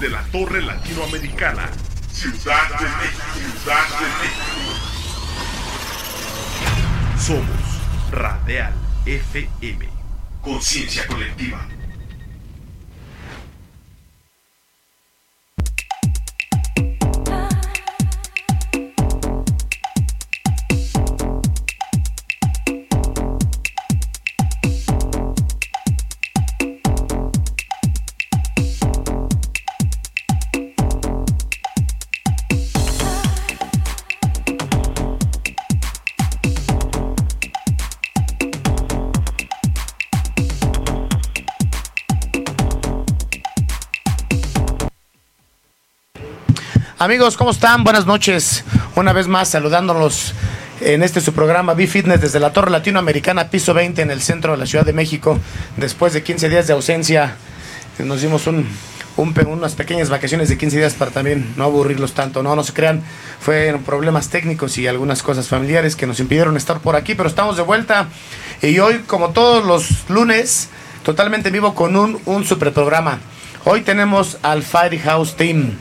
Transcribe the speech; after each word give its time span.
desde 0.00 0.14
la 0.14 0.22
Torre 0.30 0.62
Latinoamericana, 0.62 1.68
Ciudad 2.10 2.68
de 2.78 2.86
México, 2.86 3.22
Ciudad 3.34 3.86
de 4.00 4.06
México. 4.22 4.62
Somos 7.18 8.10
Radial 8.10 8.72
FM. 9.04 9.88
Conciencia 10.40 11.06
colectiva. 11.06 11.68
Amigos, 47.00 47.38
¿cómo 47.38 47.50
están? 47.50 47.82
Buenas 47.82 48.04
noches. 48.04 48.62
Una 48.94 49.14
vez 49.14 49.26
más 49.26 49.48
saludándolos 49.48 50.34
en 50.82 51.02
este 51.02 51.22
su 51.22 51.32
programa 51.32 51.72
B-Fitness 51.72 52.20
desde 52.20 52.40
la 52.40 52.52
Torre 52.52 52.70
Latinoamericana, 52.70 53.48
piso 53.48 53.72
20 53.72 54.02
en 54.02 54.10
el 54.10 54.20
centro 54.20 54.52
de 54.52 54.58
la 54.58 54.66
Ciudad 54.66 54.84
de 54.84 54.92
México. 54.92 55.38
Después 55.78 56.12
de 56.12 56.22
15 56.22 56.50
días 56.50 56.66
de 56.66 56.74
ausencia, 56.74 57.36
nos 58.00 58.20
dimos 58.20 58.46
un, 58.46 58.68
unas 59.16 59.76
pequeñas 59.76 60.10
vacaciones 60.10 60.50
de 60.50 60.58
15 60.58 60.76
días 60.76 60.92
para 60.92 61.10
también 61.10 61.54
no 61.56 61.64
aburrirlos 61.64 62.12
tanto. 62.12 62.42
No, 62.42 62.54
no 62.54 62.62
se 62.62 62.74
crean, 62.74 63.02
fueron 63.40 63.82
problemas 63.82 64.28
técnicos 64.28 64.76
y 64.76 64.86
algunas 64.86 65.22
cosas 65.22 65.48
familiares 65.48 65.96
que 65.96 66.06
nos 66.06 66.20
impidieron 66.20 66.58
estar 66.58 66.80
por 66.80 66.96
aquí, 66.96 67.14
pero 67.14 67.30
estamos 67.30 67.56
de 67.56 67.62
vuelta. 67.62 68.08
Y 68.60 68.78
hoy, 68.78 68.98
como 69.06 69.30
todos 69.30 69.64
los 69.64 70.10
lunes, 70.10 70.68
totalmente 71.02 71.48
en 71.48 71.54
vivo 71.54 71.74
con 71.74 71.96
un, 71.96 72.20
un 72.26 72.44
super 72.44 72.74
programa. 72.74 73.20
Hoy 73.64 73.80
tenemos 73.80 74.36
al 74.42 74.62
Firehouse 74.62 75.34
Team. 75.34 75.78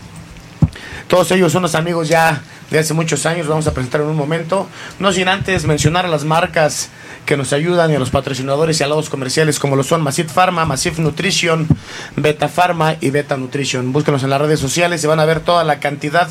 Todos 1.10 1.32
ellos 1.32 1.52
son 1.52 1.64
los 1.64 1.74
amigos 1.74 2.08
ya 2.08 2.40
de 2.70 2.78
hace 2.78 2.94
muchos 2.94 3.26
años, 3.26 3.48
vamos 3.48 3.66
a 3.66 3.74
presentar 3.74 4.02
en 4.02 4.08
un 4.08 4.16
momento. 4.16 4.68
No 5.00 5.12
sin 5.12 5.28
antes 5.28 5.66
mencionar 5.66 6.06
a 6.06 6.08
las 6.08 6.24
marcas 6.24 6.90
que 7.26 7.36
nos 7.36 7.52
ayudan 7.52 7.92
y 7.92 7.96
a 7.96 8.00
los 8.00 8.12
patrocinadores 8.12 8.80
y 8.80 8.84
a 8.84 8.88
los 8.88 9.10
comerciales 9.10 9.58
como 9.58 9.76
lo 9.76 9.82
son 9.82 10.04
Masif 10.04 10.32
Pharma, 10.32 10.66
Masif 10.66 11.00
Nutrition, 11.00 11.68
Beta 12.16 12.48
Pharma 12.48 12.96
y 13.02 13.10
Beta 13.10 13.38
Nutrition. 13.38 13.92
Búsquenos 13.92 14.22
en 14.22 14.30
las 14.30 14.40
redes 14.40 14.60
sociales 14.60 15.04
y 15.04 15.08
van 15.08 15.20
a 15.20 15.26
ver 15.26 15.40
toda 15.40 15.64
la 15.64 15.80
cantidad 15.80 16.30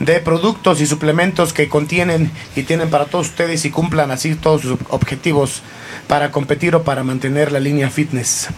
de 0.00 0.18
productos 0.20 0.80
y 0.80 0.86
suplementos 0.86 1.52
que 1.52 1.68
contienen 1.68 2.32
y 2.56 2.62
tienen 2.62 2.90
para 2.90 3.04
todos 3.04 3.28
ustedes 3.28 3.64
y 3.66 3.70
cumplan 3.70 4.10
así 4.10 4.34
todos 4.34 4.62
sus 4.62 4.78
objetivos 4.88 5.62
para 6.08 6.30
competir 6.32 6.74
o 6.74 6.82
para 6.82 7.04
mantener 7.04 7.52
la 7.52 7.60
línea 7.60 7.90
fitness. 7.90 8.48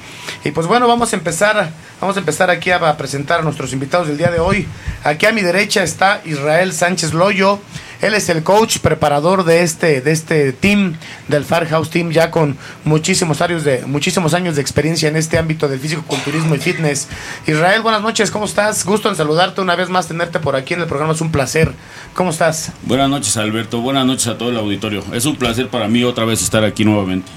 Y 0.44 0.52
pues 0.52 0.66
bueno, 0.66 0.86
vamos 0.86 1.12
a 1.12 1.16
empezar, 1.16 1.70
vamos 2.00 2.16
a 2.16 2.20
empezar 2.20 2.48
aquí 2.48 2.70
a, 2.70 2.76
a 2.76 2.96
presentar 2.96 3.40
a 3.40 3.42
nuestros 3.42 3.72
invitados 3.72 4.08
del 4.08 4.18
día 4.18 4.30
de 4.30 4.38
hoy. 4.38 4.66
Aquí 5.02 5.26
a 5.26 5.32
mi 5.32 5.42
derecha 5.42 5.82
está 5.82 6.22
Israel 6.24 6.72
Sánchez 6.72 7.12
Loyo. 7.12 7.60
Él 8.02 8.14
es 8.14 8.28
el 8.28 8.42
coach 8.42 8.78
preparador 8.78 9.44
de 9.44 9.62
este, 9.62 10.00
de 10.00 10.10
este 10.10 10.52
team, 10.52 10.96
del 11.28 11.44
Firehouse 11.44 11.88
Team, 11.88 12.10
ya 12.10 12.32
con 12.32 12.58
muchísimos 12.84 13.40
años, 13.40 13.62
de, 13.62 13.86
muchísimos 13.86 14.34
años 14.34 14.56
de 14.56 14.60
experiencia 14.60 15.08
en 15.08 15.14
este 15.14 15.38
ámbito 15.38 15.68
del 15.68 15.78
físico-culturismo 15.78 16.56
y 16.56 16.58
fitness. 16.58 17.06
Israel, 17.46 17.80
buenas 17.80 18.02
noches, 18.02 18.32
¿cómo 18.32 18.46
estás? 18.46 18.84
Gusto 18.84 19.08
en 19.08 19.14
saludarte 19.14 19.60
una 19.60 19.76
vez 19.76 19.88
más, 19.88 20.08
tenerte 20.08 20.40
por 20.40 20.56
aquí 20.56 20.74
en 20.74 20.80
el 20.80 20.88
programa, 20.88 21.12
es 21.12 21.20
un 21.20 21.30
placer. 21.30 21.72
¿Cómo 22.12 22.30
estás? 22.30 22.72
Buenas 22.82 23.08
noches 23.08 23.36
Alberto, 23.36 23.80
buenas 23.80 24.04
noches 24.04 24.26
a 24.26 24.36
todo 24.36 24.50
el 24.50 24.56
auditorio. 24.56 25.04
Es 25.12 25.24
un 25.24 25.36
placer 25.36 25.68
para 25.68 25.86
mí 25.86 26.02
otra 26.02 26.24
vez 26.24 26.42
estar 26.42 26.64
aquí 26.64 26.84
nuevamente. 26.84 27.30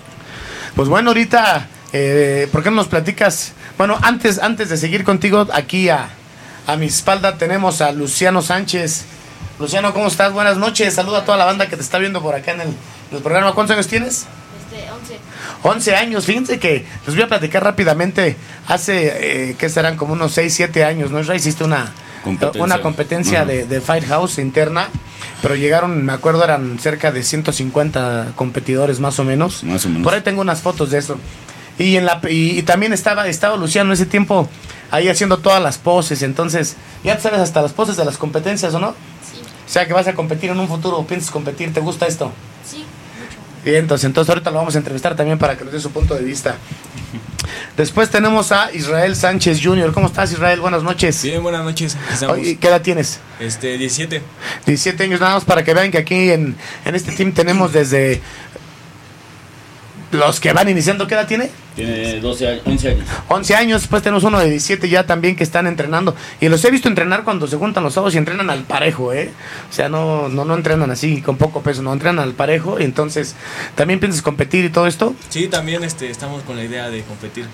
Pues 0.75 0.89
bueno, 0.89 1.11
ahorita, 1.11 1.67
eh, 1.93 2.49
¿por 2.51 2.63
qué 2.63 2.71
no 2.71 2.77
nos 2.77 2.87
platicas? 2.87 3.53
Bueno, 3.77 3.99
antes, 4.01 4.39
antes 4.39 4.69
de 4.69 4.77
seguir 4.77 5.03
contigo, 5.03 5.47
aquí 5.53 5.89
a, 5.89 6.09
a 6.65 6.75
mi 6.75 6.87
espalda 6.87 7.37
tenemos 7.37 7.81
a 7.81 7.91
Luciano 7.91 8.41
Sánchez. 8.41 9.05
Luciano, 9.59 9.93
¿cómo 9.93 10.07
estás? 10.07 10.33
Buenas 10.33 10.57
noches. 10.57 10.93
Saluda 10.93 11.19
a 11.19 11.25
toda 11.25 11.37
la 11.37 11.45
banda 11.45 11.67
que 11.67 11.77
te 11.77 11.81
está 11.81 11.97
viendo 11.97 12.21
por 12.21 12.35
acá 12.35 12.51
en 12.51 12.61
el, 12.61 12.67
en 12.67 13.17
el 13.17 13.21
programa. 13.21 13.53
¿Cuántos 13.53 13.75
años 13.75 13.87
tienes? 13.87 14.25
Este, 14.59 14.91
11. 14.91 15.19
11 15.63 15.95
años. 15.95 16.25
Fíjense 16.25 16.59
que 16.59 16.85
les 17.05 17.15
voy 17.15 17.23
a 17.23 17.27
platicar 17.27 17.63
rápidamente. 17.63 18.35
Hace, 18.67 19.51
eh, 19.51 19.55
¿qué 19.57 19.69
serán? 19.69 19.95
Como 19.95 20.13
unos 20.13 20.33
6, 20.33 20.53
7 20.53 20.83
años, 20.83 21.11
¿no? 21.11 21.21
Ya 21.21 21.35
hiciste 21.35 21.63
una 21.63 21.89
Competencia. 22.23 22.63
una 22.63 22.81
competencia 22.81 23.45
de, 23.45 23.65
de 23.65 23.79
Firehouse 23.79 24.39
interna. 24.39 24.89
Pero 25.41 25.55
llegaron, 25.55 26.03
me 26.03 26.11
acuerdo, 26.11 26.43
eran 26.43 26.77
cerca 26.79 27.11
de 27.11 27.23
150 27.23 28.33
competidores 28.35 28.99
más 28.99 29.19
o 29.19 29.23
menos. 29.23 29.63
Más 29.63 29.85
o 29.85 29.89
menos. 29.89 30.03
Por 30.03 30.13
ahí 30.13 30.21
tengo 30.21 30.41
unas 30.41 30.59
fotos 30.61 30.91
de 30.91 30.97
eso. 30.97 31.17
Y, 31.77 31.95
en 31.95 32.05
la, 32.05 32.19
y, 32.27 32.59
y 32.59 32.63
también 32.63 32.91
estaba, 32.91 33.27
estaba 33.27 33.55
Luciano 33.55 33.93
ese 33.93 34.05
tiempo 34.05 34.49
ahí 34.91 35.07
haciendo 35.07 35.37
todas 35.37 35.61
las 35.61 35.77
poses. 35.77 36.23
Entonces, 36.23 36.75
ya 37.03 37.15
te 37.15 37.21
sabes 37.21 37.39
hasta 37.39 37.61
las 37.61 37.73
poses 37.73 37.95
de 37.95 38.03
las 38.03 38.17
competencias, 38.17 38.73
¿o 38.73 38.79
no? 38.79 38.95
O 39.65 39.69
sea, 39.69 39.87
que 39.87 39.93
vas 39.93 40.07
a 40.07 40.13
competir 40.13 40.49
en 40.51 40.59
un 40.59 40.67
futuro, 40.67 40.97
o 40.97 41.07
piensas 41.07 41.31
competir, 41.31 41.73
¿te 41.73 41.79
gusta 41.79 42.05
esto? 42.05 42.31
sí, 42.65 42.77
mucho. 42.77 43.37
Bien, 43.63 43.77
entonces, 43.77 44.05
entonces 44.05 44.29
ahorita 44.29 44.51
lo 44.51 44.57
vamos 44.57 44.75
a 44.75 44.77
entrevistar 44.77 45.15
también 45.15 45.39
para 45.39 45.57
que 45.57 45.63
nos 45.63 45.73
dé 45.73 45.79
su 45.79 45.91
punto 45.91 46.13
de 46.15 46.23
vista. 46.23 46.55
Después 47.77 48.09
tenemos 48.09 48.51
a 48.51 48.71
Israel 48.73 49.15
Sánchez 49.15 49.59
Jr. 49.61 49.91
¿Cómo 49.91 50.07
estás, 50.07 50.31
Israel? 50.31 50.61
Buenas 50.61 50.83
noches. 50.83 51.21
Bien, 51.23 51.43
buenas 51.43 51.63
noches. 51.63 51.97
Oye, 52.29 52.57
¿Qué 52.57 52.67
edad 52.67 52.81
tienes? 52.81 53.19
Este, 53.39 53.77
17. 53.77 54.21
17 54.65 55.03
años 55.03 55.19
nada 55.19 55.35
más 55.35 55.45
para 55.45 55.63
que 55.63 55.73
vean 55.73 55.91
que 55.91 55.97
aquí 55.97 56.31
en, 56.31 56.55
en 56.85 56.95
este 56.95 57.11
team 57.11 57.33
tenemos 57.33 57.73
desde 57.73 58.21
los 60.15 60.39
que 60.39 60.53
van 60.53 60.69
iniciando. 60.69 61.07
¿Qué 61.07 61.13
edad 61.13 61.27
tiene? 61.27 61.49
Tiene 61.75 62.19
12 62.19 62.47
años, 62.47 62.61
11 62.65 62.89
años. 62.89 63.05
11 63.27 63.55
años, 63.55 63.81
después 63.81 64.01
tenemos 64.01 64.23
uno 64.23 64.39
de 64.39 64.49
17 64.49 64.89
ya 64.89 65.05
también 65.05 65.35
que 65.35 65.43
están 65.43 65.67
entrenando. 65.67 66.15
Y 66.39 66.49
los 66.49 66.63
he 66.65 66.71
visto 66.71 66.87
entrenar 66.87 67.23
cuando 67.23 67.47
se 67.47 67.57
juntan 67.57 67.83
los 67.83 67.93
sábados 67.93 68.15
y 68.15 68.17
entrenan 68.17 68.49
al 68.49 68.63
parejo, 68.63 69.13
¿eh? 69.13 69.31
O 69.69 69.73
sea, 69.73 69.89
no, 69.89 70.29
no, 70.29 70.45
no 70.45 70.55
entrenan 70.55 70.89
así 70.91 71.21
con 71.21 71.37
poco 71.37 71.61
peso, 71.61 71.81
no 71.81 71.93
entrenan 71.93 72.19
al 72.19 72.33
parejo. 72.33 72.79
Y 72.79 72.83
entonces, 72.83 73.35
¿también 73.75 73.99
piensas 73.99 74.21
competir 74.21 74.65
y 74.65 74.69
todo 74.69 74.87
esto? 74.87 75.13
Sí, 75.29 75.47
también 75.47 75.83
este, 75.83 76.09
estamos 76.09 76.43
con 76.43 76.55
la 76.55 76.63
idea 76.63 76.89
de 76.89 77.01
competir. 77.03 77.45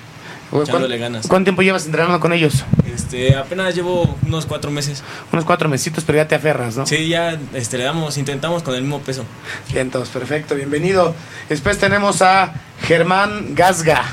¿Cuán- 0.51 0.63
Echándole 0.67 0.97
ganas. 0.97 1.27
¿Cuánto 1.27 1.45
tiempo 1.45 1.61
llevas 1.63 1.85
entrenando 1.85 2.19
con 2.19 2.33
ellos? 2.33 2.63
Este, 2.93 3.35
apenas 3.35 3.73
llevo 3.73 4.17
unos 4.25 4.45
cuatro 4.45 4.69
meses. 4.69 5.01
Unos 5.31 5.45
cuatro 5.45 5.69
mesitos, 5.69 6.03
pero 6.03 6.17
ya 6.17 6.27
te 6.27 6.35
aferras, 6.35 6.75
¿no? 6.77 6.85
Sí, 6.85 7.07
ya 7.07 7.39
este, 7.53 7.77
le 7.77 7.85
damos, 7.85 8.17
intentamos 8.17 8.61
con 8.61 8.75
el 8.75 8.81
mismo 8.81 8.99
peso. 8.99 9.23
Bien, 9.69 9.81
entonces, 9.87 10.13
perfecto, 10.13 10.53
bienvenido. 10.55 11.15
Después 11.49 11.77
tenemos 11.77 12.21
a 12.21 12.53
Germán 12.81 13.55
Gasga. 13.55 14.03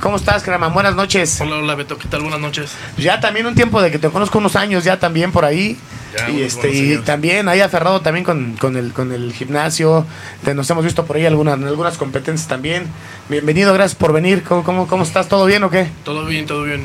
¿Cómo 0.00 0.16
estás, 0.16 0.44
Germán? 0.44 0.72
Buenas 0.74 0.94
noches. 0.94 1.40
Hola, 1.40 1.56
hola 1.56 1.74
Beto, 1.74 1.98
¿qué 1.98 2.06
tal? 2.06 2.20
Buenas 2.20 2.38
noches. 2.40 2.70
Ya 2.98 3.18
también 3.18 3.46
un 3.46 3.54
tiempo 3.56 3.82
de 3.82 3.90
que 3.90 3.98
te 3.98 4.08
conozco 4.10 4.38
unos 4.38 4.54
años 4.56 4.84
ya 4.84 4.98
también 5.00 5.32
por 5.32 5.44
ahí. 5.44 5.76
Ya, 6.16 6.30
y 6.30 6.42
este 6.42 6.70
y 6.70 6.96
también 6.98 7.48
ahí 7.48 7.60
aferrado 7.60 8.00
también 8.00 8.24
con, 8.24 8.56
con 8.56 8.76
el 8.76 8.92
con 8.92 9.12
el 9.12 9.32
gimnasio. 9.32 10.06
Te- 10.44 10.54
nos 10.54 10.68
hemos 10.70 10.84
visto 10.84 11.04
por 11.04 11.16
ahí 11.16 11.26
algunas, 11.26 11.58
en 11.58 11.66
algunas 11.66 11.98
competencias 11.98 12.48
también. 12.48 12.86
Bienvenido, 13.28 13.74
gracias 13.74 13.94
por 13.94 14.12
venir. 14.12 14.42
¿Cómo, 14.42 14.64
cómo, 14.64 14.86
cómo 14.86 15.02
estás? 15.02 15.28
¿Todo 15.28 15.44
bien 15.44 15.62
o 15.64 15.70
qué? 15.70 15.88
Todo 16.04 16.24
bien, 16.24 16.46
todo 16.46 16.62
bien. 16.64 16.84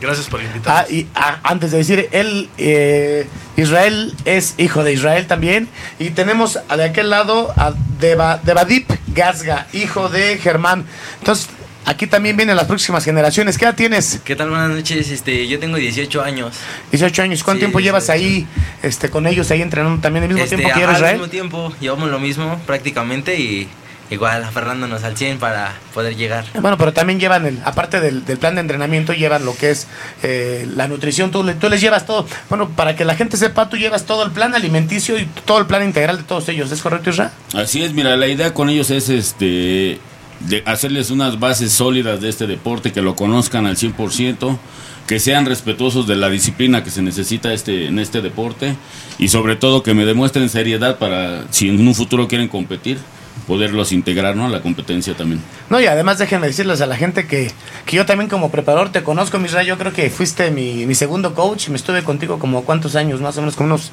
Gracias 0.00 0.26
por 0.26 0.42
invitarme. 0.42 0.80
Ah, 0.80 0.86
y 0.90 1.06
ah, 1.14 1.38
antes 1.42 1.70
de 1.70 1.78
decir, 1.78 2.08
él, 2.12 2.50
eh, 2.58 3.26
Israel 3.56 4.12
es 4.26 4.54
hijo 4.58 4.84
de 4.84 4.92
Israel 4.92 5.26
también. 5.26 5.68
Y 5.98 6.10
tenemos 6.10 6.58
de 6.76 6.84
aquel 6.84 7.08
lado 7.08 7.52
a 7.56 7.72
Deva, 7.98 8.38
Devadip 8.42 8.90
Gasga, 9.14 9.66
hijo 9.72 10.10
de 10.10 10.36
Germán. 10.36 10.84
Entonces, 11.20 11.48
aquí 11.86 12.06
también 12.06 12.36
vienen 12.36 12.56
las 12.56 12.66
próximas 12.66 13.04
generaciones. 13.04 13.56
¿Qué 13.56 13.64
edad 13.64 13.74
tienes? 13.74 14.20
¿Qué 14.24 14.36
tal? 14.36 14.50
Buenas 14.50 14.70
noches. 14.70 15.10
Este, 15.10 15.46
yo 15.48 15.58
tengo 15.58 15.76
18 15.76 16.22
años. 16.22 16.54
18 16.90 17.22
años. 17.22 17.42
¿Cuánto 17.42 17.58
Sí, 17.60 17.60
tiempo 17.66 17.80
llevas 17.80 18.06
18. 18.08 18.12
ahí 18.26 18.46
este, 18.82 19.08
con 19.08 19.26
ellos, 19.26 19.50
ahí 19.50 19.62
entrenando 19.62 20.00
también 20.02 20.24
al 20.24 20.28
mismo 20.28 20.44
Este, 20.44 20.56
tiempo 20.56 20.74
que 20.74 20.84
al 20.84 21.12
mismo 21.12 21.28
tiempo 21.28 21.72
llevamos 21.80 22.10
lo 22.10 22.18
mismo 22.18 22.60
prácticamente 22.66 23.38
y 23.40 23.68
igual 24.08 24.44
aferrándonos 24.44 25.02
al 25.02 25.16
100 25.16 25.38
para 25.38 25.74
poder 25.92 26.14
llegar. 26.16 26.44
Bueno, 26.60 26.78
pero 26.78 26.92
también 26.92 27.18
llevan, 27.18 27.44
el, 27.44 27.58
aparte 27.64 27.98
del, 28.00 28.24
del 28.24 28.38
plan 28.38 28.54
de 28.54 28.60
entrenamiento, 28.60 29.12
llevan 29.12 29.44
lo 29.44 29.56
que 29.56 29.70
es 29.70 29.88
eh, 30.22 30.64
la 30.76 30.86
nutrición. 30.86 31.32
Tú, 31.32 31.42
le- 31.42 31.54
tú 31.54 31.68
les 31.68 31.80
llevas 31.80 32.06
todo. 32.06 32.24
Bueno, 32.48 32.68
para 32.68 32.94
que 32.94 33.04
la 33.04 33.16
gente 33.16 33.36
sepa, 33.36 33.68
tú 33.68 33.76
llevas 33.76 34.04
todo 34.04 34.24
el 34.24 34.30
plan 34.30 34.54
alimenticio 34.54 35.18
y 35.18 35.26
todo 35.44 35.58
el 35.58 35.66
plan 35.66 35.82
integral 35.82 36.18
de 36.18 36.22
todos 36.22 36.48
ellos. 36.48 36.70
¿Es 36.70 36.82
correcto, 36.82 37.10
Israel? 37.10 37.30
Así 37.54 37.82
es, 37.82 37.92
mira, 37.94 38.16
la 38.16 38.28
idea 38.28 38.54
con 38.54 38.68
ellos 38.70 38.90
es 38.90 39.08
este 39.08 39.98
de 40.48 40.62
hacerles 40.66 41.10
unas 41.10 41.38
bases 41.38 41.72
sólidas 41.72 42.20
de 42.20 42.28
este 42.28 42.46
deporte, 42.46 42.92
que 42.92 43.02
lo 43.02 43.16
conozcan 43.16 43.66
al 43.66 43.76
100%, 43.76 44.58
que 45.06 45.20
sean 45.20 45.46
respetuosos 45.46 46.06
de 46.06 46.16
la 46.16 46.28
disciplina 46.28 46.82
que 46.82 46.90
se 46.90 47.02
necesita 47.02 47.52
este, 47.52 47.86
en 47.86 47.98
este 47.98 48.20
deporte 48.22 48.76
y 49.18 49.28
sobre 49.28 49.56
todo 49.56 49.82
que 49.82 49.94
me 49.94 50.04
demuestren 50.04 50.48
seriedad 50.48 50.98
para 50.98 51.44
si 51.50 51.68
en 51.68 51.86
un 51.86 51.94
futuro 51.94 52.26
quieren 52.26 52.48
competir, 52.48 52.98
poderlos 53.46 53.92
integrar 53.92 54.34
¿no? 54.34 54.46
a 54.46 54.48
la 54.48 54.62
competencia 54.62 55.14
también. 55.14 55.40
No, 55.70 55.80
y 55.80 55.86
además 55.86 56.18
déjenme 56.18 56.48
decirles 56.48 56.80
a 56.80 56.86
la 56.86 56.96
gente 56.96 57.26
que, 57.26 57.52
que 57.84 57.96
yo 57.96 58.06
también 58.06 58.28
como 58.28 58.50
preparador 58.50 58.90
te 58.90 59.04
conozco, 59.04 59.38
Misra, 59.38 59.62
yo 59.62 59.78
creo 59.78 59.92
que 59.92 60.10
fuiste 60.10 60.50
mi, 60.50 60.86
mi 60.86 60.94
segundo 60.94 61.34
coach, 61.34 61.68
me 61.68 61.76
estuve 61.76 62.02
contigo 62.02 62.38
como 62.38 62.64
cuántos 62.64 62.96
años, 62.96 63.20
más 63.20 63.36
o 63.36 63.42
menos 63.42 63.54
como 63.54 63.68
unos 63.68 63.92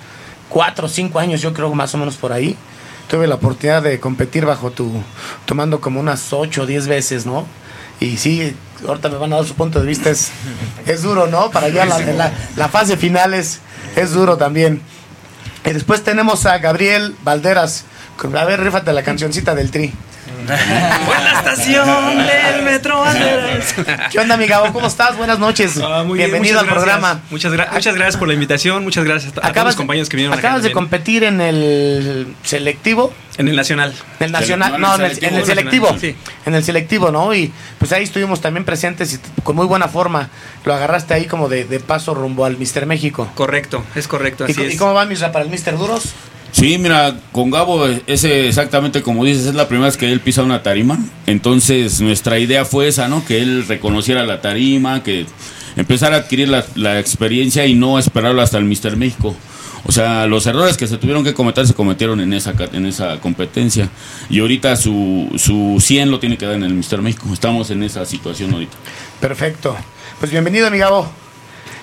cuatro 0.50 0.88
o 0.88 0.89
cinco 0.89 1.19
años, 1.19 1.41
yo 1.41 1.53
creo 1.53 1.73
más 1.75 1.94
o 1.94 1.97
menos 1.97 2.15
por 2.15 2.31
ahí. 2.31 2.55
Tuve 3.13 3.27
la 3.27 3.36
oportunidad 3.36 3.83
de 3.83 4.00
competir 4.00 4.44
bajo 4.44 4.71
tu, 4.71 4.92
tomando 5.45 5.80
como 5.80 6.00
unas 6.00 6.33
ocho 6.33 6.63
o 6.63 6.65
diez 6.65 6.88
veces, 6.88 7.27
¿no? 7.27 7.45
Y 8.00 8.18
sí, 8.18 8.56
ahorita 8.88 9.07
me 9.10 9.18
van 9.18 9.31
a 9.33 9.36
dar 9.36 9.45
su 9.45 9.54
punto 9.54 9.80
de 9.80 9.86
vista, 9.86 10.10
es, 10.10 10.31
es 10.88 11.04
duro, 11.04 11.27
¿no? 11.27 11.51
Para 11.51 11.68
allá 11.68 11.86
la, 11.86 12.00
la, 12.00 12.33
la 12.56 12.69
fase 12.69 12.98
final 12.98 13.36
es, 13.36 13.60
es 13.95 14.13
duro 14.13 14.38
también. 14.38 14.81
Y 15.63 15.74
después 15.74 16.04
tenemos 16.04 16.48
a 16.48 16.57
Gabriel 16.57 17.15
Valderas. 17.24 17.86
A 18.36 18.45
ver, 18.45 18.62
rífate 18.62 18.92
la 18.92 19.04
cancioncita 19.04 19.54
del 19.54 19.69
Tri. 19.69 19.94
Buena 21.06 21.34
estación 21.40 21.88
del 22.18 22.63
Metro. 22.63 23.04
¿Qué 24.12 24.19
onda, 24.19 24.36
mi 24.38 24.45
Gabo? 24.48 24.74
¿Cómo 24.74 24.88
estás? 24.88 25.16
Buenas 25.18 25.40
noches. 25.40 25.80
Ah, 25.81 26.04
muy 26.06 26.18
bien, 26.18 26.31
Bienvenido 26.31 26.60
al 26.60 26.66
gracias. 26.66 26.84
programa. 26.84 27.22
Muchas, 27.30 27.54
gra- 27.54 27.72
muchas 27.72 27.95
gracias 27.95 28.18
por 28.18 28.28
la 28.28 28.34
invitación. 28.34 28.84
Muchas 28.84 29.04
gracias 29.06 29.34
a 29.42 29.51
todos 29.54 29.66
los 29.66 29.75
compañeros 29.75 30.10
que 30.10 30.18
vinieron 30.18 30.38
acá 30.38 30.48
Acabas 30.50 30.63
de 30.63 30.69
también. 30.69 30.86
competir 30.90 31.24
en 31.24 31.40
el 31.42 32.36
selectivo, 32.44 33.13
En 33.38 33.48
el 33.48 33.56
Nacional. 33.56 33.94
en 34.19 34.25
el 34.25 34.31
nacional, 34.31 34.80
no, 34.81 34.95
en 34.95 35.01
el 35.01 35.12
el, 35.12 35.24
en 35.24 35.36
el 35.36 35.45
selectivo. 35.45 35.95
Sí. 36.00 36.16
en 36.46 36.56
el 36.56 36.63
selectivo, 36.63 37.12
¿no? 37.12 37.34
Y 37.34 37.54
pues 37.80 37.92
ahí 37.94 38.04
estuvimos 38.04 38.42
también 38.42 38.66
presentes 38.66 39.13
y 39.13 39.42
con 39.44 39.56
muy 39.56 39.66
buena 39.66 39.88
forma. 39.88 40.30
Lo 40.66 40.74
agarraste 40.74 41.13
ahí 41.13 41.25
como 41.25 41.48
de, 41.50 41.63
de 41.66 41.80
paso 41.80 42.13
rumbo 42.13 42.46
al 42.46 42.57
Mister 42.57 42.86
México. 42.86 43.30
Correcto, 43.36 43.84
es 43.96 44.07
correcto, 44.07 44.46
¿Y, 44.48 44.51
así 44.51 44.62
y 44.62 44.66
es. 44.74 44.78
cómo 44.78 44.94
va 44.94 45.06
Misra 45.06 45.31
para 45.31 45.46
el 45.46 45.51
Mister 45.51 45.78
Duros? 45.78 46.13
Sí, 46.53 46.77
mira, 46.77 47.15
con 47.31 47.50
Gabo, 47.50 47.88
ese 48.05 48.47
exactamente 48.47 49.01
como 49.01 49.25
dices, 49.25 49.47
es 49.47 49.55
la 49.55 49.67
primera 49.67 49.88
vez 49.88 49.97
que 49.97 50.11
él 50.11 50.19
pisa 50.19 50.44
una 50.44 50.61
tarima. 50.61 51.00
Entonces, 51.25 52.00
nuestra 52.00 52.38
idea 52.38 52.63
fue 52.63 52.88
esa, 52.88 53.07
¿no? 53.07 53.25
Que 53.25 53.41
él 53.41 53.65
reconociera 53.67 54.23
la 54.23 54.39
tarima, 54.39 55.01
que 55.01 55.25
empezara 55.75 56.15
a 56.15 56.19
adquirir 56.19 56.50
la, 56.50 57.00
experiencia 57.00 57.65
y 57.65 57.73
no 57.73 57.97
esperarlo 57.97 58.39
hasta 58.39 58.59
el 58.59 58.65
Mister 58.65 58.95
México. 58.95 59.35
O 59.85 59.91
sea, 59.91 60.27
los 60.27 60.45
errores 60.45 60.77
que 60.77 60.85
se 60.85 60.97
tuvieron 60.97 61.23
que 61.23 61.33
cometer 61.33 61.65
se 61.65 61.73
cometieron 61.73 62.21
en 62.21 62.31
esa, 62.33 62.53
en 62.71 62.85
esa 62.85 63.19
competencia. 63.19 63.89
Y 64.29 64.39
ahorita 64.39 64.75
su, 64.75 65.31
su 65.38 65.77
100 65.81 66.11
lo 66.11 66.19
tiene 66.19 66.38
que 66.38 66.45
dar 66.45 66.53
en 66.53 66.63
el 66.63 66.75
Mister 66.75 67.01
México. 67.01 67.27
Estamos 67.33 67.71
en 67.71 67.81
esa 67.81 68.05
situación 68.05 68.53
ahorita. 68.53 68.77
Perfecto. 69.19 69.75
Pues 70.19 70.31
bienvenido, 70.31 70.69
mi 70.69 70.77
Gabo. 70.77 71.23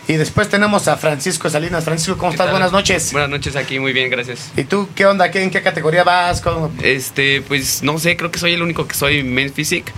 Y 0.09 0.15
después 0.15 0.49
tenemos 0.49 0.89
a 0.89 0.97
Francisco 0.97 1.49
Salinas. 1.49 1.85
Francisco, 1.85 2.17
¿cómo 2.19 2.31
¿Qué 2.31 2.35
estás? 2.35 2.47
tal? 2.47 2.53
Buenas 2.55 2.73
noches. 2.73 3.13
Buenas 3.13 3.31
noches 3.31 3.55
aquí, 3.57 3.79
muy 3.79 3.93
bien, 3.93 4.11
gracias. 4.11 4.51
¿Y 4.57 4.65
tú 4.65 4.89
qué 4.95 5.07
onda? 5.07 5.31
¿Qué, 5.31 5.43
¿En 5.43 5.51
qué 5.51 5.63
categoría 5.63 6.03
vas? 6.05 6.41
¿Cómo? 6.41 6.73
Este, 6.83 7.43
pues 7.43 7.83
no 7.83 7.99
sé, 7.99 8.17
creo 8.17 8.31
que 8.31 8.39
soy 8.39 8.55
el 8.55 8.63
único 8.63 8.89
que 8.89 8.95
soy 8.95 9.23
men's 9.23 9.53
physique, 9.53 9.93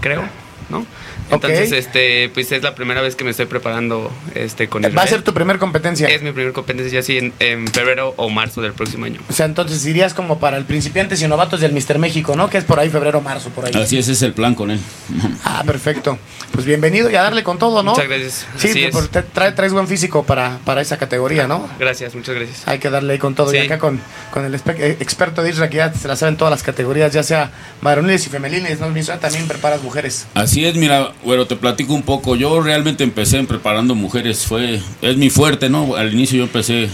creo, 0.00 0.24
¿no? 0.68 0.84
Entonces, 1.32 1.72
este, 1.72 2.28
pues 2.34 2.52
es 2.52 2.62
la 2.62 2.74
primera 2.74 3.00
vez 3.00 3.16
que 3.16 3.24
me 3.24 3.30
estoy 3.30 3.46
preparando 3.46 4.12
este 4.34 4.68
con 4.68 4.82
Va 4.82 4.86
a 4.86 4.90
Israel. 4.90 5.08
ser 5.08 5.22
tu 5.22 5.32
primer 5.34 5.58
competencia. 5.58 6.08
Es 6.08 6.22
mi 6.22 6.32
primer 6.32 6.52
competencia 6.52 7.00
así 7.00 7.18
en, 7.18 7.32
en 7.40 7.66
febrero 7.68 8.14
o 8.16 8.28
marzo 8.28 8.60
del 8.62 8.72
próximo 8.72 9.06
año. 9.06 9.20
O 9.28 9.32
sea, 9.32 9.46
entonces 9.46 9.84
irías 9.86 10.14
como 10.14 10.38
para 10.38 10.56
el 10.58 10.64
principiantes 10.64 11.22
y 11.22 11.28
novatos 11.28 11.60
del 11.60 11.72
Mister 11.72 11.98
México, 11.98 12.36
¿no? 12.36 12.48
Que 12.50 12.58
es 12.58 12.64
por 12.64 12.78
ahí 12.78 12.90
febrero, 12.90 13.20
marzo, 13.20 13.50
por 13.50 13.64
ahí. 13.66 13.72
Así 13.74 13.96
es, 13.98 14.04
ese 14.06 14.12
es 14.12 14.22
el 14.22 14.32
plan 14.34 14.54
con 14.54 14.70
él. 14.70 14.80
Ah, 15.44 15.62
perfecto. 15.66 16.18
Pues 16.52 16.64
bienvenido 16.66 17.10
y 17.10 17.16
a 17.16 17.22
darle 17.22 17.42
con 17.42 17.58
todo, 17.58 17.82
¿no? 17.82 17.92
Muchas 17.92 18.08
gracias. 18.08 18.46
Sí, 18.56 18.88
porque 18.92 19.08
te- 19.08 19.22
trae, 19.22 19.52
traes 19.52 19.72
buen 19.72 19.86
físico 19.88 20.22
para, 20.24 20.58
para 20.64 20.80
esa 20.80 20.96
categoría, 20.98 21.46
¿no? 21.46 21.68
Gracias, 21.78 22.14
muchas 22.14 22.34
gracias. 22.34 22.62
Hay 22.66 22.78
que 22.78 22.90
darle 22.90 23.14
ahí 23.14 23.18
con 23.18 23.34
todo. 23.34 23.52
Y 23.52 23.58
Sí. 23.58 23.66
acá 23.66 23.78
con, 23.78 24.00
con 24.30 24.44
el 24.44 24.54
eh, 24.54 24.96
experto 25.00 25.42
de 25.42 25.50
Isra, 25.50 25.68
que 25.68 25.78
ya 25.78 25.92
se 25.92 26.06
la 26.08 26.16
saben 26.16 26.36
todas 26.36 26.50
las 26.50 26.62
categorías, 26.62 27.12
ya 27.12 27.22
sea 27.22 27.50
varoniles 27.80 28.26
y 28.26 28.30
femeniles, 28.30 28.80
¿no? 28.80 28.88
También 29.18 29.48
preparas 29.48 29.82
mujeres. 29.82 30.26
Así 30.34 30.64
es, 30.64 30.74
mira, 30.76 31.12
bueno, 31.24 31.46
te 31.46 31.56
platico 31.56 31.94
un 31.94 32.02
poco. 32.02 32.36
Yo 32.36 32.60
realmente 32.60 33.04
empecé 33.04 33.38
en 33.38 33.46
preparando 33.46 33.94
mujeres, 33.94 34.46
fue 34.46 34.80
es 35.00 35.16
mi 35.16 35.30
fuerte, 35.30 35.68
¿no? 35.68 35.94
Al 35.94 36.12
inicio 36.12 36.38
yo 36.38 36.44
empecé, 36.44 36.88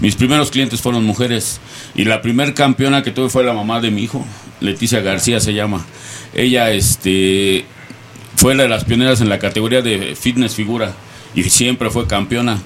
mis 0.00 0.16
primeros 0.16 0.50
clientes 0.50 0.80
fueron 0.80 1.04
mujeres 1.04 1.60
y 1.94 2.04
la 2.04 2.22
primer 2.22 2.54
campeona 2.54 3.02
que 3.02 3.10
tuve 3.10 3.28
fue 3.28 3.44
la 3.44 3.52
mamá 3.52 3.80
de 3.80 3.90
mi 3.90 4.02
hijo, 4.02 4.24
Leticia 4.60 5.00
García 5.00 5.40
se 5.40 5.54
llama. 5.54 5.84
Ella, 6.34 6.70
este, 6.70 7.64
fue 8.36 8.54
la 8.54 8.64
de 8.64 8.68
las 8.68 8.84
pioneras 8.84 9.20
en 9.20 9.28
la 9.28 9.38
categoría 9.38 9.82
de 9.82 10.16
fitness 10.16 10.54
figura 10.54 10.94
y 11.34 11.42
siempre 11.44 11.90
fue 11.90 12.06
campeona. 12.06 12.58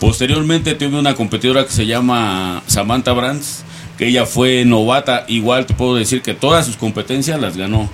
Posteriormente 0.00 0.74
tuve 0.74 0.98
una 0.98 1.14
competidora 1.14 1.64
que 1.64 1.72
se 1.72 1.86
llama 1.86 2.62
Samantha 2.66 3.12
Brands, 3.12 3.64
que 3.96 4.08
ella 4.08 4.26
fue 4.26 4.64
novata. 4.64 5.24
Igual 5.28 5.66
te 5.66 5.74
puedo 5.74 5.94
decir 5.94 6.22
que 6.22 6.34
todas 6.34 6.66
sus 6.66 6.76
competencias 6.76 7.40
las 7.40 7.56
ganó 7.56 7.88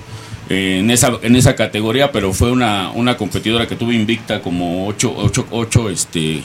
en, 0.48 0.90
esa, 0.90 1.18
en 1.22 1.36
esa 1.36 1.54
categoría, 1.54 2.12
pero 2.12 2.32
fue 2.32 2.50
una, 2.50 2.90
una 2.90 3.16
competidora 3.16 3.66
que 3.66 3.76
tuvo 3.76 3.92
invicta 3.92 4.40
como 4.40 4.86
ocho, 4.86 5.14
ocho, 5.16 5.46
ocho 5.50 5.90
este, 5.90 6.42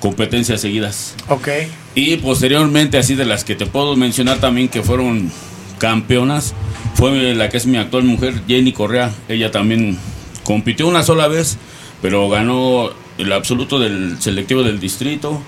competencias 0.00 0.60
seguidas. 0.60 1.14
Ok. 1.28 1.48
Y 1.94 2.16
posteriormente, 2.16 2.98
así 2.98 3.14
de 3.14 3.24
las 3.24 3.44
que 3.44 3.54
te 3.54 3.66
puedo 3.66 3.96
mencionar 3.96 4.38
también 4.38 4.68
que 4.68 4.82
fueron 4.82 5.30
campeonas, 5.78 6.54
fue 6.94 7.34
la 7.34 7.48
que 7.48 7.56
es 7.56 7.66
mi 7.66 7.76
actual 7.76 8.04
mujer, 8.04 8.42
Jenny 8.48 8.72
Correa. 8.72 9.12
Ella 9.28 9.50
también 9.50 9.98
compitió 10.44 10.86
una 10.88 11.02
sola 11.02 11.28
vez, 11.28 11.58
pero 12.00 12.28
ganó 12.28 12.90
el 13.18 13.32
absoluto 13.32 13.78
del 13.78 14.16
selectivo 14.20 14.62
del 14.62 14.80
distrito. 14.80 15.42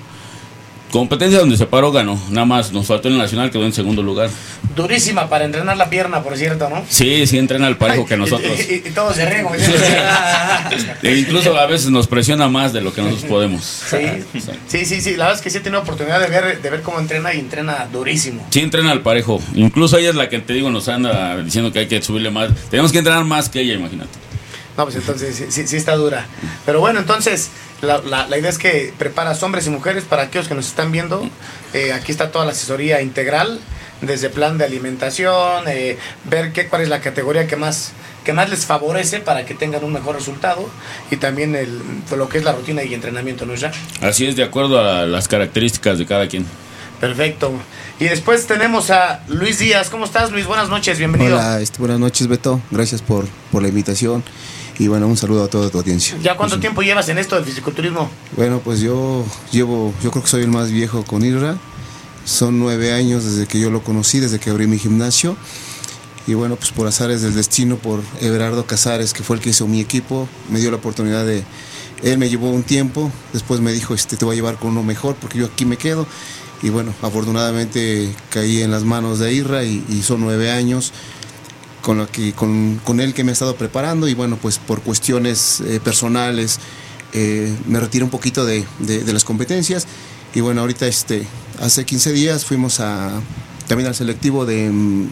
Competencia 0.95 1.41
donde 1.41 1.57
se 1.57 1.67
paró, 1.67 1.91
ganó. 1.91 2.17
Nada 2.31 2.45
más 2.47 2.71
nos 2.71 2.87
faltó 2.87 3.09
el 3.09 3.19
nacional, 3.19 3.51
quedó 3.51 3.65
en 3.65 3.73
segundo 3.73 4.01
lugar. 4.01 4.31
Durísima 4.77 5.29
para 5.29 5.45
entrenar 5.45 5.77
la 5.77 5.91
pierna, 5.91 6.23
por 6.23 6.37
cierto, 6.37 6.71
¿no? 6.71 6.85
Sí, 6.89 7.27
sí 7.27 7.37
entrena 7.37 7.67
al 7.67 7.77
parejo 7.77 8.07
que 8.07 8.17
nosotros. 8.17 8.53
Y, 8.61 8.75
y- 8.75 8.83
y 8.87 8.91
todos 8.93 9.17
se 9.17 9.29
ríen 9.29 9.43
como 9.43 9.57
diciendo, 9.57 9.83
E 11.03 11.17
incluso 11.17 11.59
a 11.59 11.67
veces 11.67 11.91
nos 11.91 12.07
presiona 12.07 12.47
más 12.49 12.73
de 12.73 12.81
lo 12.81 12.95
que 12.95 13.03
nosotros 13.03 13.29
podemos. 13.29 13.65
Sí, 13.65 13.97
sí, 14.69 14.85
sí, 14.87 15.01
sí. 15.01 15.11
La 15.17 15.25
verdad 15.25 15.35
es 15.35 15.43
que 15.43 15.51
sí 15.51 15.59
he 15.59 15.63
tenido 15.63 15.83
oportunidad 15.83 16.21
de 16.21 16.29
ver, 16.29 16.63
de 16.63 16.71
ver 16.71 16.83
cómo 16.83 17.01
entrena 17.01 17.35
y 17.35 17.41
entrena 17.41 17.89
durísimo. 17.93 18.47
Sí, 18.51 18.61
entrena 18.61 18.93
al 18.93 19.01
parejo. 19.03 19.43
Incluso 19.57 19.99
ella 19.99 20.11
es 20.11 20.15
la 20.15 20.29
que 20.29 20.39
te 20.39 20.53
digo, 20.53 20.71
nos 20.71 20.89
anda 20.89 21.39
diciendo 21.39 21.73
que 21.73 21.81
hay 21.81 21.87
que 21.89 22.01
subirle 22.03 22.31
más. 22.31 22.51
Tenemos 22.71 22.93
que 22.93 22.99
entrenar 22.99 23.25
más 23.25 23.49
que 23.49 23.63
ella, 23.63 23.75
imagínate. 23.75 24.11
No, 24.77 24.85
pues 24.85 24.95
entonces 24.97 25.35
sí, 25.35 25.45
sí, 25.51 25.67
sí 25.67 25.77
está 25.77 25.97
dura. 25.97 26.27
Pero 26.67 26.79
bueno, 26.79 27.01
entonces 27.01 27.51
la, 27.83 27.99
la- 27.99 28.27
la 28.29 28.39
idea 28.39 28.51
es 28.51 28.59
que 28.59 28.93
preparas 28.99 29.43
hombres 29.43 29.67
y 29.67 29.71
mujeres 29.71 30.05
para 30.05 30.23
aquellos 30.23 30.49
que 30.49 30.55
nos 30.55 30.67
están 30.67 30.93
viendo. 30.93 31.29
Eh, 31.73 31.93
aquí 31.93 32.13
está 32.13 32.31
toda 32.31 32.45
la 32.45 32.53
asesoría 32.53 33.01
integral, 33.03 33.61
desde 34.01 34.29
plan 34.31 34.59
de 34.59 34.65
alimentación, 34.65 35.65
eh, 35.69 35.99
ver 36.25 36.53
qué, 36.53 36.67
cuál 36.69 36.83
es 36.83 36.89
la 36.89 37.01
categoría 37.01 37.47
que 37.47 37.57
más, 37.57 37.93
que 38.25 38.33
más 38.33 38.49
les 38.51 38.67
favorece 38.67 39.21
para 39.21 39.45
que 39.47 39.55
tengan 39.55 39.83
un 39.85 39.93
mejor 39.93 40.15
resultado 40.17 40.69
y 41.11 41.17
también 41.17 41.55
el, 41.55 41.81
lo 42.17 42.29
que 42.29 42.39
es 42.39 42.45
la 42.45 42.53
rutina 42.53 42.83
y 42.83 42.95
entrenamiento, 42.95 43.45
¿no 43.47 43.55
es 43.55 43.61
ya? 43.61 43.73
Así 44.03 44.27
es, 44.27 44.37
de 44.37 44.45
acuerdo 44.45 44.79
a 44.81 45.05
las 45.07 45.29
características 45.29 45.99
de 45.99 46.07
cada 46.07 46.29
quien. 46.29 46.47
Perfecto. 47.01 47.53
Y 48.01 48.05
después 48.05 48.47
tenemos 48.47 48.91
a 48.91 49.23
Luis 49.29 49.59
Díaz. 49.59 49.91
¿Cómo 49.91 50.05
estás, 50.05 50.31
Luis? 50.31 50.47
Buenas 50.47 50.69
noches, 50.69 50.99
bienvenido. 50.99 51.37
Hola, 51.37 51.61
este, 51.61 51.79
buenas 51.79 51.99
noches 51.99 52.27
Beto, 52.29 52.61
gracias 52.71 53.03
por, 53.03 53.27
por 53.53 53.63
la 53.63 53.69
invitación 53.69 54.23
y 54.79 54.89
bueno, 54.89 55.07
un 55.07 55.17
saludo 55.17 55.45
a 55.45 55.49
toda 55.49 55.71
tu 55.71 55.79
audiencia. 55.79 56.17
¿Ya 56.23 56.37
cuánto 56.37 56.57
Pues, 56.57 56.61
tiempo 56.61 56.83
llevas 56.83 57.09
en 57.09 57.19
esto 57.19 57.37
del 57.37 57.45
fisiculturismo? 57.45 58.11
Bueno, 58.37 58.61
pues 58.65 58.81
yo 58.81 59.25
llevo, 59.53 59.93
yo 60.03 60.11
creo 60.11 60.23
que 60.23 60.29
soy 60.29 60.43
el 60.43 60.49
más 60.49 60.71
viejo 60.71 61.05
con 61.05 61.25
Irra, 61.25 61.57
son 62.25 62.59
nueve 62.59 62.93
años 62.93 63.25
desde 63.25 63.47
que 63.47 63.61
yo 63.61 63.71
lo 63.71 63.83
conocí, 63.83 64.19
desde 64.21 64.39
que 64.39 64.51
abrí 64.51 64.67
mi 64.67 64.79
gimnasio 64.79 65.37
y 66.27 66.35
bueno, 66.35 66.57
pues 66.57 66.71
por 66.71 66.87
azares 66.87 67.21
del 67.21 67.35
destino, 67.35 67.77
por 67.77 68.01
Everardo 68.21 68.65
Casares, 68.67 69.13
que 69.13 69.23
fue 69.23 69.37
el 69.37 69.43
que 69.43 69.51
hizo 69.51 69.67
mi 69.67 69.81
equipo, 69.81 70.27
me 70.49 70.59
dio 70.59 70.71
la 70.71 70.79
oportunidad 70.79 71.27
de, 71.27 71.45
él 72.03 72.17
me 72.19 72.29
llevó 72.31 72.51
un 72.51 72.63
tiempo, 72.63 73.11
después 73.35 73.61
me 73.61 73.73
dijo, 73.73 73.95
este, 73.95 74.17
te 74.17 74.25
voy 74.25 74.35
a 74.35 74.37
llevar 74.37 74.57
con 74.57 74.71
uno 74.71 74.83
mejor 74.83 75.17
porque 75.17 75.39
yo 75.39 75.47
aquí 75.47 75.67
me 75.67 75.77
quedo 75.77 76.07
y 76.63 76.71
bueno, 76.71 76.95
afortunadamente 77.03 78.11
caí 78.31 78.63
en 78.63 78.71
las 78.71 78.85
manos 78.85 79.19
de 79.19 79.35
Irra 79.35 79.65
y, 79.65 79.85
y 79.89 80.03
son 80.03 80.21
nueve 80.21 80.51
años 80.51 80.93
con, 81.85 81.99
lo 81.99 82.09
que, 82.11 82.33
con, 82.33 82.81
con 82.83 82.99
él 82.99 83.13
que 83.15 83.23
me 83.25 83.31
ha 83.31 83.35
estado 83.35 83.55
preparando 83.57 84.09
y 84.09 84.15
bueno, 84.15 84.39
pues 84.41 84.59
por 84.59 84.81
cuestiones 84.81 85.61
eh, 85.61 85.79
personales 85.85 86.59
eh, 87.13 87.55
me 87.67 87.79
retiro 87.79 88.05
un 88.07 88.11
poquito 88.11 88.45
de, 88.47 88.65
de- 88.79 89.05
de 89.05 89.13
las 89.13 89.23
competencias 89.25 89.87
y 90.35 90.41
bueno, 90.41 90.63
ahorita 90.63 90.87
este, 90.87 91.27
hace 91.61 91.85
15 91.85 92.13
días 92.13 92.45
fuimos 92.47 92.81
a, 92.81 93.13
también 93.69 93.87
al 93.89 93.95
selectivo 93.95 94.47
de, 94.47 94.71
mm, 94.71 95.09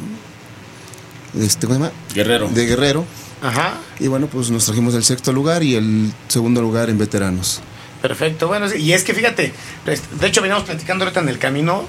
de 1.35 1.47
este, 1.47 1.67
¿cómo 1.67 1.79
se 1.79 1.85
llama? 1.85 1.95
Guerrero. 2.15 2.49
De 2.49 2.67
Guerrero 2.67 3.05
Ajá. 3.43 3.75
y 4.01 4.07
bueno, 4.09 4.27
pues 4.27 4.51
nos 4.51 4.65
trajimos 4.65 4.95
el 4.95 5.05
sexto 5.05 5.33
lugar 5.33 5.63
y 5.63 5.75
el 5.77 6.13
segundo 6.29 6.61
lugar 6.63 6.91
en 6.91 6.99
veteranos. 6.99 7.61
Perfecto, 8.01 8.49
bueno, 8.49 8.67
y 8.75 8.93
es 8.95 9.05
que 9.05 9.15
fíjate, 9.15 9.53
pues, 9.85 10.03
de 10.19 10.27
hecho 10.27 10.41
veníamos 10.43 10.65
platicando 10.65 11.05
ahorita 11.05 11.21
en 11.21 11.29
el 11.29 11.39
camino 11.39 11.85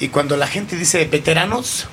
y 0.00 0.08
cuando 0.08 0.36
la 0.38 0.46
gente 0.46 0.76
dice 0.76 1.04
veteranos, 1.04 1.86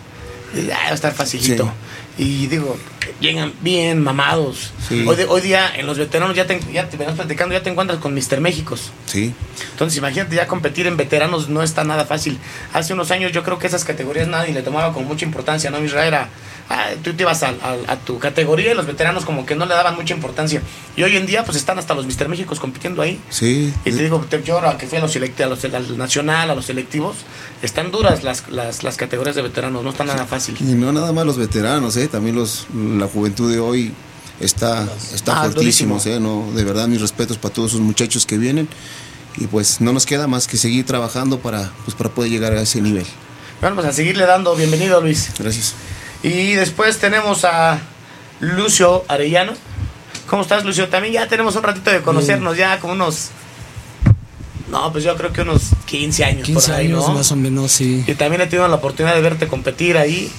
eh, 0.55 0.69
ah, 0.73 0.77
va 0.85 0.91
a 0.91 0.93
estar 0.93 1.13
facilito. 1.13 1.71
Y 2.19 2.47
digo, 2.47 2.77
llegan 3.21 3.53
bien 3.61 4.03
mamados. 4.03 4.71
Sí. 4.87 5.05
Hoy, 5.07 5.15
de- 5.15 5.25
hoy 5.25 5.39
día 5.39 5.71
en 5.73 5.87
los 5.87 5.97
veteranos 5.97 6.35
ya 6.35 6.45
te, 6.45 6.59
ya 6.71 6.89
te 6.89 6.97
platicando, 6.97 7.53
ya 7.55 7.63
te 7.63 7.69
encuentras 7.69 7.99
con 7.99 8.13
Mr. 8.13 8.41
Méxicos. 8.41 8.91
Sí, 9.05 9.33
Entonces 9.71 9.97
imagínate, 9.97 10.35
ya 10.35 10.45
competir 10.45 10.85
en 10.85 10.97
veteranos 10.97 11.47
no 11.47 11.63
está 11.63 11.85
nada 11.85 12.03
fácil. 12.05 12.37
Hace 12.73 12.91
unos 12.93 13.11
años 13.11 13.31
yo 13.31 13.41
creo 13.43 13.57
que 13.57 13.67
esas 13.67 13.85
categorías 13.85 14.27
nadie 14.27 14.53
le 14.53 14.61
tomaba 14.63 14.93
con 14.93 15.05
mucha 15.05 15.23
importancia, 15.25 15.71
¿no? 15.71 15.79
Misra 15.79 16.05
era 16.05 16.27
ah, 16.69 16.89
tú 17.03 17.13
te 17.13 17.23
ibas 17.23 17.43
a, 17.43 17.49
a- 17.49 17.77
a 17.93 17.95
tu 17.97 18.19
categoría 18.19 18.71
y 18.71 18.75
los 18.75 18.85
veteranos 18.85 19.25
como 19.25 19.45
que 19.45 19.55
no 19.55 19.65
le 19.65 19.73
daban 19.73 19.95
mucha 19.95 20.13
importancia. 20.13 20.61
Y 20.95 21.03
hoy 21.03 21.17
en 21.17 21.25
día 21.25 21.43
pues 21.43 21.57
están 21.57 21.77
hasta 21.79 21.93
los 21.93 22.05
Mister 22.05 22.29
Méxicos 22.29 22.59
compitiendo 22.59 23.01
ahí. 23.01 23.19
Sí, 23.29 23.73
Y 23.85 23.91
te 23.91 24.03
digo, 24.03 24.25
te- 24.29 24.43
yo 24.43 24.55
ahora 24.55 24.77
que 24.77 24.87
fui 24.87 24.97
a 24.97 25.01
los, 25.01 25.15
a 25.15 25.45
los 25.47 25.63
al 25.65 25.97
nacional, 25.97 26.49
a 26.51 26.55
los 26.55 26.65
selectivos, 26.65 27.17
están 27.61 27.91
duras 27.91 28.23
las, 28.23 28.49
las, 28.49 28.83
las 28.83 28.95
categorías 28.97 29.35
de 29.35 29.41
veteranos, 29.41 29.83
no 29.83 29.89
está 29.89 30.03
nada 30.05 30.25
fácil. 30.25 30.55
y 30.59 30.63
no 30.63 30.91
nada 30.93 31.11
más 31.11 31.25
los 31.25 31.37
veteranos, 31.37 31.97
¿eh? 31.97 32.07
también 32.07 32.35
los, 32.35 32.67
la 32.73 33.07
juventud 33.07 33.51
de 33.51 33.59
hoy 33.59 33.93
está, 34.39 34.87
está 35.13 35.41
Ah, 35.41 35.49
durísimo. 35.49 35.99
¿eh? 36.05 36.19
no, 36.19 36.49
de 36.55 36.63
verdad 36.63 36.87
mis 36.87 37.01
respetos 37.01 37.37
para 37.37 37.53
todos 37.53 37.71
esos 37.71 37.81
muchachos 37.81 38.25
que 38.25 38.37
vienen 38.37 38.67
y 39.37 39.47
pues 39.47 39.79
no 39.81 39.91
nos 39.93 40.05
queda 40.05 40.27
más 40.27 40.47
que 40.47 40.57
seguir 40.57 40.85
trabajando 40.85 41.39
para, 41.39 41.71
pues, 41.85 41.95
para 41.95 42.09
poder 42.09 42.31
llegar 42.31 42.53
a 42.53 42.61
ese 42.61 42.81
nivel. 42.81 43.05
Bueno, 43.61 43.75
pues 43.75 43.87
a 43.87 43.93
seguirle 43.93 44.25
dando, 44.25 44.55
bienvenido 44.55 45.01
Luis. 45.01 45.31
Gracias. 45.37 45.73
Y 46.23 46.53
después 46.53 46.97
tenemos 46.97 47.45
a 47.45 47.79
Lucio 48.39 49.03
Arellano. 49.07 49.53
¿Cómo 50.27 50.41
estás, 50.43 50.65
Lucio? 50.65 50.89
También 50.89 51.13
ya 51.13 51.27
tenemos 51.27 51.55
un 51.55 51.63
ratito 51.63 51.89
de 51.91 52.01
conocernos, 52.01 52.57
ya 52.57 52.79
como 52.79 52.93
unos. 52.93 53.29
No, 54.69 54.91
pues 54.91 55.03
yo 55.03 55.15
creo 55.15 55.33
que 55.33 55.41
unos 55.41 55.61
15 55.85 56.25
años 56.25 56.45
15 56.45 56.67
por 56.67 56.77
ahí, 56.79 56.85
años 56.87 57.07
¿no? 57.07 57.13
más 57.15 57.31
o 57.31 57.35
menos, 57.35 57.71
sí. 57.71 58.03
Y 58.05 58.13
también 58.13 58.41
he 58.41 58.45
tenido 58.45 58.67
la 58.67 58.75
oportunidad 58.75 59.15
de 59.15 59.21
verte 59.21 59.47
competir 59.47 59.97
ahí. 59.97 60.31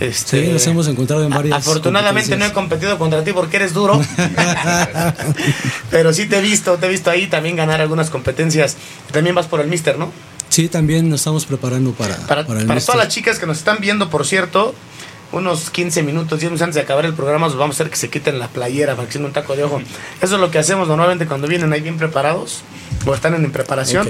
Este, 0.00 0.44
Sí, 0.46 0.52
nos 0.52 0.64
hemos 0.66 0.86
encontrado 0.86 1.24
en 1.24 1.30
varias 1.30 1.56
Afortunadamente 1.58 2.36
no 2.36 2.44
he 2.44 2.52
competido 2.52 2.98
contra 2.98 3.24
ti 3.24 3.32
porque 3.32 3.56
eres 3.56 3.72
duro. 3.72 4.00
Pero 5.90 6.12
sí 6.12 6.26
te 6.26 6.38
he 6.38 6.42
visto, 6.42 6.76
te 6.76 6.86
he 6.86 6.88
visto 6.90 7.10
ahí 7.10 7.26
también 7.26 7.56
ganar 7.56 7.80
algunas 7.80 8.10
competencias. 8.10 8.76
También 9.10 9.34
vas 9.34 9.46
por 9.46 9.60
el 9.60 9.68
Mister, 9.68 9.98
¿no? 9.98 10.12
Sí, 10.50 10.68
también 10.68 11.08
nos 11.08 11.20
estamos 11.20 11.46
preparando 11.46 11.92
para, 11.92 12.16
Para, 12.26 12.46
para 12.46 12.60
el 12.60 12.66
para 12.66 12.76
Mister. 12.76 12.92
todas 12.94 13.06
las 13.06 13.14
chicas 13.14 13.38
que 13.38 13.46
nos 13.46 13.58
están 13.58 13.78
viendo, 13.80 14.08
por 14.10 14.26
cierto, 14.26 14.74
unos 15.32 15.70
15 15.70 16.02
minutos, 16.02 16.40
10 16.40 16.50
minutos 16.50 16.62
antes 16.62 16.74
de 16.76 16.80
acabar 16.82 17.04
el 17.04 17.14
programa, 17.14 17.46
os 17.46 17.56
vamos 17.56 17.76
a 17.76 17.82
hacer 17.82 17.90
que 17.90 17.96
se 17.96 18.08
quiten 18.08 18.38
la 18.38 18.48
playera 18.48 18.96
para 18.96 19.08
que 19.08 19.18
un 19.18 19.32
taco 19.32 19.56
de 19.56 19.64
ojo. 19.64 19.80
Eso 20.22 20.34
es 20.36 20.40
lo 20.40 20.50
que 20.50 20.58
hacemos 20.58 20.88
normalmente 20.88 21.26
cuando 21.26 21.46
vienen 21.48 21.72
ahí 21.72 21.80
bien 21.80 21.98
preparados 21.98 22.62
o 23.06 23.14
están 23.14 23.34
en 23.34 23.50
preparación. 23.52 24.08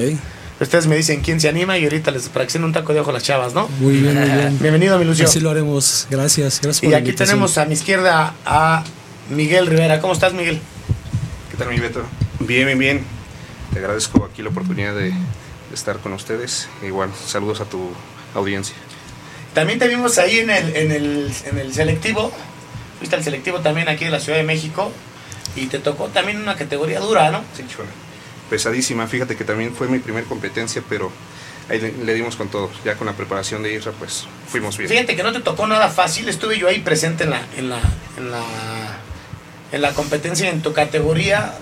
Ustedes 0.60 0.88
me 0.88 0.96
dicen 0.96 1.20
quién 1.20 1.40
se 1.40 1.48
anima 1.48 1.78
y 1.78 1.84
ahorita 1.84 2.10
les 2.10 2.28
para 2.28 2.44
que 2.44 2.50
se 2.50 2.58
den 2.58 2.64
un 2.64 2.72
taco 2.72 2.92
de 2.92 3.00
ojo 3.00 3.10
a 3.10 3.12
las 3.12 3.22
chavas, 3.22 3.54
¿no? 3.54 3.68
Muy 3.78 3.98
bien, 3.98 4.14
muy 4.18 4.28
bien. 4.28 4.58
Bienvenido, 4.60 4.98
mi 4.98 5.04
Lucio. 5.04 5.24
Así 5.26 5.38
lo 5.38 5.50
haremos. 5.50 6.08
Gracias, 6.10 6.60
gracias 6.60 6.80
por 6.80 6.88
Y 6.88 6.90
la 6.90 6.98
aquí 6.98 7.06
invitación. 7.10 7.36
tenemos 7.36 7.58
a 7.58 7.64
mi 7.64 7.74
izquierda 7.74 8.34
a 8.44 8.82
Miguel 9.30 9.68
Rivera. 9.68 10.00
¿Cómo 10.00 10.14
estás, 10.14 10.32
Miguel? 10.34 10.60
¿Qué 11.50 11.56
tal, 11.56 11.68
mi 11.68 11.78
Beto? 11.78 12.02
Bien, 12.40 12.66
bien, 12.66 12.78
bien. 12.78 13.04
Te 13.72 13.78
agradezco 13.78 14.24
aquí 14.24 14.42
la 14.42 14.48
oportunidad 14.48 14.94
de, 14.94 15.10
de 15.10 15.14
estar 15.74 15.98
con 15.98 16.12
ustedes. 16.12 16.68
Igual, 16.84 17.10
saludos 17.24 17.60
a 17.60 17.64
tu 17.64 17.90
audiencia. 18.34 18.74
También 19.58 19.80
te 19.80 19.88
vimos 19.88 20.18
ahí 20.18 20.38
en 20.38 20.50
el, 20.50 20.76
en 20.76 20.92
el, 20.92 21.32
en 21.46 21.58
el 21.58 21.74
selectivo. 21.74 22.32
Fuiste 22.98 23.16
al 23.16 23.24
selectivo 23.24 23.58
también 23.58 23.88
aquí 23.88 24.04
de 24.04 24.12
la 24.12 24.20
Ciudad 24.20 24.38
de 24.38 24.44
México. 24.44 24.92
Y 25.56 25.66
te 25.66 25.80
tocó 25.80 26.06
también 26.06 26.40
una 26.40 26.54
categoría 26.54 27.00
dura, 27.00 27.32
¿no? 27.32 27.42
Sí, 27.56 27.64
chula. 27.66 27.88
Pesadísima, 28.48 29.08
fíjate 29.08 29.34
que 29.34 29.42
también 29.42 29.74
fue 29.74 29.88
mi 29.88 29.98
primer 29.98 30.26
competencia, 30.26 30.80
pero 30.88 31.10
ahí 31.68 31.80
le, 31.80 31.92
le 32.04 32.14
dimos 32.14 32.36
con 32.36 32.46
todo. 32.48 32.70
Ya 32.84 32.94
con 32.94 33.08
la 33.08 33.14
preparación 33.14 33.64
de 33.64 33.74
Isra, 33.74 33.90
pues 33.98 34.26
fuimos 34.46 34.78
bien. 34.78 34.88
Fíjate 34.88 35.16
que 35.16 35.24
no 35.24 35.32
te 35.32 35.40
tocó 35.40 35.66
nada 35.66 35.88
fácil. 35.88 36.28
Estuve 36.28 36.56
yo 36.56 36.68
ahí 36.68 36.78
presente 36.78 37.24
en 37.24 37.30
la, 37.30 37.42
en 37.56 37.68
la, 37.68 37.80
en 38.16 38.30
la, 38.30 38.42
en 39.72 39.82
la 39.82 39.92
competencia 39.92 40.48
en 40.50 40.62
tu 40.62 40.72
categoría. 40.72 41.54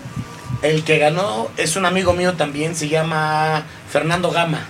El 0.61 0.85
que 0.85 0.99
ganó 0.99 1.51
es 1.57 1.77
un 1.77 1.87
amigo 1.87 2.13
mío 2.13 2.35
también, 2.35 2.77
se 2.77 2.91
llama 2.91 3.65
Fernando 3.91 4.31
Gama. 4.31 4.67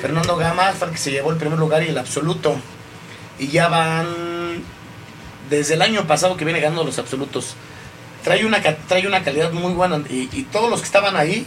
Fernando 0.00 0.36
Gama 0.36 0.72
fue 0.72 0.88
el 0.88 0.92
que 0.92 0.98
se 0.98 1.10
llevó 1.10 1.30
el 1.30 1.36
primer 1.36 1.58
lugar 1.58 1.82
y 1.82 1.88
el 1.88 1.98
absoluto. 1.98 2.56
Y 3.38 3.48
ya 3.48 3.68
van 3.68 4.62
desde 5.50 5.74
el 5.74 5.82
año 5.82 6.06
pasado 6.06 6.36
que 6.36 6.44
viene 6.44 6.60
ganando 6.60 6.84
los 6.84 6.98
absolutos. 6.98 7.54
Trae 8.22 8.44
una, 8.46 8.62
trae 8.62 9.06
una 9.06 9.22
calidad 9.22 9.52
muy 9.52 9.72
buena 9.72 10.02
y, 10.08 10.28
y 10.32 10.44
todos 10.44 10.70
los 10.70 10.80
que 10.80 10.86
estaban 10.86 11.16
ahí 11.16 11.46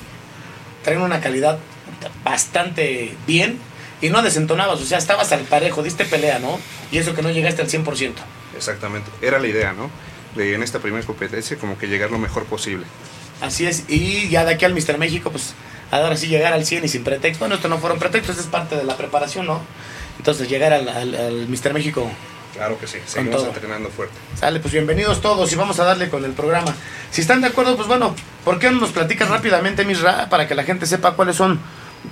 traen 0.83 1.01
una 1.01 1.19
calidad 1.19 1.57
bastante 2.23 3.15
bien 3.25 3.59
y 4.01 4.09
no 4.09 4.21
desentonabas, 4.21 4.79
o 4.79 4.85
sea, 4.85 4.97
estabas 4.97 5.31
al 5.31 5.41
parejo, 5.41 5.81
diste 5.81 6.05
pelea, 6.05 6.39
¿no? 6.39 6.59
Y 6.91 6.99
eso 6.99 7.15
que 7.15 7.21
no 7.21 7.31
llegaste 7.31 7.61
al 7.61 7.69
100%. 7.69 8.13
Exactamente. 8.55 9.09
Era 9.21 9.39
la 9.39 9.47
idea, 9.47 9.73
¿no? 9.73 9.89
De 10.35 10.53
en 10.53 10.61
esta 10.61 10.79
primera 10.79 11.05
competencia, 11.05 11.57
como 11.57 11.77
que 11.77 11.87
llegar 11.87 12.11
lo 12.11 12.19
mejor 12.19 12.45
posible. 12.45 12.85
Así 13.41 13.65
es, 13.65 13.85
y 13.87 14.29
ya 14.29 14.45
de 14.45 14.53
aquí 14.53 14.65
al 14.65 14.73
Mister 14.73 14.97
México, 14.97 15.31
pues 15.31 15.53
ahora 15.91 16.17
sí 16.17 16.27
llegar 16.27 16.53
al 16.53 16.65
100 16.65 16.85
y 16.85 16.87
sin 16.87 17.03
pretexto. 17.03 17.39
Bueno, 17.39 17.55
esto 17.55 17.67
no 17.67 17.77
fueron 17.77 17.99
pretextos, 17.99 18.37
es 18.37 18.45
parte 18.45 18.75
de 18.75 18.83
la 18.83 18.97
preparación, 18.97 19.45
¿no? 19.45 19.61
Entonces 20.17 20.49
llegar 20.49 20.73
al, 20.73 20.87
al, 20.89 21.15
al 21.15 21.47
Mister 21.47 21.73
México 21.73 22.09
Claro 22.57 22.79
que 22.79 22.87
sí. 22.87 22.97
Seguimos 23.05 23.37
todo. 23.37 23.47
entrenando 23.49 23.89
fuerte. 23.89 24.15
Sale, 24.35 24.59
pues 24.59 24.73
bienvenidos 24.73 25.21
todos 25.21 25.51
y 25.53 25.55
vamos 25.55 25.79
a 25.79 25.83
darle 25.83 26.09
con 26.09 26.25
el 26.25 26.31
programa. 26.31 26.73
Si 27.11 27.21
están 27.21 27.39
de 27.41 27.47
acuerdo, 27.47 27.75
pues 27.75 27.87
bueno, 27.87 28.15
¿por 28.43 28.57
qué 28.57 28.71
no 28.71 28.79
nos 28.79 28.89
platicas 28.89 29.29
rápidamente, 29.29 29.85
Misra, 29.85 30.27
para 30.29 30.47
que 30.47 30.55
la 30.55 30.63
gente 30.63 30.87
sepa 30.87 31.13
cuáles 31.13 31.35
son 31.35 31.59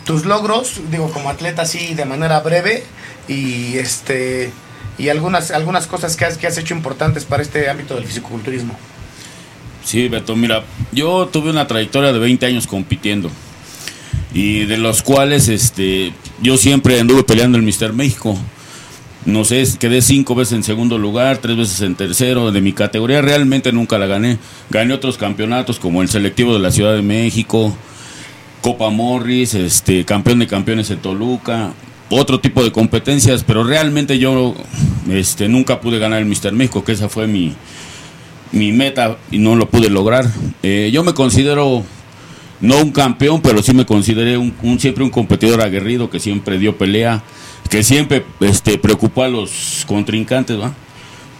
tus 0.03 0.25
logros, 0.25 0.81
digo, 0.91 1.09
como 1.11 1.31
atleta 1.31 1.63
así 1.63 1.95
de 1.95 2.05
manera 2.05 2.39
breve 2.41 2.83
y 3.27 3.77
este 3.77 4.51
y 4.99 5.09
algunas 5.09 5.49
algunas 5.49 5.87
cosas 5.87 6.15
que 6.15 6.25
has, 6.25 6.37
que 6.37 6.45
has 6.45 6.57
hecho 6.59 6.75
importantes 6.75 7.25
para 7.25 7.41
este 7.41 7.67
ámbito 7.67 7.95
del 7.95 8.05
fisiculturismo? 8.05 8.77
Sí, 9.83 10.09
Beto, 10.09 10.35
mira, 10.35 10.63
yo 10.91 11.27
tuve 11.27 11.49
una 11.49 11.65
trayectoria 11.65 12.13
de 12.13 12.19
20 12.19 12.45
años 12.45 12.67
compitiendo 12.67 13.31
y 14.33 14.65
de 14.65 14.77
los 14.77 15.01
cuales 15.01 15.47
este, 15.47 16.13
yo 16.41 16.57
siempre 16.57 16.99
anduve 16.99 17.23
peleando 17.23 17.57
el 17.57 17.63
Mister 17.63 17.93
México. 17.93 18.37
No 19.25 19.43
sé, 19.43 19.65
quedé 19.79 20.03
cinco 20.03 20.35
veces 20.35 20.53
en 20.53 20.63
segundo 20.63 20.99
lugar, 20.99 21.39
tres 21.39 21.57
veces 21.57 21.81
en 21.81 21.95
tercero. 21.95 22.51
De 22.51 22.61
mi 22.61 22.73
categoría 22.73 23.21
realmente 23.21 23.71
nunca 23.71 23.97
la 23.97 24.05
gané. 24.05 24.37
Gané 24.69 24.93
otros 24.93 25.17
campeonatos 25.17 25.79
como 25.79 26.03
el 26.03 26.09
selectivo 26.09 26.53
de 26.53 26.59
la 26.59 26.69
Ciudad 26.69 26.93
de 26.93 27.01
México, 27.01 27.75
Copa 28.61 28.91
Morris, 28.91 29.55
este, 29.55 30.05
campeón 30.05 30.39
de 30.39 30.47
campeones 30.47 30.91
en 30.91 30.99
Toluca, 30.99 31.73
otro 32.11 32.39
tipo 32.39 32.63
de 32.63 32.71
competencias, 32.71 33.43
pero 33.43 33.63
realmente 33.63 34.19
yo 34.19 34.53
este, 35.09 35.47
nunca 35.47 35.81
pude 35.81 35.97
ganar 35.97 36.19
el 36.19 36.25
Mister 36.25 36.53
México, 36.53 36.83
que 36.83 36.91
esa 36.91 37.09
fue 37.09 37.25
mi, 37.25 37.53
mi 38.51 38.73
meta 38.73 39.17
y 39.31 39.39
no 39.39 39.55
lo 39.55 39.67
pude 39.67 39.89
lograr. 39.89 40.29
Eh, 40.61 40.91
yo 40.93 41.03
me 41.03 41.15
considero 41.15 41.83
no 42.61 42.77
un 42.81 42.91
campeón, 42.91 43.41
pero 43.41 43.61
sí 43.61 43.73
me 43.73 43.85
consideré 43.85 44.37
un, 44.37 44.53
siempre 44.79 45.03
un 45.03 45.09
competidor 45.09 45.61
aguerrido 45.61 46.09
que 46.09 46.19
siempre 46.19 46.57
dio 46.57 46.77
pelea, 46.77 47.23
que 47.69 47.83
siempre 47.83 48.23
este, 48.39 48.77
preocupó 48.77 49.23
a 49.23 49.29
los 49.29 49.83
contrincantes, 49.87 50.59
¿va? 50.59 50.73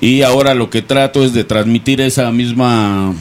Y 0.02 0.22
ahora 0.24 0.54
lo 0.54 0.70
que 0.70 0.82
trato 0.82 1.24
es 1.24 1.34
de 1.34 1.44
transmitir 1.44 2.02
esa 2.02 2.32
misma 2.32 3.14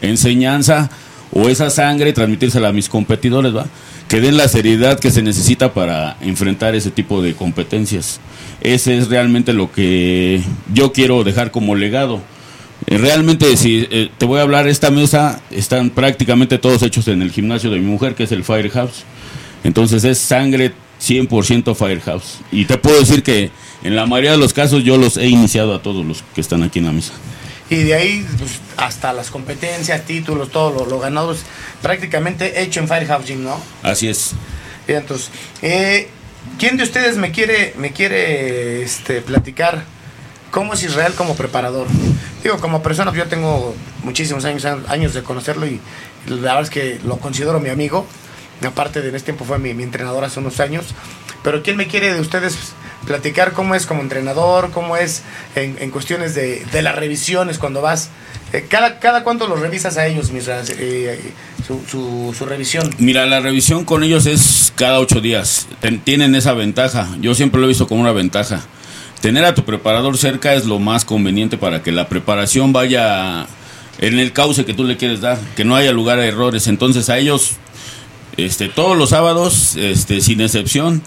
enseñanza 0.00 0.90
o 1.32 1.48
esa 1.48 1.70
sangre, 1.70 2.12
transmitírsela 2.12 2.68
a 2.68 2.72
mis 2.72 2.88
competidores, 2.88 3.54
¿va? 3.54 3.66
Que 4.08 4.20
den 4.20 4.36
la 4.36 4.48
seriedad 4.48 4.98
que 4.98 5.12
se 5.12 5.22
necesita 5.22 5.72
para 5.72 6.16
enfrentar 6.20 6.74
ese 6.74 6.90
tipo 6.90 7.22
de 7.22 7.34
competencias. 7.34 8.20
Ese 8.60 8.98
es 8.98 9.08
realmente 9.08 9.52
lo 9.52 9.70
que 9.70 10.42
yo 10.74 10.92
quiero 10.92 11.22
dejar 11.22 11.52
como 11.52 11.76
legado. 11.76 12.20
Eh, 12.86 12.98
Realmente, 12.98 13.56
si 13.56 13.86
eh, 13.90 14.10
te 14.16 14.26
voy 14.26 14.38
a 14.38 14.42
hablar, 14.42 14.66
esta 14.68 14.90
mesa 14.90 15.40
están 15.50 15.90
prácticamente 15.90 16.58
todos 16.58 16.82
hechos 16.82 17.08
en 17.08 17.22
el 17.22 17.30
gimnasio 17.30 17.70
de 17.70 17.78
mi 17.78 17.86
mujer, 17.86 18.14
que 18.14 18.24
es 18.24 18.32
el 18.32 18.44
Firehouse. 18.44 19.04
Entonces 19.64 20.04
es 20.04 20.18
sangre 20.18 20.72
100% 21.00 21.74
Firehouse. 21.74 22.38
Y 22.50 22.64
te 22.64 22.78
puedo 22.78 22.98
decir 22.98 23.22
que 23.22 23.50
en 23.82 23.96
la 23.96 24.06
mayoría 24.06 24.32
de 24.32 24.38
los 24.38 24.52
casos 24.52 24.84
yo 24.84 24.96
los 24.96 25.16
he 25.16 25.28
iniciado 25.28 25.74
a 25.74 25.82
todos 25.82 26.04
los 26.04 26.22
que 26.34 26.40
están 26.40 26.62
aquí 26.62 26.78
en 26.78 26.86
la 26.86 26.92
mesa. 26.92 27.12
Y 27.68 27.84
de 27.84 27.94
ahí 27.94 28.26
pues, 28.38 28.58
hasta 28.76 29.12
las 29.12 29.30
competencias, 29.30 30.04
títulos, 30.04 30.50
todo 30.50 30.70
lo, 30.70 30.86
lo 30.86 30.98
ganado, 30.98 31.32
es 31.32 31.44
prácticamente 31.80 32.62
hecho 32.62 32.80
en 32.80 32.88
Firehouse 32.88 33.26
Gym, 33.26 33.44
¿no? 33.44 33.60
Así 33.82 34.08
es. 34.08 34.32
Y 34.88 34.92
entonces, 34.92 35.30
eh, 35.62 36.08
¿quién 36.58 36.76
de 36.76 36.82
ustedes 36.82 37.16
me 37.16 37.30
quiere, 37.30 37.74
me 37.78 37.92
quiere 37.92 38.82
este, 38.82 39.20
platicar 39.20 39.84
cómo 40.50 40.74
es 40.74 40.82
Israel 40.82 41.12
como 41.14 41.36
preparador? 41.36 41.86
Digo, 42.42 42.58
como 42.58 42.82
persona, 42.82 43.12
yo 43.12 43.26
tengo 43.26 43.74
muchísimos 44.02 44.44
años, 44.44 44.64
años 44.88 45.14
de 45.14 45.22
conocerlo 45.22 45.66
y 45.66 45.80
la 46.26 46.36
verdad 46.36 46.62
es 46.62 46.70
que 46.70 46.98
lo 47.04 47.18
considero 47.18 47.60
mi 47.60 47.68
amigo. 47.68 48.06
Aparte 48.66 49.00
de 49.00 49.08
en 49.08 49.14
este 49.14 49.26
tiempo 49.26 49.44
fue 49.44 49.58
mi, 49.58 49.72
mi 49.74 49.82
entrenador 49.82 50.24
hace 50.24 50.38
unos 50.40 50.60
años. 50.60 50.86
Pero 51.42 51.62
¿quién 51.62 51.76
me 51.76 51.86
quiere 51.86 52.12
de 52.12 52.20
ustedes 52.20 52.54
platicar 53.06 53.52
cómo 53.52 53.74
es 53.74 53.86
como 53.86 54.02
entrenador, 54.02 54.70
cómo 54.70 54.96
es 54.98 55.22
en, 55.54 55.76
en 55.80 55.90
cuestiones 55.90 56.34
de, 56.34 56.64
de 56.70 56.82
las 56.82 56.94
revisiones 56.94 57.58
cuando 57.58 57.80
vas? 57.80 58.10
Eh, 58.52 58.66
cada, 58.68 58.98
¿Cada 59.00 59.22
cuánto 59.24 59.46
los 59.46 59.60
revisas 59.60 59.96
a 59.96 60.06
ellos, 60.06 60.30
mis, 60.32 60.46
ra- 60.46 60.62
eh, 60.68 61.32
su, 61.66 61.80
su, 61.88 62.34
revisión? 62.44 62.90
Mira, 62.98 63.24
la 63.24 63.40
revisión 63.40 63.84
con 63.86 64.02
ellos 64.02 64.26
es 64.26 64.72
cada 64.76 64.98
ocho 64.98 65.20
días. 65.22 65.66
Tienen 66.04 66.34
esa 66.34 66.52
ventaja. 66.52 67.08
Yo 67.20 67.34
siempre 67.34 67.60
lo 67.60 67.66
he 67.66 67.68
visto 67.68 67.86
como 67.88 68.02
una 68.02 68.12
ventaja. 68.12 68.60
Tener 69.20 69.44
a 69.44 69.54
tu 69.54 69.64
preparador 69.64 70.16
cerca 70.16 70.54
es 70.54 70.64
lo 70.64 70.78
más 70.78 71.04
conveniente 71.04 71.58
para 71.58 71.82
que 71.82 71.92
la 71.92 72.08
preparación 72.08 72.72
vaya 72.72 73.46
en 73.98 74.18
el 74.18 74.32
cauce 74.32 74.64
que 74.64 74.72
tú 74.72 74.84
le 74.84 74.96
quieres 74.96 75.20
dar, 75.20 75.38
que 75.56 75.64
no 75.64 75.76
haya 75.76 75.92
lugar 75.92 76.18
a 76.18 76.26
errores. 76.26 76.66
Entonces 76.68 77.10
a 77.10 77.18
ellos, 77.18 77.56
este, 78.38 78.68
todos 78.68 78.96
los 78.96 79.10
sábados, 79.10 79.76
este, 79.76 80.22
sin 80.22 80.40
excepción, 80.40 81.02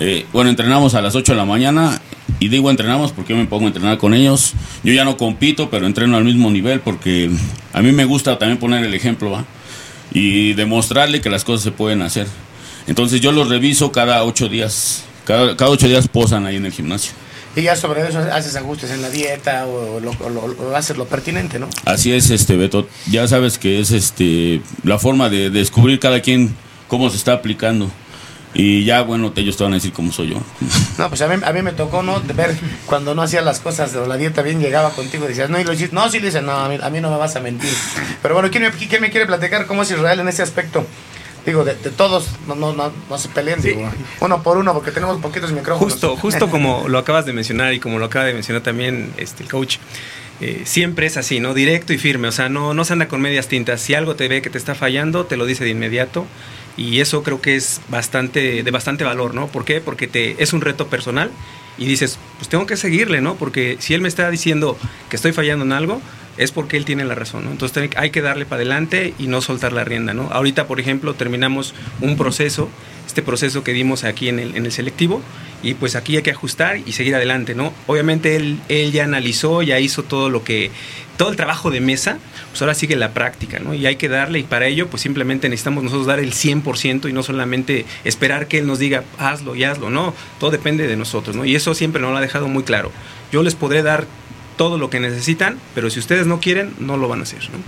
eh, 0.00 0.26
bueno, 0.32 0.48
entrenamos 0.48 0.94
a 0.94 1.02
las 1.02 1.14
8 1.14 1.32
de 1.32 1.36
la 1.36 1.44
mañana 1.44 2.00
Y 2.40 2.48
digo 2.48 2.70
entrenamos 2.70 3.12
porque 3.12 3.32
yo 3.32 3.38
me 3.38 3.46
pongo 3.46 3.64
a 3.64 3.68
entrenar 3.68 3.98
con 3.98 4.14
ellos. 4.14 4.52
Yo 4.82 4.92
ya 4.94 5.04
no 5.04 5.16
compito, 5.16 5.70
pero 5.70 5.86
entreno 5.86 6.16
al 6.16 6.24
mismo 6.24 6.50
nivel 6.50 6.80
porque 6.80 7.30
a 7.72 7.82
mí 7.82 7.92
me 7.92 8.04
gusta 8.04 8.38
también 8.38 8.58
poner 8.58 8.84
el 8.84 8.94
ejemplo. 8.94 9.44
Y 10.12 10.54
demostrarle 10.54 11.20
que 11.20 11.28
las 11.28 11.44
cosas 11.44 11.64
se 11.64 11.72
pueden 11.72 12.00
hacer. 12.00 12.26
Entonces 12.86 13.20
yo 13.20 13.32
los 13.32 13.48
reviso 13.48 13.92
cada 13.92 14.24
ocho 14.24 14.48
días. 14.48 15.04
Cada, 15.24 15.56
cada 15.56 15.70
ocho 15.70 15.86
días 15.86 16.08
posan 16.08 16.46
ahí 16.46 16.56
en 16.56 16.64
el 16.64 16.72
gimnasio. 16.72 17.12
Y 17.56 17.62
ya 17.62 17.74
sobre 17.76 18.06
eso 18.08 18.18
haces 18.32 18.54
ajustes 18.56 18.90
en 18.90 19.02
la 19.02 19.10
dieta 19.10 19.66
o, 19.66 19.98
lo, 20.00 20.10
o 20.20 20.28
lo- 20.30 20.42
o 20.70 20.76
haces 20.76 20.96
lo 20.96 21.06
pertinente, 21.06 21.58
¿no? 21.58 21.68
Así 21.84 22.12
es, 22.12 22.30
este 22.30 22.56
Beto. 22.56 22.88
Ya 23.10 23.26
sabes 23.26 23.58
que 23.58 23.80
es 23.80 23.90
este 23.90 24.60
la 24.84 24.98
forma 24.98 25.28
de 25.28 25.50
descubrir 25.50 25.98
cada 25.98 26.20
quien 26.20 26.54
cómo 26.86 27.10
se 27.10 27.16
está 27.16 27.32
aplicando. 27.32 27.90
Y 28.54 28.84
ya, 28.84 29.02
bueno, 29.02 29.30
ellos 29.36 29.56
te 29.58 29.62
van 29.64 29.74
a 29.74 29.76
decir 29.76 29.92
cómo 29.92 30.10
soy 30.10 30.30
yo. 30.30 30.36
No, 30.96 31.08
pues 31.10 31.20
a 31.20 31.28
mí, 31.28 31.34
a 31.44 31.52
mí 31.52 31.62
me 31.62 31.72
tocó, 31.72 32.02
¿no? 32.02 32.18
De 32.20 32.32
ver 32.32 32.56
cuando 32.86 33.14
no 33.14 33.20
hacía 33.22 33.42
las 33.42 33.60
cosas 33.60 33.94
o 33.94 34.06
la 34.06 34.16
dieta 34.16 34.40
bien, 34.40 34.58
llegaba 34.58 34.90
contigo 34.90 35.26
y 35.26 35.28
decías, 35.28 35.50
no, 35.50 35.60
y 35.60 35.64
lo 35.64 35.72
hiciste. 35.74 35.94
No, 35.94 36.08
sí 36.10 36.18
le 36.18 36.26
dices, 36.26 36.42
no, 36.42 36.52
a 36.52 36.68
mí, 36.68 36.78
a 36.82 36.88
mí 36.90 37.00
no 37.00 37.10
me 37.10 37.18
vas 37.18 37.36
a 37.36 37.40
mentir. 37.40 37.70
Pero 38.22 38.34
bueno, 38.34 38.48
¿quién 38.50 38.62
me, 38.64 38.70
quién 38.70 39.02
me 39.02 39.10
quiere 39.10 39.26
platicar 39.26 39.66
cómo 39.66 39.82
es 39.82 39.90
Israel 39.90 40.20
en 40.20 40.28
ese 40.28 40.42
aspecto? 40.42 40.86
Digo, 41.48 41.64
de, 41.64 41.74
de 41.76 41.88
todos, 41.88 42.28
no, 42.46 42.54
no, 42.54 42.74
no, 42.74 42.92
no 43.08 43.18
se 43.18 43.30
peleen, 43.30 43.62
digo, 43.62 43.90
uno 44.20 44.42
por 44.42 44.58
uno, 44.58 44.74
porque 44.74 44.90
tenemos 44.90 45.18
poquitos 45.18 45.50
micrófonos. 45.50 45.94
Justo, 45.94 46.14
justo 46.14 46.50
como 46.50 46.88
lo 46.88 46.98
acabas 46.98 47.24
de 47.24 47.32
mencionar 47.32 47.72
y 47.72 47.80
como 47.80 47.98
lo 47.98 48.04
acaba 48.04 48.26
de 48.26 48.34
mencionar 48.34 48.62
también 48.62 49.14
este, 49.16 49.44
el 49.44 49.48
coach, 49.48 49.78
eh, 50.42 50.64
siempre 50.66 51.06
es 51.06 51.16
así, 51.16 51.40
¿no? 51.40 51.54
Directo 51.54 51.94
y 51.94 51.98
firme, 51.98 52.28
o 52.28 52.32
sea, 52.32 52.50
no, 52.50 52.74
no 52.74 52.84
se 52.84 52.92
anda 52.92 53.08
con 53.08 53.22
medias 53.22 53.48
tintas. 53.48 53.80
Si 53.80 53.94
algo 53.94 54.14
te 54.14 54.28
ve 54.28 54.42
que 54.42 54.50
te 54.50 54.58
está 54.58 54.74
fallando, 54.74 55.24
te 55.24 55.38
lo 55.38 55.46
dice 55.46 55.64
de 55.64 55.70
inmediato. 55.70 56.26
Y 56.76 57.00
eso 57.00 57.22
creo 57.22 57.40
que 57.40 57.56
es 57.56 57.80
bastante, 57.88 58.62
de 58.62 58.70
bastante 58.70 59.04
valor, 59.04 59.32
¿no? 59.32 59.46
¿Por 59.46 59.64
qué? 59.64 59.80
Porque 59.80 60.06
te, 60.06 60.40
es 60.42 60.52
un 60.52 60.60
reto 60.60 60.88
personal 60.88 61.30
y 61.78 61.86
dices, 61.86 62.18
pues 62.36 62.50
tengo 62.50 62.66
que 62.66 62.76
seguirle, 62.76 63.22
¿no? 63.22 63.36
Porque 63.36 63.78
si 63.80 63.94
él 63.94 64.02
me 64.02 64.08
está 64.08 64.30
diciendo 64.30 64.76
que 65.08 65.16
estoy 65.16 65.32
fallando 65.32 65.64
en 65.64 65.72
algo, 65.72 66.02
es 66.38 66.52
porque 66.52 66.76
él 66.76 66.84
tiene 66.84 67.04
la 67.04 67.14
razón, 67.14 67.44
¿no? 67.44 67.50
Entonces 67.50 67.90
hay 67.96 68.10
que 68.10 68.22
darle 68.22 68.46
para 68.46 68.62
adelante 68.62 69.14
y 69.18 69.26
no 69.26 69.40
soltar 69.40 69.72
la 69.72 69.84
rienda, 69.84 70.14
¿no? 70.14 70.28
Ahorita, 70.32 70.66
por 70.66 70.80
ejemplo, 70.80 71.14
terminamos 71.14 71.74
un 72.00 72.16
proceso, 72.16 72.70
este 73.06 73.22
proceso 73.22 73.64
que 73.64 73.72
dimos 73.72 74.04
aquí 74.04 74.28
en 74.28 74.38
el, 74.38 74.56
en 74.56 74.64
el 74.64 74.72
selectivo, 74.72 75.20
y 75.62 75.74
pues 75.74 75.96
aquí 75.96 76.16
hay 76.16 76.22
que 76.22 76.30
ajustar 76.30 76.78
y 76.78 76.92
seguir 76.92 77.14
adelante, 77.16 77.54
¿no? 77.54 77.72
Obviamente 77.86 78.36
él, 78.36 78.60
él 78.68 78.92
ya 78.92 79.04
analizó, 79.04 79.62
ya 79.62 79.80
hizo 79.80 80.04
todo 80.04 80.30
lo 80.30 80.44
que, 80.44 80.70
todo 81.16 81.30
el 81.30 81.36
trabajo 81.36 81.72
de 81.72 81.80
mesa, 81.80 82.18
pues 82.50 82.62
ahora 82.62 82.74
sigue 82.74 82.94
la 82.94 83.12
práctica, 83.12 83.58
¿no? 83.58 83.74
Y 83.74 83.84
hay 83.86 83.96
que 83.96 84.08
darle, 84.08 84.38
y 84.38 84.44
para 84.44 84.66
ello, 84.66 84.88
pues 84.88 85.02
simplemente 85.02 85.48
necesitamos 85.48 85.82
nosotros 85.82 86.06
dar 86.06 86.20
el 86.20 86.32
100% 86.32 87.10
y 87.10 87.12
no 87.12 87.24
solamente 87.24 87.84
esperar 88.04 88.46
que 88.46 88.58
él 88.58 88.66
nos 88.68 88.78
diga, 88.78 89.02
hazlo 89.18 89.56
y 89.56 89.64
hazlo, 89.64 89.90
¿no? 89.90 90.14
Todo 90.38 90.52
depende 90.52 90.86
de 90.86 90.96
nosotros, 90.96 91.34
¿no? 91.34 91.44
Y 91.44 91.56
eso 91.56 91.74
siempre 91.74 92.00
nos 92.00 92.12
lo 92.12 92.18
ha 92.18 92.20
dejado 92.20 92.46
muy 92.46 92.62
claro. 92.62 92.92
Yo 93.32 93.42
les 93.42 93.56
podré 93.56 93.82
dar 93.82 94.06
todo 94.58 94.76
lo 94.76 94.90
que 94.90 95.00
necesitan, 95.00 95.58
pero 95.74 95.88
si 95.88 95.98
ustedes 95.98 96.26
no 96.26 96.40
quieren, 96.40 96.74
no 96.78 96.98
lo 96.98 97.08
van 97.08 97.20
a 97.20 97.22
hacer, 97.22 97.48
¿no? 97.50 97.58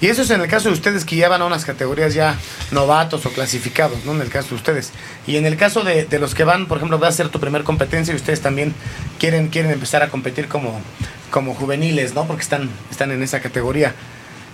Y 0.00 0.08
eso 0.08 0.22
es 0.22 0.30
en 0.30 0.40
el 0.40 0.48
caso 0.48 0.68
de 0.68 0.74
ustedes 0.74 1.04
que 1.04 1.16
ya 1.16 1.28
van 1.28 1.42
a 1.42 1.44
unas 1.44 1.64
categorías 1.64 2.14
ya 2.14 2.36
novatos 2.72 3.24
o 3.26 3.30
clasificados, 3.30 4.04
¿no? 4.04 4.12
En 4.12 4.20
el 4.20 4.28
caso 4.28 4.50
de 4.50 4.54
ustedes. 4.56 4.90
Y 5.26 5.36
en 5.36 5.46
el 5.46 5.56
caso 5.56 5.84
de, 5.84 6.04
de 6.04 6.18
los 6.18 6.34
que 6.34 6.44
van, 6.44 6.66
por 6.66 6.78
ejemplo, 6.78 6.98
va 6.98 7.08
a 7.08 7.12
ser 7.12 7.28
tu 7.28 7.38
primer 7.38 7.62
competencia 7.62 8.12
y 8.12 8.16
ustedes 8.16 8.40
también 8.40 8.74
quieren, 9.18 9.48
quieren 9.48 9.70
empezar 9.70 10.02
a 10.02 10.08
competir 10.08 10.48
como, 10.48 10.80
como 11.30 11.54
juveniles, 11.54 12.14
¿no? 12.14 12.26
Porque 12.26 12.42
están, 12.42 12.70
están 12.90 13.10
en 13.12 13.22
esa 13.22 13.40
categoría. 13.40 13.94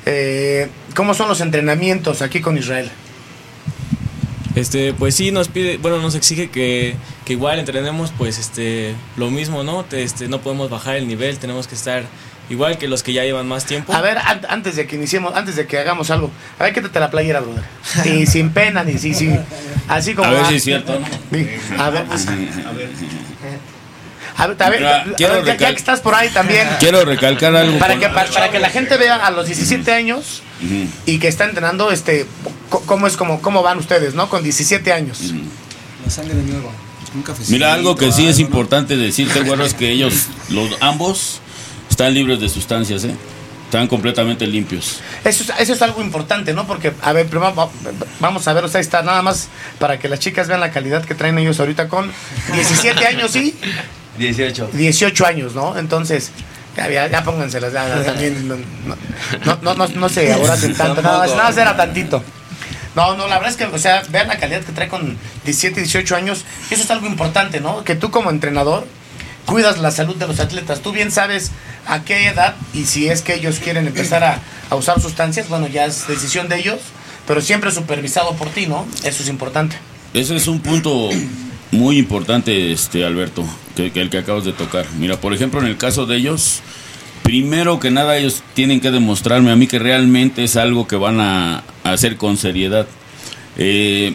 Eh, 0.07 0.69
¿Cómo 0.95 1.15
son 1.15 1.29
los 1.29 1.41
entrenamientos 1.41 2.23
aquí 2.23 2.41
con 2.41 2.57
Israel? 2.59 2.91
Este, 4.55 4.93
pues 4.93 5.15
sí, 5.15 5.31
nos 5.31 5.49
pide, 5.49 5.77
bueno, 5.77 6.01
nos 6.01 6.15
exige 6.15 6.49
que, 6.51 6.97
que 7.29 7.35
igual 7.35 7.59
entrenemos, 7.59 8.11
pues, 8.17 8.39
este, 8.39 8.95
lo 9.19 9.31
mismo, 9.31 9.63
¿no? 9.63 9.85
Te- 9.85 10.03
Este, 10.03 10.29
no 10.29 10.41
podemos 10.41 10.71
bajar 10.71 10.97
el 10.97 11.07
nivel, 11.07 11.39
tenemos 11.39 11.67
que 11.69 11.75
estar 11.75 12.05
igual 12.49 12.79
que 12.79 12.89
los 12.89 13.03
que 13.03 13.13
ya 13.13 13.23
llevan 13.23 13.47
más 13.47 13.67
tiempo. 13.67 13.93
A 13.93 14.01
ver, 14.01 14.17
an- 14.17 14.41
antes 14.49 14.77
de 14.77 14.87
que 14.87 14.97
iniciemos, 14.97 15.35
antes 15.37 15.55
de 15.55 15.67
que 15.67 15.79
hagamos 15.79 16.11
algo, 16.11 16.31
a 16.59 16.65
ver, 16.65 16.73
quítate 16.73 16.99
la 16.99 17.11
playera, 17.11 17.41
brother. 17.41 17.65
Y 18.07 18.25
sin 18.35 18.49
pena, 18.49 18.83
ni 18.83 18.97
si, 18.97 19.13
si, 19.13 19.31
así 19.89 20.15
como... 20.15 20.31
A 20.31 20.33
ver 20.33 20.47
si 20.47 20.55
es 20.55 20.65
cierto. 20.65 20.99
Sí, 21.31 21.47
A 21.77 21.91
ver, 21.91 22.07
a 22.07 22.73
ver, 22.73 22.89
a 24.39 24.47
ver, 24.71 24.79
Mira, 24.81 25.01
a 25.03 25.07
ver, 25.07 25.45
ya, 25.45 25.57
ya 25.57 25.57
que 25.71 25.77
estás 25.77 26.01
por 26.01 26.15
ahí 26.15 26.31
también. 26.31 26.67
Quiero 26.81 27.05
recalcar 27.05 27.55
algo. 27.55 27.79
Para 27.79 27.97
que, 27.99 28.09
para, 28.09 28.31
para 28.31 28.51
que 28.51 28.59
la 28.59 28.71
gente 28.71 28.97
vea 28.97 29.17
a 29.17 29.31
los 29.33 29.45
17 29.47 29.93
años 29.93 30.43
Ujú. 30.65 30.87
y 31.05 31.19
que 31.19 31.29
está 31.29 31.45
entrenando, 31.45 31.91
este, 31.91 32.25
cómo 32.71 33.07
es 33.07 33.19
como, 33.19 33.43
cómo 33.43 33.63
van 33.63 33.77
ustedes, 33.79 34.15
¿no? 34.15 34.31
Con 34.31 34.43
17 34.43 34.93
años. 34.95 35.21
La 36.07 36.11
sangre 36.11 36.35
nueva. 36.37 36.71
Un 37.15 37.23
cafecito. 37.23 37.53
Mira, 37.53 37.73
algo 37.75 37.97
que 37.97 38.13
sí 38.13 38.27
es 38.27 38.39
importante 38.39 38.97
decirte, 38.97 39.41
güero, 39.43 39.65
es 39.65 39.75
que 39.75 39.91
ellos, 39.91 40.27
los 40.51 40.71
ambos, 40.81 41.41
están 41.91 42.13
libres 42.15 42.41
de 42.41 42.49
sustancias, 42.49 43.05
¿eh? 43.05 43.15
Están 43.65 43.87
completamente 43.87 44.47
limpios. 44.47 45.01
Eso 45.25 45.43
es, 45.45 45.53
eso 45.61 45.73
es 45.75 45.83
algo 45.83 46.01
importante, 46.03 46.55
¿no? 46.55 46.67
Porque, 46.67 46.93
a 47.03 47.13
ver, 47.13 47.27
primero 47.27 47.55
va- 47.55 47.69
vamos 48.19 48.49
a 48.49 48.53
ver, 48.55 48.65
o 48.65 48.69
sea, 48.69 48.81
está 48.81 49.03
nada 49.03 49.21
más 49.21 49.49
para 49.79 49.99
que 49.99 50.09
las 50.09 50.21
chicas 50.21 50.49
vean 50.49 50.61
la 50.61 50.71
calidad 50.71 51.05
que 51.05 51.15
traen 51.15 51.39
ellos 51.39 51.61
ahorita 51.61 51.89
con 51.89 52.11
17 52.55 53.07
años 53.07 53.37
y 53.37 53.55
18. 54.19 54.71
18 54.73 55.27
años, 55.27 55.55
¿no? 55.55 55.77
Entonces, 55.77 56.31
ya, 56.77 56.89
ya, 56.89 57.09
ya 57.11 57.23
pónganselas, 57.25 57.73
ya, 57.73 57.89
ya, 57.89 58.05
también, 58.05 58.49
no, 58.49 58.57
no, 59.45 59.59
no, 59.63 59.75
no, 59.75 59.89
no 59.89 60.09
se 60.09 60.33
aboracen 60.33 60.75
tanto, 60.75 61.03
nada 61.03 61.19
más, 61.19 61.31
nada 61.31 61.43
más 61.45 61.57
era 61.59 61.77
tantito. 61.77 62.23
No, 62.99 63.15
no, 63.15 63.29
la 63.29 63.37
verdad 63.37 63.51
es 63.51 63.57
que, 63.57 63.65
o 63.67 63.79
sea, 63.79 64.03
vean 64.11 64.27
la 64.27 64.39
calidad 64.39 64.65
que 64.65 64.73
trae 64.73 64.89
con 64.89 65.17
17, 65.45 65.83
18 65.83 66.17
años, 66.17 66.45
eso 66.69 66.83
es 66.83 66.91
algo 66.91 67.07
importante, 67.07 67.61
¿no? 67.61 67.85
Que 67.85 67.95
tú 67.95 68.11
como 68.11 68.29
entrenador 68.29 68.89
cuidas 69.47 69.79
la 69.79 69.93
salud 69.93 70.17
de 70.17 70.27
los 70.27 70.41
atletas, 70.41 70.81
tú 70.81 70.91
bien 70.91 71.13
sabes 71.13 71.53
a 71.87 72.03
qué 72.03 72.27
edad 72.27 72.57
y 72.75 72.87
si 72.87 73.09
es 73.09 73.23
que 73.23 73.35
ellos 73.35 73.61
quieren 73.63 73.87
empezar 73.87 74.25
a, 74.25 74.75
usar 74.75 75.01
sustancias, 75.01 75.49
bueno, 75.49 75.69
ya 75.69 75.87
es 75.87 76.09
decisión 76.09 76.49
de 76.49 76.59
ellos, 76.59 76.81
pero 77.25 77.41
siempre 77.41 77.71
supervisado 77.71 78.35
por 78.35 78.49
ti, 78.49 78.67
¿no? 78.67 78.85
Eso 79.05 79.23
es 79.23 79.29
importante. 79.29 79.77
Ese 80.13 80.35
es 80.35 80.49
un 80.49 80.59
punto 80.59 81.09
muy 81.71 81.99
importante, 81.99 82.73
este 82.73 83.05
Alberto, 83.05 83.45
que, 83.77 83.93
que 83.93 84.01
el 84.01 84.11
que 84.11 84.19
acabas 84.19 84.45
de 84.45 84.53
tocar. 84.55 84.87
Mira, 84.99 85.21
por 85.21 85.33
ejemplo, 85.33 85.61
en 85.61 85.67
el 85.67 85.77
caso 85.77 86.05
de 86.05 86.17
ellos, 86.17 86.63
primero 87.29 87.79
que 87.79 87.91
nada 87.91 88.17
ellos 88.17 88.43
tienen 88.55 88.81
que 88.81 88.91
demostrarme 88.91 89.51
a 89.51 89.57
mí 89.57 89.67
que 89.67 89.79
realmente 89.79 90.45
es 90.45 90.57
algo 90.57 90.89
que 90.89 90.97
van 90.97 91.21
a, 91.21 91.63
hacer 91.85 92.17
con 92.17 92.39
seriedad. 92.39 92.87
Eh, 93.59 94.15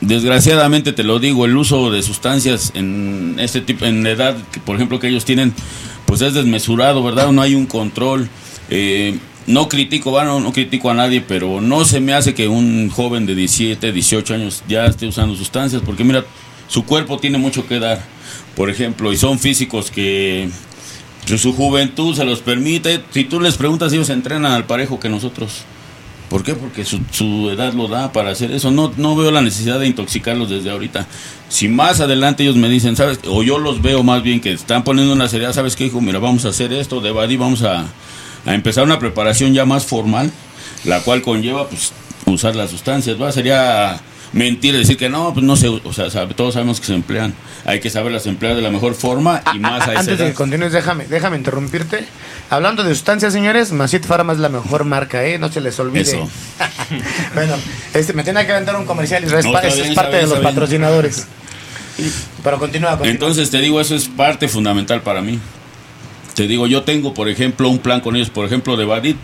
desgraciadamente 0.00 0.94
te 0.94 1.02
lo 1.02 1.18
digo, 1.18 1.44
el 1.44 1.54
uso 1.58 1.90
de 1.90 2.02
sustancias 2.02 2.72
en 2.74 3.36
este 3.38 3.60
tipo, 3.60 3.84
en 3.84 4.02
la 4.02 4.12
edad, 4.12 4.36
por 4.64 4.76
ejemplo, 4.76 4.98
que 4.98 5.08
ellos 5.08 5.26
tienen, 5.26 5.52
pues 6.06 6.22
es 6.22 6.32
desmesurado, 6.32 7.04
¿verdad? 7.04 7.32
No 7.32 7.42
hay 7.42 7.54
un 7.54 7.66
control. 7.66 8.30
Eh, 8.70 9.18
no 9.46 9.68
critico, 9.68 10.12
bueno, 10.12 10.40
no 10.40 10.50
critico 10.54 10.88
a 10.88 10.94
nadie, 10.94 11.20
pero 11.20 11.60
no 11.60 11.84
se 11.84 12.00
me 12.00 12.14
hace 12.14 12.32
que 12.32 12.48
un 12.48 12.88
joven 12.88 13.26
de 13.26 13.34
17, 13.34 13.92
18 13.92 14.34
años 14.36 14.64
ya 14.66 14.86
esté 14.86 15.06
usando 15.06 15.36
sustancias, 15.36 15.82
porque 15.84 16.02
mira, 16.02 16.24
su 16.68 16.86
cuerpo 16.86 17.18
tiene 17.18 17.36
mucho 17.36 17.66
que 17.66 17.78
dar, 17.78 18.02
por 18.56 18.70
ejemplo, 18.70 19.12
y 19.12 19.18
son 19.18 19.38
físicos 19.38 19.90
que 19.90 20.48
su, 21.26 21.52
juventud 21.52 22.14
se 22.14 22.24
los 22.24 22.40
permite. 22.40 23.02
Si 23.10 23.24
tú 23.24 23.40
les 23.40 23.56
preguntas, 23.56 23.92
ellos 23.92 24.10
entrenan 24.10 24.52
al 24.52 24.64
parejo 24.64 25.00
que 25.00 25.08
nosotros. 25.08 25.64
¿Por 26.28 26.42
qué? 26.42 26.54
Porque 26.54 26.84
su, 26.84 27.00
su 27.10 27.50
edad 27.50 27.74
lo 27.74 27.86
da 27.88 28.12
para 28.12 28.30
hacer 28.30 28.50
eso. 28.50 28.70
No, 28.70 28.92
no 28.96 29.14
veo 29.14 29.30
la 29.30 29.42
necesidad 29.42 29.78
de 29.78 29.86
intoxicarlos 29.86 30.50
desde 30.50 30.70
ahorita. 30.70 31.06
Si 31.48 31.68
más 31.68 32.00
adelante 32.00 32.42
ellos 32.42 32.56
me 32.56 32.68
dicen, 32.68 32.96
¿sabes? 32.96 33.20
O 33.26 33.42
yo 33.42 33.58
los 33.58 33.82
veo 33.82 34.02
más 34.02 34.22
bien 34.22 34.40
que 34.40 34.52
están 34.52 34.84
poniendo 34.84 35.12
una 35.12 35.28
seriedad, 35.28 35.52
¿sabes 35.52 35.76
qué, 35.76 35.86
hijo? 35.86 36.00
Mira, 36.00 36.18
vamos 36.18 36.44
a 36.44 36.48
hacer 36.48 36.72
esto, 36.72 37.00
de 37.00 37.12
Badi, 37.12 37.36
vamos 37.36 37.62
a, 37.62 37.86
a 38.46 38.54
empezar 38.54 38.84
una 38.84 38.98
preparación 38.98 39.52
ya 39.54 39.64
más 39.64 39.86
formal, 39.86 40.32
la 40.84 41.00
cual 41.00 41.22
conlleva, 41.22 41.68
pues, 41.68 41.92
usar 42.26 42.56
las 42.56 42.70
sustancias, 42.70 43.20
¿va? 43.20 43.30
Sería 43.30 44.00
mentir 44.34 44.76
decir 44.76 44.96
que 44.96 45.08
no, 45.08 45.32
pues 45.32 45.46
no 45.46 45.56
se, 45.56 45.68
o 45.68 45.92
sea, 45.92 46.28
todos 46.28 46.54
sabemos 46.54 46.80
que 46.80 46.86
se 46.86 46.94
emplean. 46.94 47.32
Hay 47.64 47.80
que 47.80 47.88
saberlas 47.88 48.26
emplear 48.26 48.56
de 48.56 48.62
la 48.62 48.70
mejor 48.70 48.94
forma 48.94 49.42
y 49.54 49.58
más 49.60 49.86
a, 49.88 49.92
esa 49.92 50.00
Antes 50.00 50.18
de 50.18 50.26
que 50.26 50.34
continúes, 50.34 50.72
déjame, 50.72 51.06
déjame 51.06 51.36
interrumpirte. 51.36 52.04
Hablando 52.50 52.82
de 52.84 52.94
sustancias, 52.94 53.32
señores, 53.32 53.72
Macit 53.72 54.04
Pharma 54.04 54.32
es 54.32 54.40
la 54.40 54.48
mejor 54.48 54.84
marca, 54.84 55.24
¿eh? 55.24 55.38
No 55.38 55.50
se 55.50 55.60
les 55.60 55.78
olvide. 55.78 56.02
Eso. 56.02 56.28
bueno, 57.34 57.54
este, 57.94 58.12
me 58.12 58.24
tiene 58.24 58.44
que 58.44 58.52
aventar 58.52 58.76
un 58.76 58.84
comercial, 58.84 59.22
No, 59.22 59.38
es 59.38 59.44
bien, 59.76 59.94
parte 59.94 60.16
de 60.16 60.22
los 60.22 60.32
bien. 60.32 60.42
patrocinadores. 60.42 61.26
Y- 61.96 62.10
pero 62.42 62.58
continúa, 62.58 62.90
continúa. 62.90 63.12
Entonces 63.12 63.50
te 63.50 63.58
digo, 63.58 63.80
eso 63.80 63.94
es 63.94 64.08
parte 64.08 64.48
fundamental 64.48 65.00
para 65.02 65.22
mí. 65.22 65.38
Te 66.34 66.48
digo, 66.48 66.66
yo 66.66 66.82
tengo, 66.82 67.14
por 67.14 67.28
ejemplo, 67.28 67.68
un 67.68 67.78
plan 67.78 68.00
con 68.00 68.16
ellos, 68.16 68.30
por 68.30 68.44
ejemplo, 68.44 68.76
de 68.76 68.84
Badit. 68.84 69.16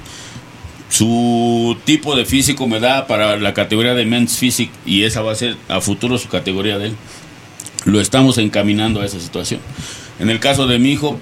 Su 0.90 1.76
tipo 1.84 2.16
de 2.16 2.24
físico 2.26 2.66
me 2.66 2.80
da 2.80 3.06
para 3.06 3.36
la 3.36 3.54
categoría 3.54 3.94
de 3.94 4.04
Men's 4.04 4.36
Physique 4.36 4.72
y 4.84 5.04
esa 5.04 5.22
va 5.22 5.32
a 5.32 5.36
ser 5.36 5.56
a 5.68 5.80
futuro 5.80 6.18
su 6.18 6.28
categoría 6.28 6.78
de 6.78 6.88
él. 6.88 6.96
Lo 7.84 8.00
estamos 8.00 8.38
encaminando 8.38 9.00
a 9.00 9.06
esa 9.06 9.20
situación. 9.20 9.60
En 10.18 10.28
el 10.30 10.40
caso 10.40 10.66
de 10.66 10.78
mi 10.80 10.90
hijo, 10.90 11.18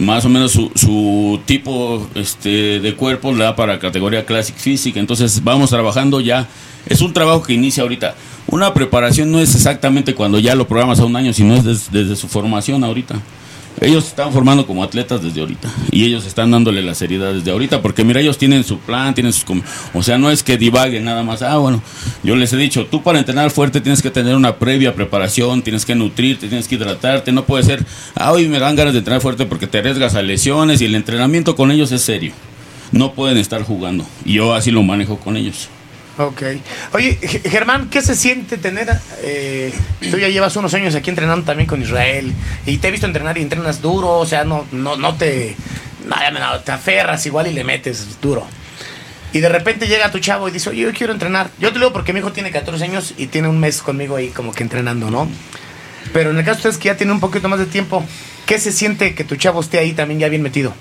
más 0.00 0.24
o 0.24 0.28
menos 0.28 0.52
su, 0.52 0.70
su 0.74 1.40
tipo 1.46 2.06
este, 2.16 2.80
de 2.80 2.94
cuerpo 2.94 3.32
le 3.32 3.44
da 3.44 3.54
para 3.56 3.78
categoría 3.78 4.26
Classic 4.26 4.56
Physique. 4.56 4.98
Entonces 4.98 5.42
vamos 5.44 5.70
trabajando 5.70 6.20
ya. 6.20 6.48
Es 6.86 7.00
un 7.00 7.12
trabajo 7.12 7.42
que 7.42 7.52
inicia 7.54 7.84
ahorita. 7.84 8.14
Una 8.48 8.74
preparación 8.74 9.30
no 9.30 9.38
es 9.40 9.54
exactamente 9.54 10.14
cuando 10.14 10.38
ya 10.40 10.54
lo 10.56 10.66
programas 10.66 10.98
a 11.00 11.04
un 11.04 11.14
año, 11.16 11.32
sino 11.32 11.54
es 11.54 11.64
des- 11.64 11.92
desde 11.92 12.16
su 12.16 12.28
formación 12.28 12.82
ahorita. 12.82 13.14
Ellos 13.80 14.06
están 14.08 14.32
formando 14.32 14.66
como 14.66 14.82
atletas 14.82 15.22
desde 15.22 15.40
ahorita. 15.40 15.72
Y 15.90 16.04
ellos 16.04 16.26
están 16.26 16.50
dándole 16.50 16.82
la 16.82 16.94
seriedad 16.94 17.32
desde 17.32 17.50
ahorita 17.50 17.80
porque 17.82 18.04
mira 18.04 18.20
ellos 18.20 18.38
tienen 18.38 18.64
su 18.64 18.78
plan 18.78 19.14
tienen 19.14 19.32
sus 19.32 19.44
o 19.94 20.02
sea 20.02 20.18
no 20.18 20.30
es 20.30 20.42
que 20.42 20.56
divaguen 20.58 21.04
nada 21.04 21.22
más 21.22 21.42
ah 21.42 21.56
bueno 21.58 21.82
yo 22.22 22.36
les 22.36 22.52
he 22.52 22.56
dicho 22.56 22.86
tú 22.86 23.02
para 23.02 23.18
entrenar 23.18 23.50
fuerte 23.50 23.80
tienes 23.80 24.02
que 24.02 24.10
tener 24.10 24.34
una 24.34 24.56
previa 24.56 24.94
preparación 24.94 25.62
tienes 25.62 25.84
que 25.86 25.94
nutrirte 25.94 26.48
tienes 26.48 26.68
que 26.68 26.74
hidratarte 26.74 27.32
no 27.32 27.44
puede 27.44 27.64
ser 27.64 27.84
ah 28.14 28.32
hoy 28.32 28.48
me 28.48 28.58
dan 28.58 28.76
ganas 28.76 28.92
de 28.92 29.00
entrenar 29.00 29.22
fuerte 29.22 29.46
porque 29.46 29.66
te 29.66 29.78
arriesgas 29.78 30.14
a 30.14 30.22
lesiones 30.22 30.80
y 30.80 30.86
el 30.86 30.94
entrenamiento 30.94 31.56
con 31.56 31.70
ellos 31.70 31.92
es 31.92 32.02
serio 32.02 32.32
no 32.92 33.12
pueden 33.12 33.38
estar 33.38 33.62
jugando 33.62 34.04
y 34.24 34.34
yo 34.34 34.54
así 34.54 34.70
lo 34.70 34.82
manejo 34.82 35.18
con 35.18 35.36
ellos 35.36 35.68
Ok. 36.18 36.42
Oye, 36.94 37.14
Germán, 37.48 37.88
¿qué 37.90 38.02
se 38.02 38.16
siente 38.16 38.58
tener... 38.58 38.88
eh, 39.22 39.72
tú 40.10 40.18
ya 40.18 40.28
llevas 40.28 40.56
unos 40.56 40.74
años 40.74 40.94
aquí 40.96 41.10
entrenando 41.10 41.44
también 41.46 41.68
con 41.68 41.80
Israel 41.80 42.32
y 42.66 42.78
te 42.78 42.88
he 42.88 42.90
visto 42.90 43.06
entrenar 43.06 43.38
y 43.38 43.42
entrenas 43.42 43.80
duro, 43.80 44.18
o 44.18 44.26
sea, 44.26 44.44
no, 44.44 44.66
no, 44.72 44.96
no 44.96 45.14
te... 45.14 45.54
Me- 46.04 46.38
no, 46.40 46.58
te 46.60 46.72
aferras 46.72 47.24
igual 47.26 47.46
y 47.46 47.52
le 47.52 47.62
metes 47.64 48.20
duro. 48.20 48.46
Y 49.32 49.40
de 49.40 49.48
repente 49.48 49.86
llega 49.86 50.10
tu 50.10 50.18
chavo 50.20 50.48
y 50.48 50.52
dice, 50.52 50.70
oye, 50.70 50.82
yo 50.82 50.92
quiero 50.92 51.12
entrenar. 51.12 51.50
Yo 51.60 51.68
te 51.72 51.74
lo 51.78 51.86
digo 51.86 51.92
porque 51.92 52.12
mi 52.12 52.18
hijo 52.20 52.32
tiene 52.32 52.50
14 52.50 52.82
años 52.82 53.14
y 53.16 53.26
tiene 53.26 53.46
un 53.48 53.60
mes 53.60 53.82
conmigo 53.82 54.16
ahí 54.16 54.28
como 54.28 54.52
que 54.52 54.62
entrenando, 54.62 55.10
¿no? 55.10 55.28
Pero 56.14 56.30
en 56.30 56.38
el 56.38 56.44
caso 56.44 56.54
de 56.54 56.58
ustedes 56.70 56.78
que 56.78 56.86
ya 56.86 56.96
tienen 56.96 57.12
un 57.14 57.20
poquito 57.20 57.48
más 57.48 57.58
de 57.58 57.66
tiempo, 57.66 58.02
¿qué 58.46 58.58
se 58.58 58.72
siente 58.72 59.14
que 59.14 59.24
tu 59.24 59.36
chavo 59.36 59.60
esté 59.60 59.78
ahí 59.78 59.92
también 59.92 60.18
ya 60.18 60.28
bien 60.30 60.40
metido? 60.42 60.72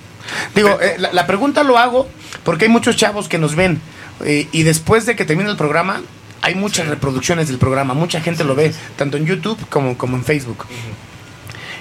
Digo, 0.55 0.79
eh, 0.81 0.95
la, 0.97 1.11
la 1.11 1.27
pregunta 1.27 1.63
lo 1.63 1.77
hago 1.77 2.09
porque 2.45 2.65
hay 2.65 2.71
muchos 2.71 2.95
chavos 2.95 3.27
que 3.27 3.37
nos 3.37 3.55
ven 3.55 3.81
eh, 4.25 4.47
y 4.51 4.63
después 4.63 5.05
de 5.05 5.15
que 5.15 5.25
termine 5.25 5.49
el 5.49 5.57
programa, 5.57 6.01
hay 6.41 6.55
muchas 6.55 6.87
reproducciones 6.87 7.47
del 7.47 7.57
programa, 7.57 7.93
mucha 7.93 8.21
gente 8.21 8.43
lo 8.43 8.55
ve, 8.55 8.73
tanto 8.95 9.17
en 9.17 9.25
YouTube 9.25 9.57
como, 9.69 9.97
como 9.97 10.17
en 10.17 10.23
Facebook. 10.23 10.65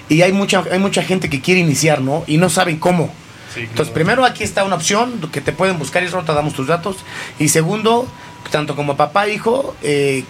Y 0.08 0.22
hay 0.22 0.32
mucha, 0.32 0.64
hay 0.70 0.78
mucha 0.78 1.02
gente 1.02 1.28
que 1.28 1.40
quiere 1.40 1.60
iniciar, 1.60 2.00
¿no? 2.00 2.24
Y 2.26 2.38
no 2.38 2.48
saben 2.48 2.78
cómo. 2.78 3.12
Entonces, 3.56 3.92
primero 3.92 4.24
aquí 4.24 4.44
está 4.44 4.64
una 4.64 4.76
opción 4.76 5.20
que 5.32 5.40
te 5.40 5.52
pueden 5.52 5.78
buscar 5.78 6.02
y 6.02 6.06
te 6.08 6.32
damos 6.32 6.54
tus 6.54 6.66
datos. 6.66 6.96
Y 7.38 7.48
segundo, 7.48 8.06
tanto 8.50 8.76
como 8.76 8.96
papá 8.96 9.26
e 9.26 9.34
hijo, 9.34 9.74
eh, 9.82 10.24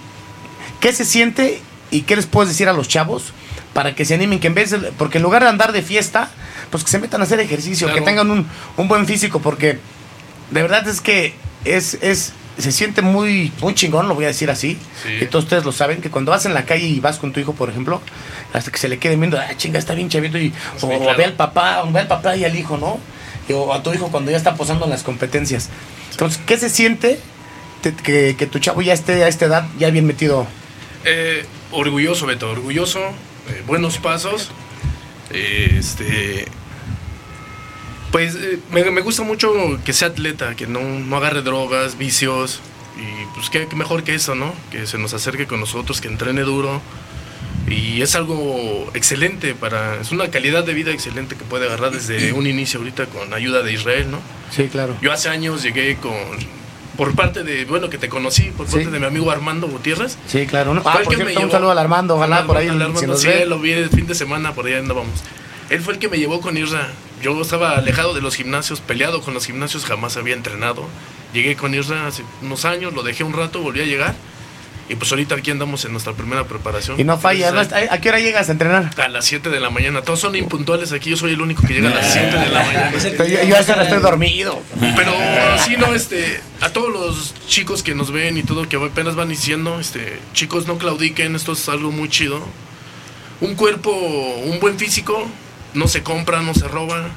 ¿qué 0.80 0.92
se 0.92 1.04
siente 1.04 1.60
y 1.90 2.02
qué 2.02 2.16
les 2.16 2.26
puedes 2.26 2.48
decir 2.50 2.68
a 2.68 2.72
los 2.72 2.88
chavos 2.88 3.32
para 3.74 3.94
que 3.94 4.04
se 4.04 4.14
animen? 4.14 4.38
Que 4.38 4.46
en 4.46 4.54
vez 4.54 4.70
de, 4.70 4.78
porque 4.92 5.18
en 5.18 5.24
lugar 5.24 5.42
de 5.42 5.48
andar 5.48 5.72
de 5.72 5.82
fiesta, 5.82 6.30
pues 6.70 6.84
que 6.84 6.90
se 6.90 6.98
metan 6.98 7.20
a 7.20 7.24
hacer 7.24 7.40
ejercicio, 7.40 7.88
Claro. 7.88 8.00
que 8.00 8.04
tengan 8.06 8.30
un, 8.30 8.46
un 8.76 8.88
buen 8.88 9.06
físico, 9.06 9.40
porque 9.40 9.78
de 10.50 10.62
verdad 10.62 10.86
es 10.88 11.00
que 11.00 11.34
es, 11.64 11.94
es, 12.02 12.32
se 12.58 12.72
siente 12.72 13.02
muy, 13.02 13.52
muy 13.60 13.74
chingón, 13.74 14.08
lo 14.08 14.14
voy 14.14 14.24
a 14.24 14.28
decir 14.28 14.50
así. 14.50 14.78
Sí. 15.02 15.18
Y 15.22 15.26
todos 15.26 15.44
ustedes 15.44 15.64
lo 15.64 15.72
saben, 15.72 16.00
que 16.00 16.10
cuando 16.10 16.30
vas 16.30 16.46
en 16.46 16.54
la 16.54 16.64
calle 16.64 16.86
y 16.86 17.00
vas 17.00 17.18
con 17.18 17.32
tu 17.32 17.40
hijo, 17.40 17.52
por 17.54 17.68
ejemplo, 17.70 18.00
hasta 18.52 18.70
que 18.70 18.78
se 18.78 18.88
le 18.88 18.98
queden 18.98 19.20
viendo, 19.20 19.38
ah, 19.38 19.48
chinga, 19.56 19.78
está 19.78 19.94
bien 19.94 20.08
chavito, 20.08 20.38
y, 20.38 20.52
o, 20.80 20.86
o 20.86 21.16
ve 21.16 21.24
al 21.24 21.32
papá, 21.34 21.82
o 21.82 21.90
ve 21.92 22.00
al 22.00 22.06
papá 22.08 22.36
y 22.36 22.44
al 22.44 22.56
hijo, 22.56 22.76
¿no? 22.76 22.98
Y- 23.48 23.52
o 23.52 23.72
a 23.72 23.82
tu 23.82 23.92
hijo 23.94 24.08
cuando 24.10 24.30
ya 24.30 24.36
está 24.36 24.54
posando 24.56 24.84
en 24.86 24.90
las 24.90 25.02
competencias. 25.02 25.68
Entonces, 26.12 26.40
¿qué 26.46 26.56
se 26.58 26.68
siente 26.70 27.20
te- 27.82 27.94
que, 27.94 28.34
que 28.38 28.46
tu 28.46 28.58
chavo 28.58 28.80
ya 28.82 28.92
esté 28.94 29.22
a 29.24 29.28
esta 29.28 29.44
edad 29.44 29.66
ya 29.78 29.90
bien 29.90 30.06
metido? 30.06 30.46
Eh, 31.04 31.44
orgulloso, 31.72 32.26
Beto, 32.26 32.50
orgulloso. 32.50 33.00
eh, 33.48 33.62
buenos 33.66 33.98
pasos. 33.98 34.50
eh, 35.30 35.76
este. 35.78 36.46
Pues 38.12 38.34
eh, 38.36 38.58
me, 38.70 38.88
me 38.90 39.00
gusta 39.00 39.22
mucho 39.22 39.52
que 39.84 39.92
sea 39.92 40.08
atleta, 40.08 40.54
que 40.54 40.66
no, 40.66 40.80
no 40.80 41.16
agarre 41.16 41.42
drogas, 41.42 41.98
vicios. 41.98 42.60
Y 42.96 43.34
pues 43.34 43.50
qué, 43.50 43.66
qué 43.68 43.76
mejor 43.76 44.04
que 44.04 44.14
eso, 44.14 44.34
¿no? 44.34 44.54
Que 44.70 44.86
se 44.86 44.96
nos 44.98 45.12
acerque 45.12 45.46
con 45.46 45.60
nosotros, 45.60 46.00
que 46.00 46.08
entrene 46.08 46.42
duro. 46.42 46.80
Y 47.68 48.00
es 48.00 48.14
algo 48.14 48.88
excelente 48.94 49.54
para. 49.54 50.00
Es 50.00 50.12
una 50.12 50.30
calidad 50.30 50.64
de 50.64 50.72
vida 50.72 50.92
excelente 50.92 51.34
que 51.36 51.44
puede 51.44 51.66
agarrar 51.66 51.90
desde 51.90 52.32
un 52.32 52.46
inicio 52.46 52.78
ahorita 52.78 53.06
con 53.06 53.34
ayuda 53.34 53.62
de 53.62 53.72
Israel, 53.72 54.10
¿no? 54.10 54.20
Sí, 54.50 54.68
claro. 54.68 54.96
Yo 55.02 55.12
hace 55.12 55.28
años 55.28 55.62
llegué 55.62 55.96
con. 55.96 56.12
Por 56.96 57.14
parte 57.14 57.42
de. 57.42 57.64
Bueno, 57.66 57.90
que 57.90 57.98
te 57.98 58.08
conocí, 58.08 58.44
por 58.56 58.66
parte 58.66 58.84
Sí. 58.84 58.90
de 58.90 58.98
mi 59.00 59.04
amigo 59.04 59.30
Armando 59.32 59.66
Gutiérrez. 59.66 60.16
Sí, 60.28 60.46
claro. 60.46 60.80
Ah, 60.84 61.00
por 61.02 61.14
cierto, 61.14 61.26
un 61.26 61.32
llevó- 61.42 61.50
saludo 61.50 61.70
al 61.72 61.78
Armando, 61.78 62.14
ojalá 62.16 62.46
por 62.46 62.56
ahí 62.56 62.68
al 62.68 62.76
si 62.78 62.82
Armando, 62.82 63.06
nos 63.08 63.20
sí, 63.20 63.26
ve. 63.28 63.44
lo 63.46 63.58
vi 63.58 63.72
el 63.72 63.90
fin 63.90 64.06
de 64.06 64.14
semana, 64.14 64.54
por 64.54 64.66
andábamos. 64.68 65.22
Él 65.68 65.80
fue 65.82 65.94
el 65.94 65.98
que 65.98 66.08
me 66.08 66.18
llevó 66.18 66.40
con 66.40 66.56
Isra. 66.56 66.88
Yo 67.22 67.40
estaba 67.40 67.76
alejado 67.76 68.14
de 68.14 68.20
los 68.20 68.34
gimnasios, 68.36 68.80
peleado 68.80 69.22
con 69.22 69.34
los 69.34 69.46
gimnasios, 69.46 69.84
jamás 69.84 70.16
había 70.16 70.34
entrenado. 70.34 70.86
Llegué 71.32 71.56
con 71.56 71.74
Isra 71.74 72.06
hace 72.06 72.22
unos 72.42 72.64
años, 72.64 72.94
lo 72.94 73.02
dejé 73.02 73.24
un 73.24 73.32
rato, 73.32 73.60
volví 73.60 73.80
a 73.80 73.86
llegar. 73.86 74.14
Y 74.88 74.94
pues 74.94 75.10
ahorita 75.10 75.34
aquí 75.34 75.50
andamos 75.50 75.84
en 75.84 75.92
nuestra 75.92 76.12
primera 76.12 76.44
preparación. 76.44 77.00
Y 77.00 77.02
no 77.02 77.18
falla. 77.18 77.50
¿no? 77.50 77.60
¿A 77.60 77.98
qué 77.98 78.08
hora 78.08 78.20
llegas 78.20 78.48
a 78.48 78.52
entrenar? 78.52 78.90
a 78.96 79.08
las 79.08 79.24
7 79.24 79.50
de 79.50 79.58
la 79.58 79.68
mañana. 79.68 80.02
Todos 80.02 80.20
son 80.20 80.36
impuntuales 80.36 80.92
aquí, 80.92 81.10
yo 81.10 81.16
soy 81.16 81.32
el 81.32 81.40
único 81.40 81.66
que 81.66 81.74
llega 81.74 81.90
a 81.90 81.94
las 81.94 82.12
7 82.12 82.38
de 82.38 82.48
la 82.50 82.62
mañana. 82.62 82.92
Yo, 82.92 83.48
yo 83.48 83.56
a 83.56 83.58
esa 83.58 83.72
hora 83.72 83.82
estoy 83.82 83.98
dormido. 83.98 84.62
Pero 84.78 85.12
sí, 85.64 85.76
no, 85.76 85.92
este, 85.92 86.40
a 86.60 86.70
todos 86.70 86.92
los 86.92 87.34
chicos 87.48 87.82
que 87.82 87.94
nos 87.96 88.12
ven 88.12 88.36
y 88.36 88.44
todo, 88.44 88.68
que 88.68 88.76
apenas 88.76 89.16
van 89.16 89.28
diciendo, 89.28 89.80
este, 89.80 90.20
chicos, 90.34 90.68
no 90.68 90.78
claudiquen, 90.78 91.34
esto 91.34 91.52
es 91.52 91.68
algo 91.68 91.90
muy 91.90 92.08
chido. 92.08 92.40
Un 93.40 93.56
cuerpo, 93.56 93.90
un 93.90 94.60
buen 94.60 94.78
físico, 94.78 95.26
no 95.76 95.88
se 95.88 96.02
compra, 96.02 96.42
no 96.42 96.54
se 96.54 96.66
roba, 96.68 97.08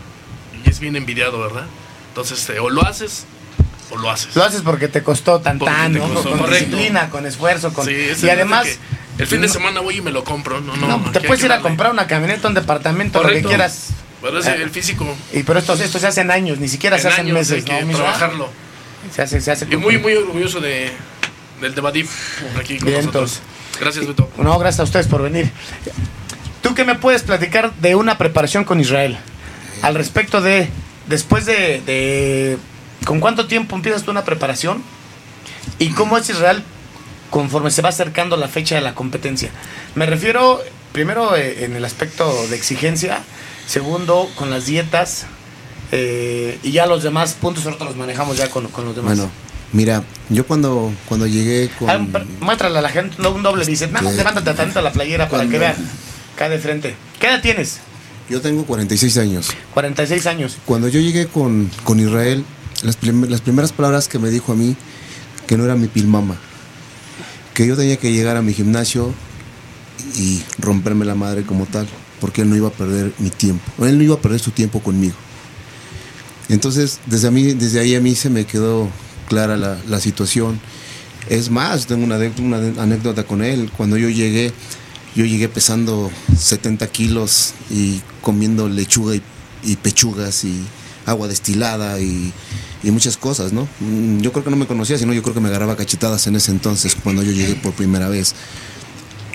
y 0.66 0.70
es 0.70 0.80
bien 0.80 0.96
envidiado, 0.96 1.40
¿verdad? 1.40 1.66
Entonces, 2.10 2.40
este, 2.40 2.60
o 2.60 2.70
lo 2.70 2.84
haces, 2.86 3.26
o 3.92 3.98
lo 3.98 4.10
haces. 4.12 4.36
Lo 4.36 4.44
haces 4.44 4.62
porque 4.62 4.88
te 4.88 5.02
costó 5.04 5.40
tan 5.40 5.58
tan, 5.60 5.94
¿no? 5.94 6.08
costó, 6.14 6.30
Con 6.32 6.40
correcto. 6.40 6.66
disciplina, 6.66 7.10
con 7.10 7.26
esfuerzo, 7.26 7.74
con... 7.74 7.86
Sí, 7.86 7.96
y 8.22 8.30
además... 8.30 8.66
de 8.66 8.78
el 9.20 9.28
fin 9.28 9.42
de 9.42 9.50
semana 9.50 9.82
voy 9.82 9.98
y 9.98 10.02
me 10.02 10.12
lo 10.12 10.24
compro, 10.24 10.62
no, 10.62 10.78
no. 10.78 10.88
no, 10.98 11.12
te 11.12 11.20
puedes 11.20 11.44
ir 11.44 11.52
a 11.52 11.60
comprar 11.60 11.92
una 11.92 12.08
camioneta, 12.08 12.48
un 12.48 12.54
departamento, 12.54 13.18
lo 13.20 13.24
que 13.24 13.28
Correcto. 13.28 13.50
quieras. 13.50 13.90
Pero 14.22 14.40
es 14.40 14.48
Eh, 14.48 14.56
el 14.62 14.70
físico. 14.70 15.06
Y 15.34 15.44
pero 15.44 15.60
esto, 15.60 15.74
esto 15.74 16.00
se 16.00 16.08
hace 16.08 16.22
en 16.22 16.32
años, 16.32 16.58
ni 16.60 16.70
siquiera 16.70 16.98
se 16.98 17.08
En 17.08 17.14
hace 17.14 17.22
en 17.22 17.28
años 17.28 17.40
meses, 17.40 17.66
que 17.66 17.82
¿no? 17.84 17.98
Trabajarlo. 17.98 18.50
Se 19.14 19.22
hace, 19.22 19.42
se 19.42 19.52
hace 19.52 19.68
Y 19.70 19.76
muy, 19.76 19.98
muy 19.98 20.14
orgulloso 20.16 20.62
de, 20.62 20.92
del 21.60 21.76
Debadif 21.76 22.10
aquí 22.58 22.78
con 22.78 22.88
Bien, 22.88 23.00
nosotros. 23.06 23.42
Gracias, 23.80 24.08
Beto. 24.08 24.30
No, 24.38 24.58
gracias 24.58 24.80
a 24.80 24.84
ustedes 24.84 25.08
por 25.08 25.22
venir. 25.22 25.52
¿Tú 26.62 26.74
qué 26.76 26.84
me 26.86 26.96
puedes 26.96 27.24
platicar 27.24 27.74
de 27.76 27.96
una 27.96 28.18
preparación 28.18 28.64
con 28.66 28.80
Israel? 28.80 29.18
Al 29.82 29.96
respecto 29.96 30.42
de, 30.42 30.70
después 31.08 31.46
de, 31.46 31.82
de- 31.86 32.58
¿con 33.06 33.20
cuánto 33.20 33.48
tiempo 33.48 33.76
empiezas 33.76 34.04
tú 34.04 34.12
una 34.12 34.26
preparación? 34.26 34.84
¿Y 35.78 35.90
cómo 35.92 36.18
es 36.18 36.30
Israel 36.30 36.64
conforme 37.30 37.72
se 37.72 37.82
va 37.82 37.90
acercando 37.90 38.36
la 38.36 38.48
fecha 38.48 38.76
de 38.76 38.82
la 38.82 38.94
competencia? 38.94 39.50
Me 39.96 40.06
refiero, 40.06 40.60
primero, 40.92 41.36
eh, 41.38 41.64
en 41.64 41.76
el 41.76 41.86
aspecto 41.86 42.48
de 42.48 42.56
exigencia, 42.56 43.20
segundo, 43.66 44.30
con 44.36 44.50
las 44.50 44.66
dietas, 44.66 45.28
eh, 45.92 46.60
y 46.62 46.72
ya 46.72 46.86
los 46.86 47.02
demás 47.04 47.34
puntos 47.40 47.66
ahorita 47.66 47.86
los 47.86 47.96
manejamos 47.96 48.38
ya 48.38 48.50
con, 48.50 48.68
con 48.68 48.84
los 48.86 48.96
demás. 48.96 49.16
Bueno, 49.18 49.32
mira, 49.72 50.04
yo 50.30 50.46
cuando, 50.46 50.92
cuando 51.08 51.26
llegué 51.26 51.70
con... 51.80 51.90
Ah, 51.90 52.00
muéstrale 52.42 52.78
a 52.78 52.82
la 52.82 52.90
gente 52.90 53.16
no, 53.20 53.32
un 53.32 53.44
doble 53.44 53.64
bíceps. 53.66 53.94
Nada 53.94 54.12
levántate 54.12 54.54
tantito 54.54 54.82
la 54.82 54.92
playera 54.92 55.30
para 55.30 55.44
que 55.48 55.58
vean. 55.60 55.76
Acá 56.40 56.48
de 56.48 56.58
frente. 56.60 56.96
¿Qué 57.20 57.28
edad 57.28 57.42
tienes? 57.42 57.80
Yo 58.30 58.40
tengo 58.40 58.64
46 58.64 59.18
años. 59.18 59.50
46 59.74 60.26
años. 60.26 60.58
Cuando 60.64 60.88
yo 60.88 61.02
llegué 61.02 61.28
con, 61.28 61.70
con 61.84 62.00
Israel, 62.00 62.46
las, 62.82 62.96
prim- 62.96 63.26
las 63.28 63.42
primeras 63.42 63.74
palabras 63.74 64.08
que 64.08 64.20
me 64.20 64.30
dijo 64.30 64.54
a 64.54 64.56
mí, 64.56 64.78
que 65.48 65.58
no 65.58 65.66
era 65.66 65.76
mi 65.76 65.90
pilmama, 65.90 66.38
que 67.54 67.68
yo 67.68 67.76
tenía 67.76 67.98
que 67.98 68.14
llegar 68.14 68.38
a 68.38 68.42
mi 68.42 68.54
gimnasio 68.54 69.14
y 70.16 70.42
romperme 70.60 71.04
la 71.04 71.14
madre 71.14 71.44
como 71.44 71.66
tal, 71.66 71.90
porque 72.22 72.44
él 72.44 72.50
no 72.50 72.56
iba 72.56 72.70
a 72.70 72.72
perder 72.72 73.12
mi 73.20 73.32
tiempo, 73.32 73.86
él 73.86 73.98
no 73.98 74.04
iba 74.06 74.16
a 74.16 74.22
perder 74.22 74.40
su 74.40 74.52
tiempo 74.52 74.80
conmigo. 74.82 75.16
Entonces, 76.48 77.00
desde, 77.06 77.28
a 77.28 77.32
mí, 77.32 77.52
desde 77.52 77.82
ahí 77.82 77.96
a 77.96 78.00
mí 78.00 78.16
se 78.16 78.30
me 78.30 78.46
quedó 78.46 78.90
clara 79.28 79.58
la, 79.58 79.78
la 79.90 80.00
situación. 80.00 80.58
Es 81.28 81.50
más, 81.50 81.86
tengo 81.86 82.06
una, 82.06 82.16
una 82.40 82.82
anécdota 82.82 83.26
con 83.26 83.44
él. 83.44 83.70
Cuando 83.76 83.98
yo 83.98 84.08
llegué, 84.08 84.54
yo 85.16 85.26
llegué 85.26 85.50
pesando 85.50 86.12
70 86.38 86.88
kilos 86.88 87.54
y 87.70 88.02
comiendo 88.22 88.70
lechuga 88.70 89.16
y, 89.16 89.22
y 89.64 89.76
pechugas 89.78 90.44
y 90.44 90.64
agua 91.06 91.28
destilada 91.28 92.00
y, 92.00 92.32
y 92.84 92.92
muchas 92.92 93.18
cosas, 93.18 93.52
¿no? 93.52 93.68
Mm, 93.80 94.20
Yo 94.20 94.32
creo 94.32 94.44
que 94.44 94.52
no 94.52 94.58
me 94.58 94.68
conocía, 94.68 94.98
sino 94.98 95.14
yo 95.14 95.22
creo 95.24 95.34
que 95.34 95.42
me 95.42 95.50
agarraba 95.50 95.76
cachetadas 95.76 96.28
en 96.28 96.36
ese 96.36 96.52
entonces 96.52 96.96
cuando 97.04 97.24
yo 97.24 97.32
llegué 97.32 97.56
por 97.56 97.74
primera 97.74 98.10
vez. 98.10 98.36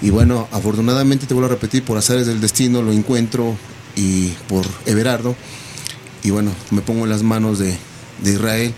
Y 0.01 0.11
bueno, 0.11 0.49
afortunadamente 0.53 1.27
te 1.27 1.35
vuelvo 1.35 1.47
a 1.47 1.51
repetir, 1.51 1.83
por 1.83 1.97
azares 1.99 2.27
del 2.27 2.41
destino 2.41 2.83
lo 2.83 2.93
encuentro 2.93 3.57
y 3.97 4.29
por 4.49 4.67
Everardo. 4.87 5.35
Y 6.23 6.31
bueno, 6.31 6.53
me 6.71 6.81
pongo 6.81 7.05
en 7.05 7.11
las 7.11 7.23
manos 7.23 7.59
de, 7.59 7.77
de 8.23 8.33
Israel. 8.33 8.75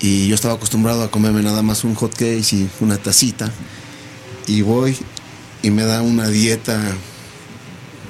Y 0.00 0.26
yo 0.28 0.34
estaba 0.34 0.54
acostumbrado 0.54 1.02
a 1.02 1.10
comerme 1.10 1.42
nada 1.42 1.62
más 1.62 1.84
un 1.84 1.94
hot 1.94 2.14
cake 2.14 2.52
y 2.52 2.68
una 2.80 2.98
tacita. 2.98 3.50
Y 4.46 4.60
voy 4.62 4.96
y 5.64 5.70
me 5.70 5.84
da 5.84 6.02
una 6.02 6.28
dieta 6.28 6.80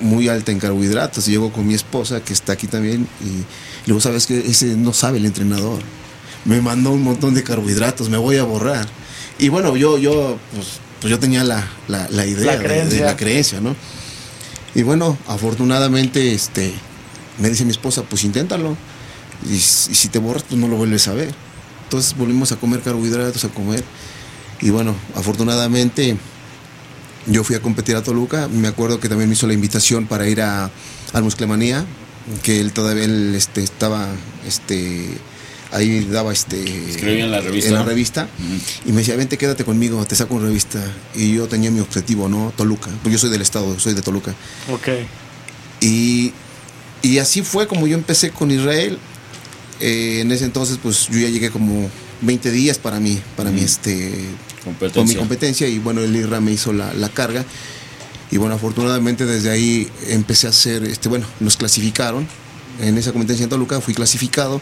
muy 0.01 0.29
alta 0.29 0.53
en 0.53 0.59
carbohidratos. 0.59 1.27
Y 1.29 1.33
llego 1.33 1.53
con 1.53 1.67
mi 1.67 1.75
esposa, 1.75 2.21
que 2.23 2.33
está 2.33 2.53
aquí 2.53 2.67
también, 2.67 3.07
y 3.23 3.89
luego 3.89 4.01
sabes 4.01 4.27
que 4.27 4.39
ese 4.39 4.77
no 4.77 4.93
sabe 4.93 5.19
el 5.19 5.27
entrenador. 5.27 5.81
Me 6.45 6.61
mandó 6.61 6.91
un 6.91 7.03
montón 7.03 7.35
de 7.35 7.43
carbohidratos, 7.43 8.09
me 8.11 8.19
voy 8.19 8.37
a 8.37 8.45
borrar. 8.45 8.87
Y 9.39 9.49
bueno, 9.49 9.77
yo, 9.77 9.97
yo, 9.99 10.39
pues, 10.55 10.67
pues 11.01 11.11
yo 11.11 11.19
tenía 11.19 11.43
la, 11.45 11.67
la- 11.89 12.09
la 12.11 12.27
idea 12.27 12.45
La 12.47 12.53
de- 12.53 12.59
de, 12.59 12.65
creencia. 12.65 13.05
la 13.07 13.17
creencia, 13.17 13.61
¿no? 13.61 13.75
Y 14.75 14.83
bueno, 14.83 15.17
afortunadamente, 15.27 16.35
este, 16.35 16.73
me 17.39 17.49
dice 17.49 17.65
mi 17.65 17.71
esposa, 17.71 18.03
pues 18.03 18.25
inténtalo. 18.25 18.77
Y, 19.49 19.55
y 19.55 19.59
si 19.61 20.09
te 20.09 20.19
borras, 20.19 20.43
pues 20.43 20.61
no 20.61 20.69
lo 20.69 20.77
vuelves 20.77 21.07
a 21.09 21.15
ver. 21.15 21.33
Entonces 21.85 22.17
volvimos 22.17 22.51
a 22.53 22.57
comer 22.57 22.81
carbohidratos, 22.81 23.45
a 23.45 23.49
comer. 23.49 23.85
Y 24.61 24.71
bueno, 24.71 24.95
afortunadamente 25.15 26.17
yo 27.27 27.45
fui 27.45 27.57
a 27.57 27.61
competir 27.61 27.97
a 27.97 28.03
Toluca. 28.03 28.49
Me 28.49 28.69
acuerdo 28.69 29.01
que 29.01 29.09
también 29.09 29.29
me 29.29 29.35
hizo 29.35 29.47
la 29.47 29.53
invitación 29.55 30.07
para 30.07 30.29
ir 30.29 30.41
a, 30.43 30.71
al 31.13 31.23
Musclemanía, 31.23 31.85
que 32.43 32.61
él 32.61 32.73
todavía 32.73 33.05
él, 33.05 33.35
este, 33.35 33.63
estaba 33.63 34.09
este, 34.47 35.07
ahí 35.73 36.05
daba 36.11 36.33
este 36.33 36.63
Escribía 36.91 37.25
en 37.25 37.31
la 37.31 37.41
revista. 37.41 37.69
en 37.69 37.75
la 37.75 37.83
revista 37.83 38.29
y 38.87 38.93
me 38.93 38.99
decía 38.99 39.17
vente 39.17 39.37
quédate 39.37 39.65
conmigo 39.65 40.05
te 40.07 40.15
saco 40.15 40.35
una 40.37 40.47
revista 40.47 40.81
y 41.15 41.35
yo 41.35 41.49
tenía 41.49 41.71
mi 41.71 41.81
objetivo 41.81 42.29
no 42.29 42.53
Toluca 42.57 42.89
pues 43.03 43.13
yo 43.13 43.19
soy 43.19 43.31
del 43.31 43.43
estado 43.43 43.79
soy 43.81 43.95
de 43.95 44.01
Toluca 44.03 44.35
Ok. 44.73 44.89
y, 45.81 46.33
y 47.03 47.19
así 47.19 47.43
fue 47.43 47.67
como 47.67 47.87
yo 47.87 47.97
empecé 47.97 48.31
con 48.31 48.51
Israel. 48.51 48.99
Eh, 49.81 50.21
en 50.21 50.31
ese 50.33 50.45
entonces, 50.45 50.79
pues 50.83 51.09
yo 51.09 51.19
ya 51.19 51.29
llegué 51.29 51.51
como 51.51 51.91
20 52.23 52.51
días 52.51 52.79
para 52.79 53.01
mí, 53.01 53.21
para 53.37 53.51
mi 53.51 53.61
este, 53.61 54.15
Con 54.65 55.09
mi 55.09 55.15
competencia. 55.21 55.69
Y 55.69 55.79
bueno, 55.79 56.01
el 56.01 56.15
IRA 56.17 56.41
me 56.41 56.53
hizo 56.53 56.73
la, 56.73 56.93
la 56.95 57.09
carga. 57.09 57.45
Y 58.31 58.37
bueno, 58.39 58.55
afortunadamente 58.57 59.27
desde 59.27 59.51
ahí 59.51 59.89
empecé 60.09 60.47
a 60.47 60.51
hacer, 60.51 60.83
este, 60.85 61.09
bueno, 61.09 61.27
nos 61.41 61.57
clasificaron. 61.57 62.27
En 62.81 62.99
esa 62.99 63.13
competencia 63.13 63.45
en 63.45 63.51
Toluca 63.51 63.81
fui 63.81 63.95
clasificado. 63.95 64.61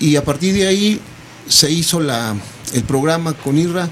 Y 0.00 0.16
a 0.16 0.24
partir 0.24 0.54
de 0.54 0.66
ahí 0.66 1.00
se 1.48 1.70
hizo 1.70 2.00
la, 2.00 2.34
el 2.74 2.82
programa 2.82 3.32
con 3.34 3.56
IRA. 3.56 3.88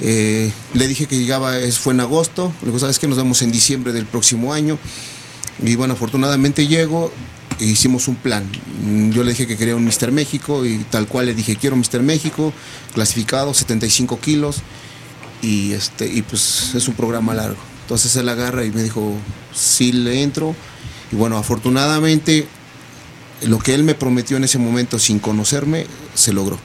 Eh, 0.00 0.50
le 0.74 0.88
dije 0.88 1.06
que 1.06 1.18
llegaba, 1.18 1.58
es- 1.58 1.78
fue 1.78 1.92
en 1.94 2.00
agosto. 2.00 2.52
Le 2.62 2.66
digo, 2.68 2.78
¿sabes 2.78 2.98
qué? 2.98 3.06
Nos 3.08 3.16
vemos 3.18 3.42
en 3.42 3.50
diciembre 3.52 3.92
del 3.92 4.06
próximo 4.06 4.52
año. 4.52 4.78
Y 5.62 5.74
bueno, 5.76 5.94
afortunadamente 5.94 6.66
llego 6.66 7.12
e 7.60 7.64
hicimos 7.64 8.08
un 8.08 8.16
plan. 8.16 8.44
Yo 9.12 9.24
le 9.24 9.30
dije 9.30 9.46
que 9.46 9.56
quería 9.56 9.76
un 9.76 9.84
Mister 9.84 10.12
México 10.12 10.64
y 10.66 10.78
tal 10.90 11.06
cual 11.08 11.26
le 11.26 11.34
dije, 11.34 11.56
quiero 11.56 11.76
Mister 11.76 12.02
México, 12.02 12.52
clasificado, 12.94 13.54
75 13.54 14.20
kilos. 14.20 14.56
Y, 15.42 15.72
este, 15.72 16.06
y 16.06 16.22
pues 16.22 16.74
es 16.74 16.88
un 16.88 16.94
programa 16.94 17.34
largo. 17.34 17.58
Entonces 17.82 18.14
él 18.16 18.28
agarra 18.28 18.64
y 18.64 18.70
me 18.70 18.82
dijo, 18.82 19.14
sí 19.54 19.92
le 19.92 20.22
entro. 20.22 20.54
Y 21.12 21.16
bueno, 21.16 21.36
afortunadamente 21.38 22.46
lo 23.42 23.58
que 23.58 23.74
él 23.74 23.84
me 23.84 23.94
prometió 23.94 24.36
en 24.38 24.44
ese 24.44 24.58
momento 24.58 24.98
sin 24.98 25.18
conocerme, 25.18 25.86
se 26.14 26.32
logró. 26.32 26.58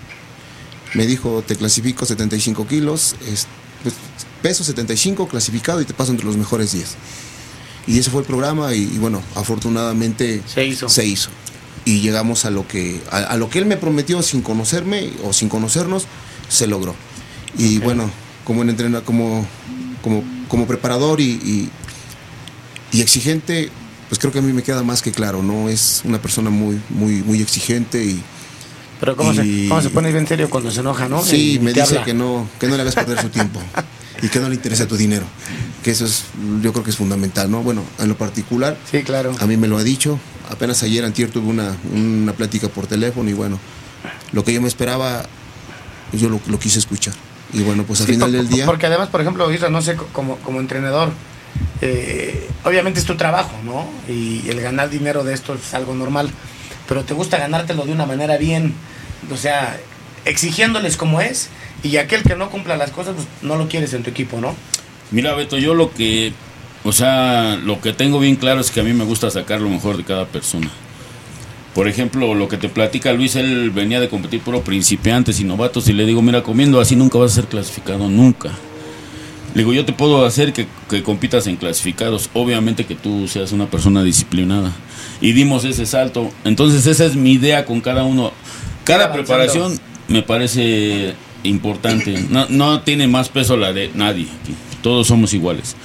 Me 0.93 1.05
dijo, 1.05 1.43
te 1.45 1.55
clasifico 1.55 2.05
75 2.05 2.65
kilos, 2.67 3.15
es- 3.27 3.47
pues, 3.83 3.95
peso 4.41 4.63
75, 4.63 5.27
clasificado 5.27 5.81
y 5.81 5.85
te 5.85 5.93
paso 5.93 6.11
entre 6.11 6.25
los 6.25 6.37
mejores 6.37 6.71
10. 6.71 6.95
Y 7.87 7.97
ese 7.99 8.09
fue 8.11 8.21
el 8.21 8.27
programa 8.27 8.73
y, 8.75 8.81
y 8.83 8.97
bueno, 8.99 9.21
afortunadamente 9.35 10.41
se 10.45 10.65
hizo. 10.65 10.89
Se 10.89 11.05
hizo. 11.05 11.29
Y 11.85 12.01
llegamos 12.01 12.45
a 12.45 12.51
lo 12.51 12.67
que 12.67 13.01
a, 13.11 13.17
a 13.17 13.37
lo 13.37 13.49
que 13.49 13.59
él 13.59 13.65
me 13.65 13.77
prometió 13.77 14.21
sin 14.21 14.41
conocerme 14.41 15.09
o 15.23 15.33
sin 15.33 15.49
conocernos, 15.49 16.05
se 16.47 16.67
logró. 16.67 16.95
Y 17.57 17.79
bueno, 17.79 18.09
como 18.45 18.61
en 18.61 18.69
entrenador, 18.69 19.03
como, 19.03 19.45
como, 20.03 20.23
como 20.47 20.67
preparador 20.67 21.19
y, 21.21 21.31
y, 21.31 21.69
y 22.91 23.01
exigente, 23.01 23.69
pues 24.09 24.19
creo 24.19 24.31
que 24.31 24.39
a 24.39 24.41
mí 24.41 24.53
me 24.53 24.61
queda 24.63 24.83
más 24.83 25.01
que 25.01 25.11
claro, 25.11 25.41
¿no? 25.41 25.69
Es 25.69 26.01
una 26.05 26.21
persona 26.21 26.49
muy, 26.49 26.79
muy, 26.89 27.23
muy 27.23 27.41
exigente 27.41 28.03
y. 28.05 28.21
Pero 28.99 29.15
¿cómo, 29.15 29.33
y- 29.33 29.63
se, 29.63 29.69
cómo 29.69 29.81
se 29.81 29.89
pone 29.89 30.11
bien 30.11 30.27
serio 30.27 30.49
cuando 30.49 30.69
se 30.69 30.81
enoja, 30.81 31.09
no? 31.09 31.23
Sí, 31.23 31.53
Y 31.55 31.59
me 31.59 31.73
dice 31.73 31.81
habla. 31.95 32.03
que 32.05 32.13
no, 32.13 32.47
que 32.59 32.67
no 32.67 32.75
le 32.75 32.81
hagas 32.83 32.93
perder 32.93 33.19
su 33.19 33.29
tiempo 33.29 33.59
y 34.21 34.27
que 34.29 34.39
no 34.39 34.49
le 34.49 34.55
interesa 34.55 34.87
tu 34.87 34.95
dinero. 34.97 35.25
Que 35.83 35.91
eso 35.91 36.05
es, 36.05 36.25
yo 36.61 36.71
creo 36.73 36.83
que 36.83 36.91
es 36.91 36.95
fundamental, 36.97 37.49
¿no? 37.49 37.61
Bueno, 37.63 37.83
en 37.99 38.07
lo 38.09 38.17
particular, 38.17 38.77
sí, 38.89 39.03
claro. 39.03 39.33
a 39.39 39.45
mí 39.47 39.57
me 39.57 39.67
lo 39.67 39.77
ha 39.77 39.83
dicho. 39.83 40.19
Apenas 40.49 40.83
ayer, 40.83 41.03
antier, 41.05 41.29
tuve 41.31 41.47
una, 41.47 41.75
una 41.93 42.33
plática 42.33 42.67
por 42.67 42.85
teléfono 42.87 43.29
y 43.29 43.33
bueno, 43.33 43.57
lo 44.31 44.43
que 44.43 44.53
yo 44.53 44.61
me 44.61 44.67
esperaba, 44.67 45.23
yo 46.13 46.29
lo, 46.29 46.39
lo 46.47 46.59
quise 46.59 46.79
escuchar. 46.79 47.13
Y 47.53 47.61
bueno, 47.63 47.83
pues 47.83 47.99
al 48.01 48.07
Sí, 48.07 48.13
final 48.13 48.31
del 48.31 48.47
día... 48.47 48.65
Porque 48.65 48.85
además, 48.85 49.09
por 49.09 49.21
ejemplo, 49.21 49.49
no 49.69 49.81
sé, 49.81 49.95
co- 49.95 50.07
como, 50.13 50.37
como 50.37 50.59
entrenador, 50.59 51.11
eh, 51.81 52.47
obviamente 52.63 52.99
es 52.99 53.05
tu 53.05 53.15
trabajo, 53.17 53.51
¿no? 53.65 53.85
Y 54.07 54.47
el 54.49 54.61
ganar 54.61 54.89
dinero 54.89 55.23
de 55.23 55.33
esto 55.33 55.53
es 55.55 55.73
algo 55.73 55.93
normal, 55.95 56.29
pero 56.87 57.03
te 57.03 57.13
gusta 57.13 57.37
ganártelo 57.37 57.85
de 57.85 57.91
una 57.91 58.05
manera 58.05 58.37
bien, 58.37 58.73
o 59.31 59.37
sea, 59.37 59.77
exigiéndoles 60.25 60.95
como 60.97 61.19
es, 61.21 61.49
y 61.83 61.97
aquel 61.97 62.23
que 62.23 62.35
no 62.35 62.49
cumpla 62.49 62.77
las 62.77 62.91
cosas, 62.91 63.15
pues 63.15 63.27
no 63.41 63.55
lo 63.55 63.67
quieres 63.67 63.93
en 63.93 64.03
tu 64.03 64.09
equipo, 64.09 64.39
¿no? 64.39 64.55
Mira, 65.11 65.33
Beto, 65.33 65.57
yo 65.57 65.73
lo 65.73 65.91
que, 65.91 66.33
o 66.83 66.91
sea, 66.91 67.57
lo 67.63 67.81
que 67.81 67.93
tengo 67.93 68.19
bien 68.19 68.35
claro 68.35 68.61
es 68.61 68.71
que 68.71 68.79
a 68.79 68.83
mí 68.83 68.93
me 68.93 69.03
gusta 69.03 69.29
sacar 69.29 69.59
lo 69.61 69.69
mejor 69.69 69.97
de 69.97 70.03
cada 70.03 70.25
persona. 70.25 70.69
Por 71.73 71.87
ejemplo, 71.87 72.35
lo 72.35 72.47
que 72.49 72.57
te 72.57 72.69
platica 72.69 73.13
Luis, 73.13 73.35
él 73.35 73.71
venía 73.71 73.99
de 73.99 74.09
competir 74.09 74.41
puro 74.41 74.61
principiantes 74.61 75.39
y 75.39 75.43
novatos 75.43 75.87
y 75.87 75.93
le 75.93 76.05
digo, 76.05 76.21
mira, 76.21 76.43
comiendo 76.43 76.81
así 76.81 76.95
nunca 76.95 77.17
vas 77.17 77.31
a 77.31 77.35
ser 77.35 77.45
clasificado, 77.45 78.09
nunca. 78.09 78.51
Le 79.53 79.61
digo, 79.61 79.73
yo 79.73 79.85
te 79.85 79.93
puedo 79.93 80.25
hacer 80.25 80.53
que, 80.53 80.67
que 80.89 81.03
compitas 81.03 81.47
en 81.47 81.57
clasificados, 81.57 82.29
obviamente 82.33 82.85
que 82.85 82.95
tú 82.95 83.27
seas 83.27 83.51
una 83.51 83.67
persona 83.67 84.03
disciplinada. 84.03 84.71
Y 85.19 85.33
dimos 85.33 85.65
ese 85.65 85.85
salto. 85.85 86.31
Entonces 86.43 86.85
esa 86.87 87.05
es 87.05 87.15
mi 87.15 87.33
idea 87.33 87.65
con 87.65 87.81
cada 87.81 88.03
uno. 88.03 88.31
Cada 88.83 89.11
preparación 89.11 89.79
me 90.07 90.23
parece 90.23 91.15
importante. 91.43 92.25
No, 92.29 92.47
no 92.49 92.81
tiene 92.81 93.07
más 93.07 93.29
peso 93.29 93.57
la 93.57 93.73
de 93.73 93.91
nadie. 93.93 94.27
Todos 94.81 95.07
somos 95.07 95.33
iguales. 95.33 95.75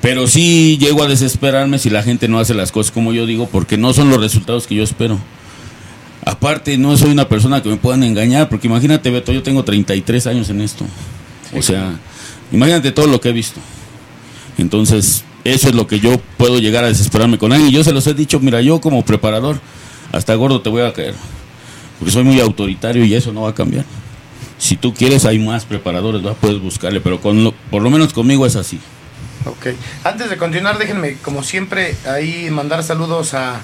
Pero 0.00 0.26
sí 0.26 0.76
llego 0.78 1.02
a 1.02 1.08
desesperarme 1.08 1.78
si 1.78 1.88
la 1.88 2.02
gente 2.02 2.28
no 2.28 2.38
hace 2.38 2.52
las 2.52 2.72
cosas 2.72 2.92
como 2.92 3.12
yo 3.12 3.24
digo, 3.24 3.48
porque 3.50 3.78
no 3.78 3.94
son 3.94 4.10
los 4.10 4.20
resultados 4.20 4.66
que 4.66 4.74
yo 4.74 4.82
espero. 4.82 5.18
Aparte, 6.26 6.76
no 6.78 6.96
soy 6.96 7.10
una 7.10 7.28
persona 7.28 7.62
que 7.62 7.68
me 7.68 7.76
puedan 7.76 8.02
engañar, 8.02 8.48
porque 8.48 8.66
imagínate, 8.66 9.10
Beto, 9.10 9.32
yo 9.32 9.42
tengo 9.42 9.64
33 9.64 10.26
años 10.26 10.50
en 10.50 10.60
esto. 10.60 10.84
O 11.56 11.62
sea, 11.62 11.98
imagínate 12.52 12.92
todo 12.92 13.06
lo 13.06 13.20
que 13.20 13.30
he 13.30 13.32
visto. 13.32 13.60
Entonces, 14.58 15.24
eso 15.44 15.68
es 15.68 15.74
lo 15.74 15.86
que 15.86 16.00
yo 16.00 16.20
puedo 16.36 16.58
llegar 16.58 16.84
a 16.84 16.88
desesperarme 16.88 17.38
con 17.38 17.52
alguien. 17.52 17.70
Yo 17.70 17.84
se 17.84 17.92
los 17.92 18.06
he 18.06 18.14
dicho, 18.14 18.40
mira, 18.40 18.60
yo 18.60 18.80
como 18.80 19.04
preparador, 19.04 19.60
hasta 20.12 20.34
gordo 20.34 20.60
te 20.60 20.70
voy 20.70 20.82
a 20.82 20.92
caer. 20.92 21.14
Porque 21.98 22.12
soy 22.12 22.24
muy 22.24 22.40
autoritario 22.40 23.04
y 23.04 23.14
eso 23.14 23.32
no 23.32 23.42
va 23.42 23.50
a 23.50 23.54
cambiar. 23.54 23.84
Si 24.64 24.76
tú 24.76 24.94
quieres, 24.94 25.26
hay 25.26 25.38
más 25.38 25.66
preparadores, 25.66 26.22
puedes 26.40 26.58
buscarle, 26.58 27.02
pero 27.02 27.20
con 27.20 27.44
lo- 27.44 27.52
por 27.70 27.82
lo 27.82 27.90
menos 27.90 28.14
conmigo 28.14 28.46
es 28.46 28.56
así. 28.56 28.80
Ok. 29.44 29.66
Antes 30.04 30.30
de 30.30 30.38
continuar, 30.38 30.78
déjenme, 30.78 31.16
como 31.18 31.42
siempre, 31.42 31.94
ahí 32.06 32.48
mandar 32.50 32.82
saludos 32.82 33.34
a, 33.34 33.60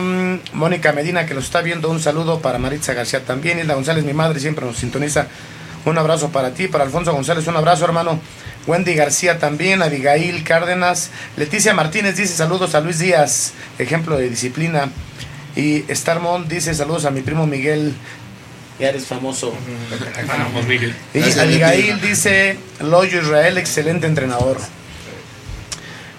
mm, 0.00 0.56
Mónica 0.56 0.92
Medina, 0.92 1.26
que 1.26 1.34
los 1.34 1.44
está 1.44 1.60
viendo. 1.60 1.90
Un 1.90 2.00
saludo 2.00 2.40
para 2.40 2.58
Maritza 2.58 2.94
García 2.94 3.22
también. 3.22 3.58
Hilda 3.58 3.74
González, 3.74 4.02
mi 4.02 4.14
madre, 4.14 4.40
siempre 4.40 4.64
nos 4.64 4.78
sintoniza. 4.78 5.26
Un 5.84 5.98
abrazo 5.98 6.30
para 6.30 6.54
ti, 6.54 6.68
para 6.68 6.84
Alfonso 6.84 7.12
González, 7.12 7.46
un 7.46 7.56
abrazo, 7.56 7.84
hermano. 7.84 8.18
Wendy 8.66 8.94
García 8.94 9.38
también, 9.38 9.82
Abigail 9.82 10.42
Cárdenas. 10.42 11.10
Leticia 11.36 11.74
Martínez 11.74 12.16
dice 12.16 12.34
saludos 12.34 12.74
a 12.74 12.80
Luis 12.80 12.98
Díaz, 12.98 13.52
ejemplo 13.78 14.16
de 14.16 14.30
disciplina. 14.30 14.88
Y 15.54 15.84
Starmont 15.90 16.48
dice 16.48 16.72
saludos 16.72 17.04
a 17.04 17.10
mi 17.10 17.20
primo 17.20 17.46
Miguel. 17.46 17.92
Ya 18.78 18.88
eres 18.88 19.06
famoso. 19.06 19.54
Vamos, 20.26 20.66
Miguel. 20.66 20.94
Y 21.14 21.18
Gracias, 21.18 21.38
Abigail 21.38 22.00
dice, 22.00 22.56
Loyo 22.80 23.20
Israel, 23.20 23.58
excelente 23.58 24.06
entrenador. 24.06 24.58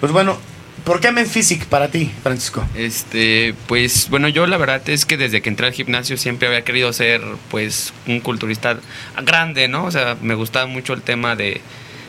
Pues 0.00 0.12
bueno, 0.12 0.38
¿por 0.84 1.00
qué 1.00 1.12
Men 1.12 1.26
Physic 1.26 1.66
para 1.66 1.88
ti, 1.88 2.12
Francisco? 2.22 2.64
Este, 2.74 3.54
pues 3.66 4.08
bueno, 4.10 4.28
yo 4.28 4.46
la 4.46 4.56
verdad 4.56 4.88
es 4.88 5.04
que 5.06 5.16
desde 5.16 5.42
que 5.42 5.48
entré 5.48 5.66
al 5.66 5.72
gimnasio 5.72 6.16
siempre 6.16 6.48
había 6.48 6.62
querido 6.62 6.92
ser 6.92 7.22
pues 7.50 7.92
un 8.06 8.20
culturista 8.20 8.78
grande, 9.24 9.68
¿no? 9.68 9.84
O 9.84 9.90
sea, 9.90 10.16
me 10.20 10.34
gustaba 10.34 10.66
mucho 10.66 10.92
el 10.92 11.02
tema 11.02 11.36
de 11.36 11.60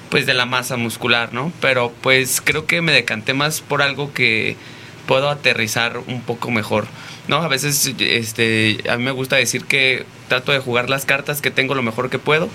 pues 0.09 0.25
de 0.25 0.33
la 0.33 0.45
masa 0.45 0.77
muscular, 0.77 1.33
¿no? 1.33 1.51
Pero 1.61 1.93
pues 2.01 2.41
creo 2.41 2.65
que 2.65 2.81
me 2.81 2.91
decanté 2.91 3.33
más 3.33 3.61
por 3.61 3.81
algo 3.81 4.13
que 4.13 4.55
puedo 5.07 5.29
aterrizar 5.29 5.97
un 6.07 6.21
poco 6.21 6.51
mejor, 6.51 6.87
¿no? 7.27 7.37
A 7.37 7.47
veces 7.47 7.93
este 7.99 8.83
a 8.89 8.97
mí 8.97 9.03
me 9.03 9.11
gusta 9.11 9.35
decir 9.35 9.65
que 9.65 10.05
trato 10.27 10.51
de 10.51 10.59
jugar 10.59 10.89
las 10.89 11.05
cartas 11.05 11.41
que 11.41 11.51
tengo 11.51 11.75
lo 11.75 11.81
mejor 11.81 12.09
que 12.09 12.19
puedo 12.19 12.49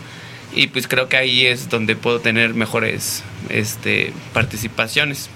y 0.54 0.66
pues 0.68 0.88
creo 0.88 1.08
que 1.08 1.16
ahí 1.16 1.46
es 1.46 1.68
donde 1.68 1.96
puedo 1.96 2.20
tener 2.20 2.54
mejores 2.54 3.22
este 3.48 4.12
participaciones. 4.32 5.28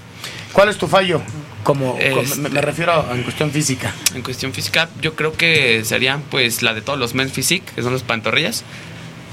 ¿Cuál 0.53 0.69
es 0.69 0.77
tu 0.77 0.87
fallo? 0.87 1.21
Como, 1.63 1.97
Este- 1.99 2.39
me, 2.41 2.49
me 2.49 2.61
refiero 2.61 2.93
a, 2.93 3.15
en 3.15 3.23
cuestión 3.23 3.49
física. 3.51 3.93
En 4.13 4.21
cuestión 4.21 4.53
física, 4.53 4.87
yo 5.01 5.15
creo 5.15 5.33
que 5.33 5.83
serían 5.83 6.21
pues 6.29 6.61
la 6.61 6.73
de 6.73 6.81
todos 6.81 6.99
los 6.99 7.13
men 7.15 7.29
physique, 7.29 7.65
que 7.75 7.81
son 7.81 7.91
las 7.93 8.03
pantorrillas, 8.03 8.63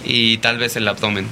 y 0.05 0.39
tal 0.39 0.59
vez 0.59 0.75
el 0.77 0.89
abdomen. 0.89 1.27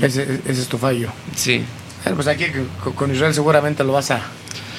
Ese, 0.00 0.40
ese 0.48 0.62
es 0.62 0.68
tu 0.68 0.78
fallo. 0.78 1.10
Sí. 1.36 1.62
Bueno, 2.02 2.16
pues 2.16 2.28
aquí 2.28 2.46
con 2.94 3.14
Israel 3.14 3.34
seguramente 3.34 3.84
lo 3.84 3.92
vas 3.92 4.10
a... 4.10 4.22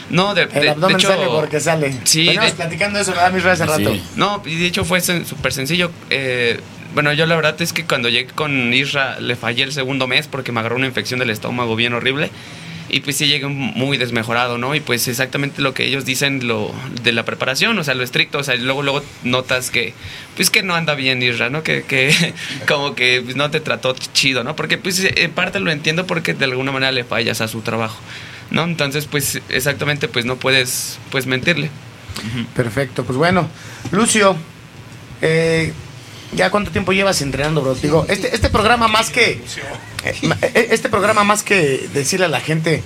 No, 0.09 0.33
de, 0.35 0.43
El 0.43 0.49
de- 0.49 0.59
de 0.61 0.69
abdomen 0.69 0.97
hecho- 0.97 1.07
sale 1.07 1.25
porque 1.27 1.59
sale. 1.59 1.95
Sí, 2.03 2.25
Veníamos 2.27 2.51
de- 2.51 2.55
platicando 2.57 2.99
eso, 2.99 3.11
¿verdad, 3.11 3.31
mi 3.31 3.39
Israel, 3.39 3.53
hace 3.61 3.65
rato? 3.65 3.97
No, 4.15 4.41
y 4.45 4.55
de 4.55 4.65
hecho 4.67 4.85
fue 4.85 5.01
súper 5.01 5.51
sencillo. 5.53 5.91
Eh, 6.09 6.59
bueno, 6.93 7.11
yo 7.13 7.25
la 7.25 7.35
verdad 7.35 7.59
es 7.61 7.73
que 7.73 7.83
cuando 7.85 8.07
llegué 8.09 8.27
con 8.33 8.73
Isra 8.73 9.19
le 9.19 9.35
fallé 9.35 9.63
el 9.63 9.73
segundo 9.73 10.07
mes 10.07 10.27
porque 10.27 10.51
me 10.51 10.59
agarró 10.61 10.75
una 10.77 10.85
infección 10.87 11.19
del 11.19 11.29
estómago 11.29 11.75
bien 11.75 11.93
horrible. 11.93 12.29
y 12.87 12.99
pues 12.99 13.17
sí 13.17 13.25
llegué 13.27 13.47
muy 13.47 13.97
desmejorado, 13.97 14.59
¿no? 14.59 14.75
Y 14.75 14.79
pues 14.79 15.07
exactamente 15.07 15.59
lo 15.59 15.73
que 15.73 15.85
ellos 15.85 16.05
dicen 16.05 16.47
lo 16.47 16.71
de 17.01 17.11
la 17.13 17.23
preparación, 17.25 17.77
o 17.79 17.83
sea, 17.83 17.95
lo 17.95 18.03
estricto, 18.03 18.37
o 18.37 18.43
sea, 18.43 18.55
luego 18.57 18.83
luego 18.83 19.03
notas 19.23 19.71
que 19.71 19.95
pues 20.35 20.51
que 20.51 20.61
no 20.61 20.75
anda 20.75 20.93
bien 20.93 21.21
Isra, 21.23 21.49
¿no? 21.49 21.63
Que, 21.63 21.81
que 21.83 22.13
como 22.67 22.93
que 22.93 23.21
pues, 23.25 23.35
no 23.35 23.49
te 23.49 23.59
trató 23.59 23.95
chido, 24.13 24.43
¿no? 24.43 24.55
Porque 24.55 24.77
pues 24.77 25.03
en 25.03 25.31
parte 25.31 25.59
lo 25.59 25.71
entiendo 25.71 26.05
porque 26.05 26.35
de 26.35 26.45
alguna 26.45 26.71
manera 26.71 26.91
le 26.91 27.03
fallas 27.03 27.41
a 27.41 27.47
su 27.47 27.61
trabajo, 27.61 27.97
¿no? 28.51 28.63
Entonces, 28.63 29.05
pues 29.05 29.41
exactamente 29.49 30.07
pues 30.07 30.25
no 30.25 30.37
puedes 30.37 30.99
pues 31.11 31.25
mentirle. 31.25 31.69
Perfecto, 32.55 33.03
pues 33.03 33.17
bueno, 33.17 33.47
Lucio, 33.91 34.35
eh, 35.21 35.73
¿ya 36.33 36.49
cuánto 36.49 36.71
tiempo 36.71 36.93
llevas 36.93 37.21
entrenando, 37.21 37.61
bro? 37.61 37.75
Digo, 37.75 38.05
este, 38.07 38.33
este 38.33 38.49
programa 38.49 38.87
más 38.87 39.09
que 39.09 39.41
eh, 40.03 40.15
eh, 40.41 40.67
este 40.71 40.89
programa 40.89 41.23
más 41.23 41.43
que 41.43 41.89
decirle 41.93 42.25
a 42.25 42.29
la 42.29 42.39
gente 42.39 42.83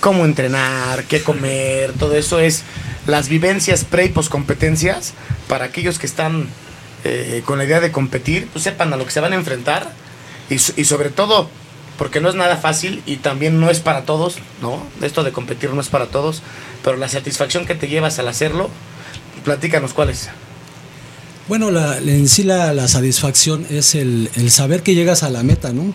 cómo 0.00 0.24
entrenar, 0.24 1.04
qué 1.04 1.22
comer, 1.22 1.92
todo 1.98 2.14
eso 2.14 2.38
es 2.38 2.62
las 3.06 3.28
vivencias 3.28 3.84
pre 3.84 4.06
y 4.06 4.08
post 4.10 4.30
competencias 4.30 5.14
para 5.48 5.66
aquellos 5.66 5.98
que 5.98 6.06
están 6.06 6.48
con 7.46 7.56
la 7.56 7.64
idea 7.64 7.80
de 7.80 7.90
competir, 7.90 8.48
pues 8.52 8.64
sepan 8.64 8.92
a 8.92 8.96
lo 8.96 9.06
que 9.06 9.12
se 9.12 9.20
van 9.20 9.32
a 9.32 9.36
enfrentar 9.36 9.90
y 10.50 10.58
sobre 10.58 11.08
todo 11.08 11.48
porque 11.98 12.20
no 12.20 12.28
es 12.28 12.36
nada 12.36 12.56
fácil 12.56 13.02
y 13.04 13.16
también 13.16 13.60
no 13.60 13.68
es 13.68 13.80
para 13.80 14.06
todos, 14.06 14.36
¿no? 14.62 14.82
Esto 15.02 15.24
de 15.24 15.32
competir 15.32 15.70
no 15.70 15.80
es 15.80 15.88
para 15.88 16.06
todos, 16.06 16.42
pero 16.82 16.96
la 16.96 17.08
satisfacción 17.08 17.66
que 17.66 17.74
te 17.74 17.88
llevas 17.88 18.18
al 18.20 18.28
hacerlo, 18.28 18.70
platícanos 19.44 19.92
cuál 19.92 20.10
es. 20.10 20.28
Bueno, 21.48 21.70
la, 21.70 21.98
en 21.98 22.28
sí 22.28 22.44
la, 22.44 22.72
la 22.72 22.88
satisfacción 22.88 23.66
es 23.68 23.94
el, 23.94 24.30
saber 24.50 24.82
que 24.82 24.94
llegas 24.94 25.22
a 25.22 25.30
la 25.30 25.42
meta, 25.42 25.72
¿no? 25.72 25.92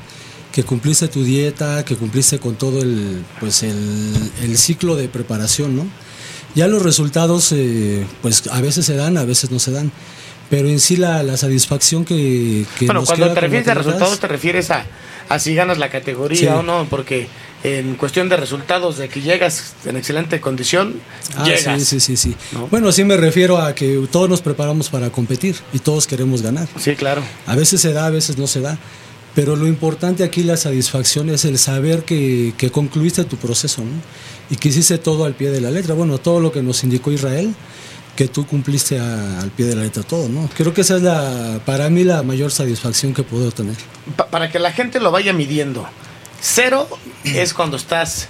Que 0.51 0.63
cumpliste 0.63 1.07
tu 1.07 1.23
dieta, 1.23 1.85
que 1.85 1.95
cumpliste 1.95 2.37
con 2.37 2.55
todo 2.55 2.81
el, 2.81 3.23
pues 3.39 3.63
el, 3.63 4.31
el 4.41 4.57
ciclo 4.57 4.95
de 4.95 5.07
preparación, 5.07 5.75
¿no? 5.75 5.87
Ya 6.53 6.67
los 6.67 6.83
resultados, 6.83 7.51
eh, 7.51 8.05
pues 8.21 8.47
a 8.47 8.61
veces 8.61 8.85
se 8.85 8.95
dan, 8.95 9.17
a 9.17 9.25
veces 9.25 9.51
no 9.51 9.59
se 9.59 9.71
dan. 9.71 9.91
Pero 10.55 10.69
en 10.69 10.79
sí 10.79 10.97
la, 10.97 11.23
la 11.23 11.35
satisfacción 11.35 12.05
que, 12.05 12.63
que 12.77 12.85
bueno, 12.85 12.99
nos 13.01 13.09
cuando 13.09 13.25
queda 13.25 13.33
te 13.33 13.41
refieres 13.41 13.67
a 13.69 13.73
resultados, 13.73 14.19
te 14.19 14.27
refieres 14.27 14.69
a, 14.69 14.85
a 15.29 15.39
si 15.39 15.55
ganas 15.55 15.79
la 15.79 15.89
categoría 15.89 16.37
Sí. 16.37 16.45
o 16.45 16.61
no, 16.61 16.85
porque 16.91 17.27
en 17.63 17.95
cuestión 17.95 18.29
de 18.29 18.37
resultados, 18.37 18.97
de 18.99 19.09
que 19.09 19.21
llegas 19.21 19.73
en 19.85 19.97
excelente 19.97 20.39
condición, 20.39 20.99
Ah, 21.35 21.45
llegas. 21.45 21.79
sí, 21.81 21.85
sí, 21.85 21.99
sí, 21.99 22.17
sí. 22.17 22.35
¿no? 22.51 22.67
Bueno, 22.67 22.91
sí 22.91 23.03
me 23.03 23.17
refiero 23.17 23.57
a 23.57 23.73
que 23.73 24.05
todos 24.11 24.29
nos 24.29 24.41
preparamos 24.41 24.89
para 24.89 25.09
competir 25.09 25.55
y 25.73 25.79
todos 25.79 26.05
queremos 26.05 26.43
ganar. 26.43 26.67
Sí, 26.79 26.93
claro. 26.95 27.23
A 27.47 27.55
veces 27.55 27.81
se 27.81 27.91
da, 27.91 28.05
a 28.05 28.09
veces 28.11 28.37
no 28.37 28.45
se 28.45 28.61
da. 28.61 28.77
Pero 29.33 29.55
lo 29.55 29.65
importante 29.65 30.23
aquí, 30.23 30.43
la 30.43 30.57
satisfacción, 30.57 31.31
es 31.31 31.45
el 31.45 31.57
saber 31.57 32.03
que, 32.03 32.53
que 32.57 32.69
concluiste 32.69 33.23
tu 33.23 33.37
proceso, 33.37 33.81
¿no? 33.81 33.89
Y 34.51 34.57
que 34.57 34.69
hiciste 34.69 34.99
todo 34.99 35.25
al 35.25 35.33
pie 35.33 35.49
de 35.49 35.59
la 35.61 35.71
letra. 35.71 35.95
Bueno, 35.95 36.19
todo 36.19 36.39
lo 36.39 36.51
que 36.51 36.61
nos 36.61 36.83
indicó 36.83 37.11
Israel, 37.11 37.55
que 38.15 38.27
tú 38.27 38.45
cumpliste 38.45 38.99
a- 38.99 39.39
al 39.41 39.49
pie 39.51 39.65
de 39.65 39.75
la 39.75 39.83
letra 39.83 40.03
todo, 40.03 40.29
¿no? 40.29 40.49
Creo 40.55 40.73
que 40.73 40.81
esa 40.81 40.97
es 40.97 41.01
la, 41.01 41.59
para 41.65 41.89
mí 41.89 42.03
la 42.03 42.21
mayor 42.23 42.51
satisfacción 42.51 43.13
que 43.13 43.23
puedo 43.23 43.51
tener. 43.51 43.75
Pa- 44.15 44.27
para 44.27 44.51
que 44.51 44.59
la 44.59 44.71
gente 44.71 44.99
lo 44.99 45.11
vaya 45.11 45.33
midiendo. 45.33 45.87
Cero 46.41 46.87
es 47.23 47.53
cuando 47.53 47.77
estás 47.77 48.27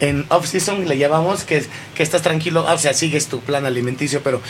en 0.00 0.26
off-season, 0.28 0.86
le 0.88 0.98
llamamos, 0.98 1.44
que, 1.44 1.64
que 1.94 2.02
estás 2.02 2.22
tranquilo, 2.22 2.66
ah, 2.68 2.74
o 2.74 2.78
sea, 2.78 2.92
sigues 2.94 3.26
tu 3.28 3.40
plan 3.40 3.64
alimenticio, 3.66 4.22
pero... 4.22 4.40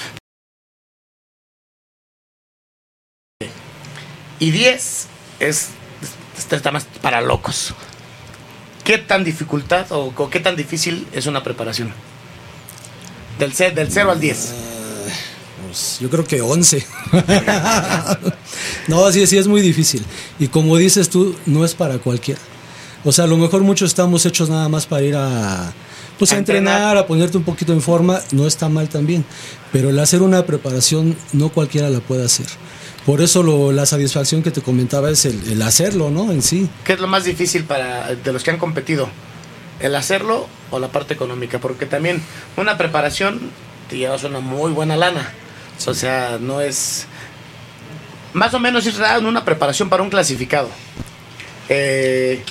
Y 4.38 4.51
10 4.51 5.07
es, 5.40 5.68
está 6.51 6.70
más 6.70 6.85
para 7.01 7.20
locos. 7.22 7.75
¿Qué 8.85 8.99
tan 8.99 9.25
dificultad 9.25 9.90
o, 9.92 10.12
o 10.16 10.31
qué 10.31 10.40
tan 10.40 10.57
difícil 10.57 11.07
es 11.12 11.27
una 11.27 11.42
preparación? 11.42 11.92
Del, 13.38 13.53
del 13.75 13.90
0 13.90 14.11
al 14.11 14.20
10. 14.20 14.55
Pues, 15.77 15.99
yo 16.01 16.09
creo 16.09 16.25
que 16.25 16.41
11. 16.41 16.87
no, 18.89 19.12
sí, 19.12 19.27
sí 19.27 19.37
es 19.37 19.47
muy 19.47 19.61
difícil. 19.61 20.03
Y 20.39 20.49
como 20.49 20.79
dices 20.79 21.11
tú, 21.11 21.37
no 21.45 21.67
es 21.67 21.75
para 21.75 21.99
cualquiera. 21.99 22.41
O 23.05 23.12
sea, 23.12 23.25
a 23.25 23.29
lo 23.29 23.37
mejor 23.37 23.61
muchos 23.62 23.91
estamos 23.91 24.25
hechos 24.25 24.49
nada 24.49 24.71
más 24.71 24.87
para 24.87 25.03
ir 25.03 25.15
a, 25.17 25.71
pues, 26.19 26.33
A 26.33 26.37
a 26.37 26.39
entrenar, 26.39 26.75
entrenar. 26.77 26.97
a 26.97 27.07
ponerte 27.07 27.37
un 27.37 27.45
poquito 27.45 27.75
en 27.75 27.83
forma, 27.83 28.21
no 28.33 28.47
está 28.47 28.71
mal 28.71 28.89
también. 28.89 29.23
Pero 29.71 29.91
el 29.91 29.99
hacer 29.99 30.23
una 30.23 30.47
preparación 30.47 31.15
no 31.35 31.51
cualquiera 31.51 31.91
la 31.91 32.01
puede 32.01 32.25
hacer. 32.25 32.47
Por 33.05 33.21
eso 33.21 33.43
lo- 33.43 33.71
la 33.71 33.85
satisfacción 33.85 34.43
que 34.43 34.51
te 34.51 34.62
comentaba 34.62 35.11
es 35.11 35.27
el, 35.27 35.39
el 35.53 35.61
hacerlo, 35.61 36.11
¿no? 36.11 36.33
En 36.33 36.41
sí. 36.43 36.71
¿Qué 36.85 36.95
es 36.95 37.01
lo 37.01 37.07
más 37.07 37.25
difícil 37.25 37.65
para 37.65 38.15
de 38.15 38.33
los 38.33 38.43
que 38.43 38.51
han 38.51 38.57
competido? 38.59 39.11
¿El 39.79 39.95
hacerlo 39.95 40.49
o 40.71 40.79
la 40.79 40.89
parte 40.89 41.12
económica? 41.12 41.59
Porque 41.61 41.85
también 41.85 42.23
una 42.57 42.79
preparación 42.79 43.41
te 43.91 43.99
llevas 43.99 44.25
una 44.25 44.41
muy 44.41 44.73
buena 44.73 44.97
lana. 44.97 45.35
O 45.85 45.95
sea, 45.95 46.39
no 46.41 46.61
es... 46.61 47.07
Más 48.33 48.53
o 48.55 48.59
menos 48.59 48.87
es 48.87 48.99
en 48.99 49.27
una 49.27 49.45
preparación 49.45 49.89
para 49.89 50.03
un 50.03 50.11
clasificado. 50.11 50.69
Eh, 51.69 52.43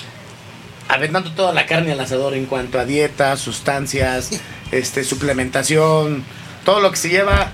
aventando 0.88 1.32
toda 1.32 1.52
la 1.52 1.66
carne 1.66 1.92
al 1.92 2.00
asador 2.00 2.34
en 2.34 2.46
cuanto 2.46 2.78
a 2.78 2.84
dieta, 2.84 3.36
sustancias, 3.36 4.30
este, 4.72 5.04
suplementación, 5.04 6.24
todo 6.64 6.80
lo 6.80 6.90
que 6.90 6.96
se 6.96 7.08
lleva. 7.08 7.52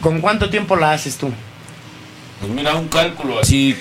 ¿Con 0.00 0.20
cuánto 0.20 0.50
tiempo 0.50 0.76
la 0.76 0.92
haces 0.92 1.16
tú? 1.16 1.32
Pues 2.40 2.52
mira, 2.52 2.74
un 2.74 2.88
cálculo 2.88 3.40
así, 3.40 3.76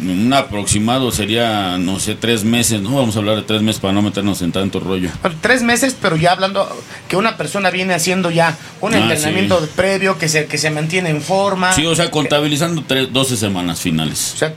un 0.00 0.32
aproximado 0.32 1.10
sería, 1.10 1.76
no 1.78 1.98
sé, 1.98 2.14
tres 2.14 2.44
meses, 2.44 2.80
¿no? 2.80 2.96
Vamos 2.96 3.16
a 3.16 3.18
hablar 3.18 3.36
de 3.36 3.42
tres 3.42 3.62
meses 3.62 3.80
para 3.80 3.92
no 3.92 4.02
meternos 4.02 4.42
en 4.42 4.52
tanto 4.52 4.78
rollo. 4.80 5.10
Tres 5.40 5.62
meses, 5.62 5.96
pero 6.00 6.16
ya 6.16 6.32
hablando 6.32 6.68
que 7.08 7.16
una 7.16 7.36
persona 7.36 7.70
viene 7.70 7.94
haciendo 7.94 8.30
ya 8.30 8.56
un 8.80 8.94
Ah, 8.94 8.98
entrenamiento 8.98 9.60
sí. 9.60 9.70
previo, 9.74 10.18
que 10.18 10.28
se, 10.28 10.46
que 10.46 10.58
se 10.58 10.70
mantiene 10.70 11.10
en 11.10 11.20
forma. 11.22 11.72
Sí, 11.72 11.84
o 11.86 11.94
sea, 11.94 12.10
contabilizando 12.10 12.84
tres, 12.86 13.12
12 13.12 13.36
semanas 13.36 13.80
finales. 13.80 14.32
O 14.34 14.38
sea, 14.38 14.54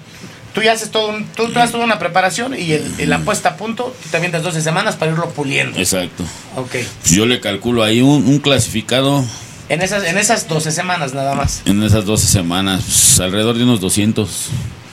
tú 0.53 0.61
ya 0.61 0.73
haces 0.73 0.91
todo 0.91 1.09
un, 1.09 1.25
tú, 1.25 1.47
tú 1.49 1.59
haces 1.59 1.71
toda 1.71 1.85
una 1.85 1.97
preparación 1.97 2.53
y, 2.53 2.73
el- 2.73 2.93
y 2.99 3.05
la 3.05 3.19
puesta 3.19 3.49
a 3.49 3.55
punto, 3.57 3.95
tú 4.03 4.09
te 4.09 4.17
avientas 4.17 4.43
12 4.43 4.61
semanas 4.61 4.95
para 4.95 5.11
irlo 5.11 5.29
puliendo. 5.29 5.79
Exacto. 5.79 6.23
Ok. 6.55 6.75
Yo 7.05 7.25
le 7.25 7.39
calculo 7.39 7.83
ahí 7.83 8.01
un, 8.01 8.27
un 8.27 8.39
clasificado 8.39 9.23
En 9.69 9.81
esas, 9.81 10.03
en 10.03 10.17
esas 10.17 10.47
12 10.49 10.71
semanas 10.71 11.13
nada 11.13 11.33
más. 11.33 11.61
en 11.65 11.81
esas 11.81 12.05
12 12.05 12.27
semanas, 12.27 12.83
pues, 12.85 13.19
alrededor 13.21 13.57
de 13.57 13.63
unos 13.63 13.79
200. 13.79 14.49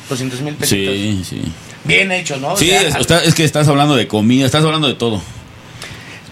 200 0.09 0.41
mil 0.43 0.55
pesos. 0.55 0.71
Sí, 0.71 1.23
sí. 1.29 1.43
Bien 1.85 2.11
hecho, 2.13 2.37
¿no? 2.39 2.55
O 2.55 2.57
Sí, 2.57 2.69
sea, 2.69 2.83
es, 2.83 2.95
está- 2.97 3.23
es 3.25 3.35
que 3.35 3.45
estás 3.45 3.69
hablando 3.69 3.97
de 3.97 4.07
comida, 4.09 4.47
estás 4.47 4.65
hablando 4.65 4.89
de 4.89 4.95
todo. 4.95 5.21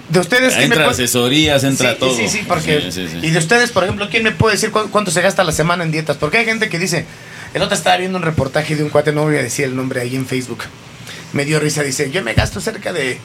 de 0.08 0.20
ustedes, 0.20 0.50
¿quién 0.54 0.68
me 0.68 0.74
Entra 0.76 0.84
puede- 0.84 0.90
asesorías, 1.04 1.64
entra 1.64 1.92
Sí, 1.92 1.96
todo. 1.98 2.16
Sí, 2.16 2.28
sí, 2.28 2.40
porque. 2.46 2.90
Sí, 2.92 3.08
sí. 3.08 3.18
Y 3.22 3.30
de 3.30 3.38
ustedes, 3.38 3.70
por 3.72 3.84
ejemplo, 3.84 4.08
¿quién 4.10 4.22
me 4.22 4.32
puede 4.32 4.54
decir 4.54 4.70
cu- 4.70 4.88
cuánto 4.90 5.10
se 5.10 5.20
gasta 5.20 5.42
a 5.42 5.44
la 5.44 5.52
semana 5.52 5.82
en 5.84 5.90
dietas? 5.92 6.16
Porque 6.16 6.38
hay 6.38 6.44
gente 6.44 6.68
que 6.68 6.78
dice. 6.78 7.04
El 7.54 7.62
otro 7.62 7.74
estaba 7.74 7.96
viendo 7.96 8.18
un 8.18 8.24
reportaje 8.24 8.76
de 8.76 8.84
un 8.84 8.90
cuate, 8.90 9.12
no 9.12 9.22
voy 9.22 9.36
a 9.36 9.42
decir 9.42 9.64
el 9.64 9.74
nombre 9.76 10.00
ahí 10.00 10.14
en 10.14 10.26
Facebook. 10.26 10.58
Me 11.32 11.44
dio 11.44 11.58
risa, 11.58 11.82
dice: 11.82 12.10
Yo 12.10 12.22
me 12.22 12.34
gasto 12.34 12.60
cerca 12.60 12.92
de 12.92 13.18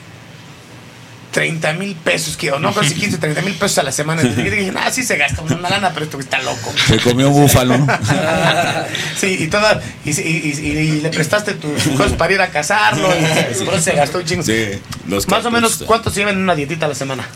30 1.32 1.72
mil 1.72 1.94
pesos, 1.96 2.36
que, 2.36 2.52
o 2.52 2.58
no, 2.58 2.72
casi 2.74 2.94
15, 2.94 3.18
30 3.18 3.42
mil 3.42 3.54
pesos 3.54 3.78
a 3.78 3.82
la 3.82 3.90
semana. 3.92 4.22
Y 4.22 4.28
dije: 4.42 4.72
Ah, 4.76 4.90
sí 4.92 5.02
se 5.02 5.16
gasta 5.16 5.42
una 5.42 5.68
lana, 5.68 5.90
pero 5.92 6.04
esto 6.04 6.20
está 6.20 6.40
loco. 6.42 6.72
Se 6.86 6.98
comió 6.98 7.30
búfalo, 7.30 7.78
¿no? 7.78 7.86
sí, 9.18 9.36
y 9.40 9.46
toda. 9.48 9.80
Y, 10.04 10.10
y- 10.10 10.52
y- 10.62 10.68
y 10.68 11.00
le 11.00 11.08
prestaste 11.10 11.54
tus 11.54 11.82
cosas 11.96 12.12
para 12.12 12.32
ir 12.34 12.40
a 12.40 12.48
cazarlo. 12.50 13.08
Y 13.08 13.64
por 13.64 13.74
eso 13.74 13.82
se 13.82 13.92
gastó 13.92 14.18
un 14.18 14.24
chingo. 14.24 14.42
Sí, 14.42 14.66
los 15.08 15.26
Más 15.28 15.44
o 15.44 15.50
menos. 15.50 15.82
¿cuánto 15.86 16.10
se 16.10 16.20
llevan 16.20 16.36
en 16.36 16.42
una 16.42 16.54
dietita 16.54 16.86
a 16.86 16.90
la 16.90 16.94
semana? 16.94 17.26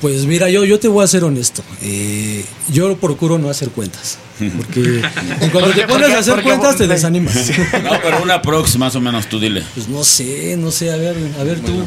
Pues 0.00 0.26
mira, 0.26 0.48
yo, 0.48 0.64
yo 0.64 0.78
te 0.78 0.86
voy 0.86 1.02
a 1.02 1.08
ser 1.08 1.24
honesto. 1.24 1.64
Eh, 1.82 2.44
yo 2.68 2.96
procuro 2.98 3.36
no 3.38 3.50
hacer 3.50 3.70
cuentas. 3.70 4.18
Porque 4.38 4.80
en 4.80 5.50
cuanto 5.50 5.60
¿Por 5.60 5.74
qué? 5.74 5.80
te 5.80 5.86
pones 5.88 6.02
Porque- 6.02 6.14
a 6.14 6.18
hacer 6.20 6.34
porque 6.34 6.48
cuentas 6.50 6.76
te 6.76 6.86
desanimas. 6.86 7.34
No, 7.82 7.90
pero 8.00 8.22
una 8.22 8.40
prox 8.40 8.76
más 8.78 8.94
o 8.94 9.00
menos, 9.00 9.26
tú 9.28 9.40
dile. 9.40 9.64
Pues 9.74 9.88
no 9.88 10.04
sé, 10.04 10.56
no 10.56 10.70
sé, 10.70 10.92
a 10.92 10.96
ver, 10.96 11.16
a 11.40 11.42
ver 11.42 11.58
tú. 11.60 11.84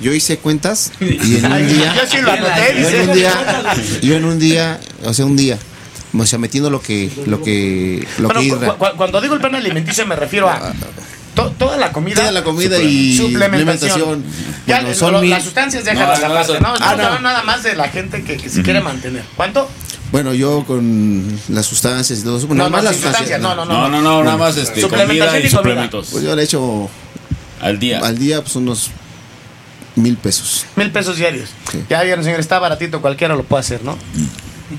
Yo 0.00 0.12
hice 0.12 0.38
cuentas 0.38 0.92
y 1.00 1.36
en 1.36 1.52
un 1.52 1.66
día. 1.68 1.94
yo 1.94 2.02
sí 2.10 2.18
lo 2.22 2.32
anoté, 2.32 2.74
Yo 2.80 2.88
en 2.88 3.08
un 3.08 3.14
día, 3.14 3.32
yo 4.02 4.14
en 4.16 4.24
un 4.24 4.38
día, 4.38 4.80
o 5.04 5.12
sea, 5.14 5.24
un 5.26 5.36
día, 5.36 5.58
o 6.16 6.26
sea, 6.26 6.38
metiendo 6.38 6.70
lo 6.70 6.80
que, 6.80 7.10
lo 7.26 7.42
que, 7.42 8.06
lo 8.18 8.28
Bueno, 8.28 8.40
que 8.40 8.66
cu- 8.66 8.76
cu- 8.78 8.96
cuando 8.96 9.20
digo 9.20 9.34
el 9.34 9.40
plan 9.40 9.54
alimenticio 9.56 10.06
me 10.06 10.14
refiero 10.16 10.48
a 10.48 10.72
to- 11.34 11.50
toda 11.58 11.76
la 11.76 11.90
comida. 11.92 12.16
Toda 12.16 12.32
la 12.32 12.44
comida 12.44 12.78
y 12.80 13.16
suplementación. 13.16 14.24
Ya, 14.66 14.80
Bueno, 14.82 14.94
son 14.94 15.12
lo- 15.12 15.20
mil- 15.20 15.30
las 15.30 15.42
sustancias 15.44 15.84
déjalas 15.84 16.20
No, 16.20 16.28
no, 16.28 16.34
aparte. 16.34 16.60
No, 16.60 16.68
Ah, 16.80 16.94
no. 16.96 17.18
nada 17.20 17.42
más 17.42 17.62
de 17.62 17.74
la 17.74 17.88
gente 17.88 18.22
que, 18.22 18.36
que 18.36 18.48
se 18.48 18.62
quiere 18.62 18.80
mantener. 18.80 19.24
¿Cuánto? 19.36 19.68
Bueno, 20.12 20.32
yo 20.32 20.64
con 20.66 21.38
las 21.48 21.66
sustancias 21.66 22.20
y 22.20 22.22
todo 22.22 22.38
eso, 22.38 22.46
No, 22.48 22.54
nada 22.54 22.70
más 22.70 22.82
no, 22.84 22.90
las 22.90 22.96
sustancias. 22.96 23.28
sustancias, 23.28 23.40
no, 23.56 23.64
No, 23.66 23.88
no, 23.88 24.00
no, 24.00 24.24
nada 24.24 24.36
más 24.38 24.56
este, 24.56 24.80
Suplementación 24.80 25.26
comida 25.32 25.46
y 25.46 25.50
suplementos. 25.50 26.08
Pues 26.12 26.24
yo 26.24 26.34
le 26.34 26.42
echo 26.44 26.88
Al 27.60 27.78
día. 27.78 27.98
al 28.00 28.16
día 28.18 28.40
pues 28.42 28.56
unos 28.56 28.90
mil 30.02 30.16
pesos. 30.16 30.66
Mil 30.76 30.90
pesos 30.90 31.16
diarios. 31.16 31.50
Sí. 31.70 31.82
Ya 31.88 32.02
vieron, 32.02 32.24
señor, 32.24 32.40
está 32.40 32.58
baratito, 32.58 33.00
cualquiera 33.00 33.34
lo 33.34 33.44
puede 33.44 33.60
hacer, 33.60 33.82
¿no? 33.82 33.96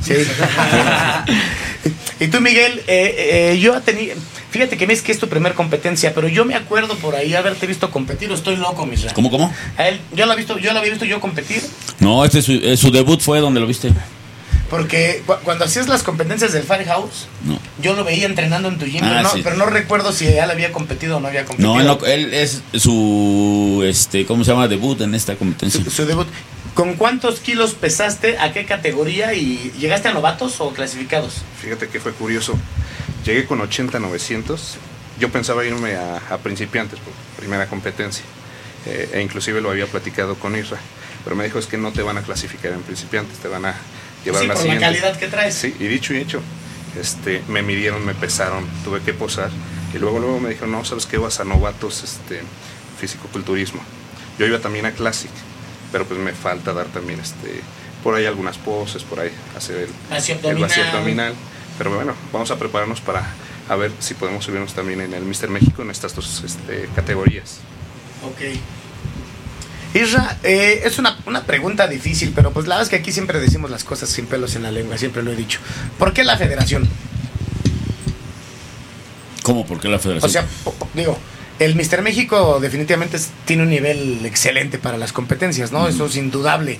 Sí. 0.01 0.13
y 2.19 2.27
tú, 2.27 2.41
Miguel, 2.41 2.81
eh, 2.87 3.53
eh, 3.53 3.59
yo 3.59 3.79
tenía. 3.81 4.13
Fíjate 4.51 4.77
que 4.77 4.87
ves 4.87 5.01
que 5.01 5.11
es 5.11 5.19
tu 5.19 5.29
primer 5.29 5.53
competencia, 5.53 6.13
pero 6.13 6.27
yo 6.27 6.43
me 6.43 6.55
acuerdo 6.55 6.95
por 6.95 7.15
ahí 7.15 7.35
haberte 7.35 7.67
visto 7.67 7.91
competir, 7.91 8.31
o 8.31 8.35
estoy 8.35 8.55
loco, 8.55 8.85
Misra. 8.85 9.13
¿Cómo, 9.13 9.29
cómo? 9.29 9.53
A 9.77 9.87
él, 9.87 9.99
yo 10.13 10.25
lo, 10.25 10.33
he 10.33 10.35
visto, 10.35 10.57
yo 10.57 10.73
lo 10.73 10.79
había 10.79 10.91
visto 10.91 11.05
yo 11.05 11.19
competir, 11.19 11.61
No, 11.99 12.25
este 12.25 12.39
es 12.39 12.45
su, 12.45 12.53
eh, 12.53 12.77
su 12.77 12.91
debut 12.91 13.21
fue 13.21 13.39
donde 13.39 13.59
lo 13.59 13.67
viste. 13.67 13.91
Porque 14.69 15.23
cu- 15.25 15.35
cuando 15.43 15.65
hacías 15.65 15.87
las 15.87 16.03
competencias 16.03 16.53
del 16.53 16.63
Firehouse, 16.63 17.27
No. 17.43 17.59
yo 17.81 17.93
lo 17.95 18.03
veía 18.03 18.25
entrenando 18.25 18.67
en 18.69 18.77
tu 18.77 18.85
gym, 18.85 19.03
Ah, 19.03 19.09
pero, 19.09 19.21
no, 19.23 19.29
sí. 19.31 19.41
pero 19.43 19.55
no 19.57 19.65
recuerdo 19.65 20.11
si 20.13 20.27
él 20.27 20.49
había 20.49 20.71
competido 20.71 21.17
o 21.17 21.19
no 21.19 21.27
había 21.27 21.45
competido. 21.45 21.73
No, 21.73 21.79
él, 21.81 21.87
no- 21.87 22.05
él 22.05 22.33
es 22.33 22.61
su, 22.75 23.81
este, 23.85 24.25
¿cómo 24.25 24.43
se 24.43 24.51
llama? 24.51 24.67
Debut 24.67 24.99
en 25.01 25.15
esta 25.15 25.35
competencia. 25.35 25.83
su, 25.83 25.89
su 25.91 26.05
debut. 26.05 26.27
¿Con 26.73 26.93
cuántos 26.95 27.39
kilos 27.39 27.73
pesaste? 27.73 28.37
¿A 28.37 28.53
qué 28.53 28.65
categoría? 28.65 29.33
¿Y 29.33 29.71
llegaste 29.79 30.07
a 30.07 30.13
novatos 30.13 30.61
o 30.61 30.69
clasificados? 30.73 31.41
Fíjate 31.61 31.87
que 31.89 31.99
fue 31.99 32.13
curioso. 32.13 32.57
Llegué 33.25 33.45
con 33.45 33.59
80, 33.59 33.99
900. 33.99 34.77
Yo 35.19 35.29
pensaba 35.29 35.65
irme 35.65 35.95
a, 35.95 36.17
a 36.29 36.37
principiantes 36.37 36.99
por 36.99 37.11
primera 37.37 37.67
competencia. 37.67 38.23
Eh, 38.85 39.09
e 39.13 39.21
inclusive 39.21 39.59
lo 39.59 39.71
había 39.71 39.87
platicado 39.87 40.35
con 40.35 40.55
Isra. 40.57 40.77
Pero 41.25 41.35
me 41.35 41.43
dijo 41.43 41.59
es 41.59 41.65
que 41.65 41.77
no 41.77 41.91
te 41.91 42.01
van 42.01 42.17
a 42.17 42.21
clasificar 42.21 42.71
en 42.71 42.81
principiantes, 42.81 43.39
te 43.39 43.49
van 43.49 43.65
a 43.65 43.75
llevar 44.25 44.41
sí, 44.41 44.47
por 44.47 44.57
siguiente. 44.57 44.81
la 44.81 44.87
calidad 44.87 45.19
que 45.19 45.27
traes. 45.27 45.55
Sí, 45.55 45.75
y 45.79 45.87
dicho 45.87 46.13
y 46.13 46.17
hecho. 46.17 46.41
Este, 46.99 47.41
me 47.47 47.61
midieron, 47.61 48.05
me 48.05 48.15
pesaron, 48.15 48.65
tuve 48.83 49.01
que 49.01 49.13
posar. 49.13 49.49
Y 49.93 49.97
luego 49.97 50.19
luego 50.19 50.39
me 50.39 50.49
dijeron, 50.49 50.71
no, 50.71 50.85
¿sabes 50.85 51.05
qué? 51.05 51.17
Vas 51.17 51.39
a 51.39 51.43
novatos 51.43 52.03
este, 52.03 52.41
fisicoculturismo. 52.99 53.81
Yo 54.37 54.45
iba 54.45 54.59
también 54.59 54.85
a 54.85 54.91
Classic, 54.91 55.31
pero 55.91 56.05
pues 56.05 56.19
me 56.19 56.33
falta 56.33 56.73
dar 56.73 56.87
también 56.87 57.19
este, 57.19 57.61
por 58.03 58.15
ahí 58.15 58.25
algunas 58.25 58.57
poses, 58.57 59.03
por 59.03 59.19
ahí 59.19 59.31
hacer 59.57 59.77
el, 59.77 59.89
Vacío 60.09 60.35
el 60.43 60.57
vacío 60.57 60.83
abdominal. 60.83 60.89
abdominal. 60.91 61.33
Pero 61.77 61.95
bueno, 61.95 62.13
vamos 62.31 62.51
a 62.51 62.57
prepararnos 62.57 63.01
para 63.01 63.33
a 63.69 63.75
ver 63.75 63.91
si 63.99 64.15
podemos 64.15 64.43
subirnos 64.43 64.73
también 64.73 65.01
en 65.01 65.13
el 65.13 65.23
Mister 65.23 65.49
México 65.49 65.81
en 65.83 65.91
estas 65.91 66.15
dos 66.15 66.43
este, 66.43 66.89
categorías. 66.95 67.59
Ok. 68.25 68.57
Isra, 69.93 70.37
eh, 70.43 70.81
es 70.85 70.99
una, 70.99 71.17
una 71.25 71.43
pregunta 71.43 71.87
difícil, 71.87 72.31
pero 72.35 72.51
pues 72.51 72.67
la 72.67 72.75
verdad 72.75 72.83
es 72.83 72.89
que 72.89 72.97
aquí 72.97 73.11
siempre 73.11 73.39
decimos 73.39 73.71
las 73.71 73.83
cosas 73.83 74.09
sin 74.09 74.27
pelos 74.27 74.55
en 74.55 74.63
la 74.63 74.71
lengua, 74.71 74.97
siempre 74.97 75.23
lo 75.23 75.31
he 75.31 75.35
dicho. 75.35 75.59
¿Por 75.97 76.13
qué 76.13 76.23
la 76.23 76.37
federación? 76.37 76.87
¿Cómo? 79.43 79.65
¿Por 79.65 79.79
qué 79.79 79.87
la 79.87 79.97
O 79.97 79.99
federación? 79.99 80.31
sea, 80.31 80.45
po- 80.63 80.73
po- 80.73 80.87
digo, 80.93 81.17
el 81.59 81.75
Mister 81.75 82.01
México 82.01 82.59
definitivamente 82.61 83.17
es- 83.17 83.29
tiene 83.45 83.63
un 83.63 83.69
nivel 83.69 84.25
excelente 84.25 84.77
para 84.77 84.97
las 84.97 85.11
competencias, 85.11 85.71
¿no? 85.71 85.87
Eso 85.87 86.05
es 86.05 86.15
indudable. 86.15 86.79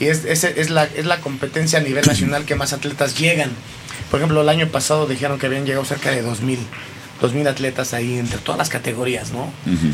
Y 0.00 0.06
es, 0.06 0.24
es, 0.24 0.44
es 0.44 0.70
la, 0.70 0.84
es 0.84 1.06
la 1.06 1.20
competencia 1.20 1.78
a 1.78 1.82
nivel 1.82 2.06
nacional 2.06 2.44
que 2.44 2.54
más 2.54 2.72
atletas 2.72 3.18
llegan. 3.18 3.50
Por 4.10 4.20
ejemplo, 4.20 4.42
el 4.42 4.48
año 4.48 4.68
pasado 4.68 5.06
dijeron 5.06 5.38
que 5.38 5.46
habían 5.46 5.64
llegado 5.66 5.84
cerca 5.84 6.10
de 6.10 6.22
2.000, 6.24 6.58
2.000 7.20 7.48
atletas 7.48 7.94
ahí 7.94 8.18
entre 8.18 8.38
todas 8.38 8.58
las 8.58 8.68
categorías, 8.68 9.32
¿no? 9.32 9.44
Ujú. 9.66 9.92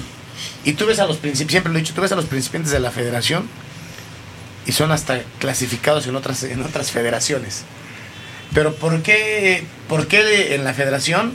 Y 0.64 0.74
tú 0.74 0.86
ves 0.86 0.98
a 0.98 1.06
los 1.06 1.16
principiantes, 1.16 1.52
siempre 1.52 1.72
lo 1.72 1.78
he 1.78 1.82
dicho, 1.82 1.94
tú 1.94 2.00
ves 2.00 2.12
a 2.12 2.16
los 2.16 2.26
principiantes 2.26 2.72
de 2.72 2.80
la 2.80 2.90
federación 2.90 3.44
y 4.66 4.72
son 4.72 4.92
hasta 4.92 5.22
clasificados 5.38 6.06
en 6.06 6.16
otras, 6.16 6.42
en 6.44 6.62
otras 6.62 6.90
federaciones. 6.90 7.62
Pero 8.52 8.74
¿por 8.74 9.02
qué, 9.02 9.64
por 9.88 10.06
qué 10.06 10.54
en 10.54 10.64
la 10.64 10.74
federación 10.74 11.34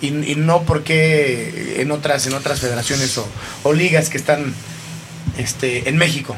y, 0.00 0.08
y 0.08 0.34
no 0.36 0.62
por 0.62 0.82
qué 0.82 1.76
en 1.80 1.90
otras, 1.90 2.26
en 2.26 2.34
otras 2.34 2.60
federaciones 2.60 3.16
o, 3.18 3.26
o 3.62 3.72
ligas 3.72 4.08
que 4.08 4.18
están 4.18 4.54
este, 5.38 5.88
en 5.88 5.96
México? 5.96 6.36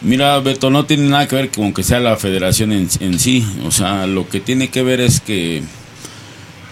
Mira, 0.00 0.38
Beto, 0.38 0.70
no 0.70 0.86
tiene 0.86 1.08
nada 1.08 1.26
que 1.26 1.34
ver 1.34 1.50
con 1.50 1.74
que 1.74 1.82
sea 1.82 1.98
la 1.98 2.16
federación 2.16 2.72
en, 2.72 2.88
en 3.00 3.18
sí. 3.18 3.46
O 3.64 3.72
sea, 3.72 4.06
lo 4.06 4.28
que 4.28 4.40
tiene 4.40 4.68
que 4.68 4.82
ver 4.82 5.00
es 5.00 5.20
que, 5.20 5.62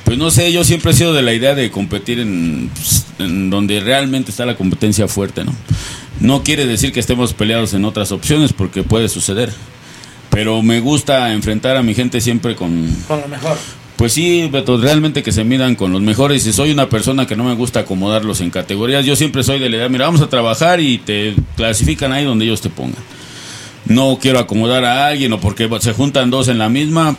pues 0.06 0.18
no 0.18 0.30
sé, 0.30 0.52
yo 0.52 0.62
siempre 0.62 0.92
he 0.92 0.94
sido 0.94 1.12
de 1.12 1.22
la 1.22 1.34
idea 1.34 1.56
de 1.56 1.68
competir 1.72 2.20
en, 2.20 2.70
pues, 2.72 3.06
en 3.18 3.50
donde 3.50 3.80
realmente 3.80 4.30
está 4.30 4.46
la 4.46 4.54
competencia 4.54 5.08
fuerte, 5.08 5.44
¿no? 5.44 5.52
No 6.20 6.44
quiere 6.44 6.64
decir 6.64 6.92
que 6.92 7.00
estemos 7.00 7.34
peleados 7.34 7.74
en 7.74 7.84
otras 7.84 8.12
opciones, 8.12 8.52
porque 8.52 8.84
puede 8.84 9.08
suceder. 9.08 9.52
Pero 10.30 10.62
me 10.62 10.78
gusta 10.78 11.32
enfrentar 11.32 11.76
a 11.76 11.82
mi 11.82 11.92
gente 11.92 12.20
siempre 12.20 12.54
con, 12.54 12.88
Con 13.08 13.20
lo 13.20 13.26
mejor. 13.26 13.58
pues 13.96 14.12
sí, 14.12 14.48
Beto, 14.48 14.80
realmente 14.80 15.24
que 15.24 15.32
se 15.32 15.42
midan 15.42 15.74
con 15.74 15.90
los 15.90 16.00
mejores. 16.02 16.44
Si 16.44 16.52
soy 16.52 16.70
una 16.70 16.88
persona 16.88 17.26
que 17.26 17.34
no 17.34 17.42
me 17.42 17.54
gusta 17.54 17.80
acomodarlos 17.80 18.40
en 18.40 18.50
categorías, 18.50 19.04
yo 19.04 19.16
siempre 19.16 19.42
soy 19.42 19.58
de 19.58 19.68
la 19.68 19.76
idea, 19.76 19.88
mira, 19.88 20.06
vamos 20.06 20.20
a 20.20 20.28
trabajar 20.28 20.80
y 20.80 20.98
te 20.98 21.34
clasifican 21.56 22.12
ahí 22.12 22.24
donde 22.24 22.44
ellos 22.44 22.60
te 22.60 22.70
pongan. 22.70 23.02
No 23.86 24.20
quiero 24.22 24.38
acomodar 24.38 24.84
a 24.84 25.08
alguien 25.08 25.32
o 25.32 25.40
porque 25.40 25.68
se 25.80 25.92
juntan 25.92 26.30
dos 26.30 26.46
en 26.46 26.58
la 26.58 26.68
misma. 26.68 27.16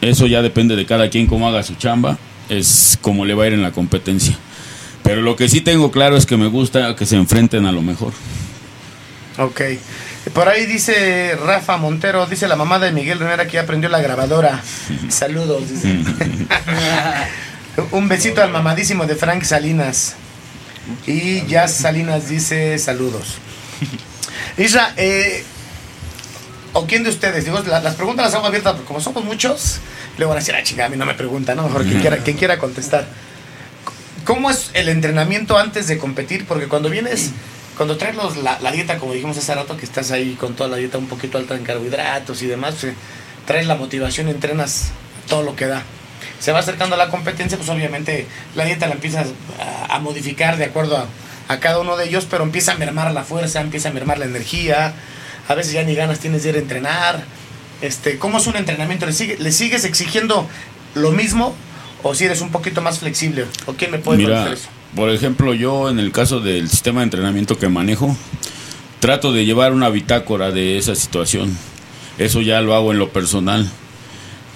Eso 0.00 0.26
ya 0.26 0.42
depende 0.42 0.76
de 0.76 0.86
cada 0.86 1.10
quien 1.10 1.26
cómo 1.26 1.48
haga 1.48 1.62
su 1.62 1.74
chamba. 1.74 2.18
Es 2.48 2.98
como 3.00 3.24
le 3.24 3.34
va 3.34 3.44
a 3.44 3.46
ir 3.48 3.52
en 3.52 3.62
la 3.62 3.72
competencia. 3.72 4.36
Pero 5.02 5.22
lo 5.22 5.36
que 5.36 5.48
sí 5.48 5.60
tengo 5.60 5.90
claro 5.90 6.16
es 6.16 6.26
que 6.26 6.36
me 6.36 6.48
gusta 6.48 6.94
que 6.96 7.06
se 7.06 7.16
enfrenten 7.16 7.66
a 7.66 7.72
lo 7.72 7.82
mejor. 7.82 8.12
Ok. 9.38 9.60
Por 10.32 10.48
ahí 10.48 10.66
dice 10.66 11.36
Rafa 11.36 11.76
Montero, 11.76 12.26
dice 12.26 12.48
la 12.48 12.56
mamá 12.56 12.78
de 12.78 12.92
Miguel 12.92 13.18
Rivera 13.18 13.46
que 13.46 13.54
ya 13.54 13.62
aprendió 13.62 13.88
la 13.88 14.00
grabadora. 14.00 14.62
Saludos. 15.08 15.70
dice. 15.70 16.00
Un 17.92 18.08
besito 18.08 18.42
al 18.42 18.50
mamadísimo 18.50 19.06
de 19.06 19.14
Frank 19.14 19.44
Salinas. 19.44 20.16
Y 21.06 21.46
Jazz 21.46 21.74
Salinas 21.74 22.28
dice 22.28 22.78
saludos. 22.78 23.36
Isra, 24.58 24.94
eh, 24.96 25.44
¿o 26.78 26.86
quién 26.86 27.02
de 27.04 27.10
ustedes? 27.10 27.44
Digo, 27.44 27.58
la- 27.60 27.80
las 27.80 27.94
preguntas 27.94 28.26
las 28.26 28.34
hago 28.34 28.46
abiertas 28.46 28.72
porque 28.74 28.86
como 28.86 29.00
somos 29.00 29.24
muchos, 29.24 29.78
luego 30.16 30.30
van 30.30 30.38
a 30.38 30.40
decir, 30.40 30.54
ah, 30.54 30.62
chingada, 30.62 30.86
a 30.86 30.90
mí 30.90 30.96
no 30.96 31.06
me 31.06 31.14
preguntan, 31.14 31.56
¿no? 31.56 31.64
Mejor 31.64 31.84
quien 31.84 32.00
quiera, 32.00 32.16
quien 32.18 32.36
quiera 32.36 32.58
contestar. 32.58 33.06
¿Cómo 34.24 34.50
es 34.50 34.70
el 34.74 34.88
entrenamiento 34.88 35.58
antes 35.58 35.86
de 35.86 35.98
competir? 35.98 36.44
Porque 36.46 36.66
cuando 36.68 36.90
vienes, 36.90 37.30
cuando 37.76 37.96
traes 37.96 38.14
los- 38.16 38.36
la, 38.38 38.58
la 38.60 38.72
dieta, 38.72 38.98
como 38.98 39.12
dijimos 39.14 39.38
hace 39.38 39.54
rato, 39.54 39.76
que 39.76 39.84
estás 39.86 40.10
ahí 40.10 40.36
con 40.38 40.54
toda 40.54 40.68
la 40.68 40.76
dieta 40.76 40.98
un 40.98 41.06
poquito 41.06 41.38
alta 41.38 41.54
en 41.54 41.64
carbohidratos 41.64 42.42
y 42.42 42.46
demás, 42.46 42.74
pues, 42.80 42.94
traes 43.46 43.66
la 43.66 43.74
motivación, 43.76 44.28
entrenas 44.28 44.88
todo 45.28 45.42
lo 45.42 45.56
que 45.56 45.66
da. 45.66 45.82
Se 46.40 46.52
va 46.52 46.58
acercando 46.60 46.94
a 46.94 46.98
la 46.98 47.08
competencia, 47.10 47.56
pues 47.56 47.68
obviamente 47.70 48.26
la 48.54 48.64
dieta 48.64 48.86
la 48.86 48.94
empiezas 48.94 49.28
a, 49.88 49.94
a 49.94 49.98
modificar 49.98 50.56
de 50.56 50.66
acuerdo 50.66 50.96
a, 50.98 51.06
a 51.52 51.58
cada 51.60 51.78
uno 51.80 51.96
de 51.96 52.04
ellos, 52.06 52.26
pero 52.30 52.44
empieza 52.44 52.72
a 52.72 52.74
mermar 52.76 53.10
la 53.12 53.24
fuerza, 53.24 53.60
empieza 53.60 53.88
a 53.88 53.92
mermar 53.92 54.18
la 54.18 54.26
energía, 54.26 54.92
a 55.48 55.54
veces 55.54 55.72
ya 55.72 55.82
ni 55.82 55.94
ganas 55.94 56.20
tienes 56.20 56.42
de 56.42 56.50
ir 56.50 56.56
a 56.56 56.58
entrenar. 56.58 57.24
Este, 57.80 58.18
¿Cómo 58.18 58.38
es 58.38 58.46
un 58.46 58.56
entrenamiento? 58.56 59.06
¿Le, 59.06 59.12
sigue- 59.12 59.38
le 59.38 59.52
sigues 59.52 59.84
exigiendo 59.84 60.46
lo 60.94 61.10
mismo 61.12 61.54
o 62.02 62.14
si 62.14 62.24
eres 62.24 62.40
un 62.40 62.50
poquito 62.50 62.82
más 62.82 62.98
flexible? 62.98 63.46
¿O 63.66 63.72
quién 63.74 63.90
me 63.90 63.98
puede 63.98 64.18
Mira, 64.18 64.52
eso? 64.52 64.68
por 64.94 65.10
ejemplo, 65.10 65.54
yo 65.54 65.88
en 65.90 65.98
el 65.98 66.12
caso 66.12 66.40
del 66.40 66.68
sistema 66.68 67.00
de 67.00 67.04
entrenamiento 67.04 67.56
que 67.58 67.68
manejo, 67.68 68.16
trato 69.00 69.32
de 69.32 69.44
llevar 69.44 69.72
una 69.72 69.88
bitácora 69.90 70.50
de 70.50 70.76
esa 70.78 70.94
situación. 70.94 71.56
Eso 72.18 72.40
ya 72.40 72.60
lo 72.60 72.74
hago 72.74 72.90
en 72.92 72.98
lo 72.98 73.10
personal. 73.10 73.70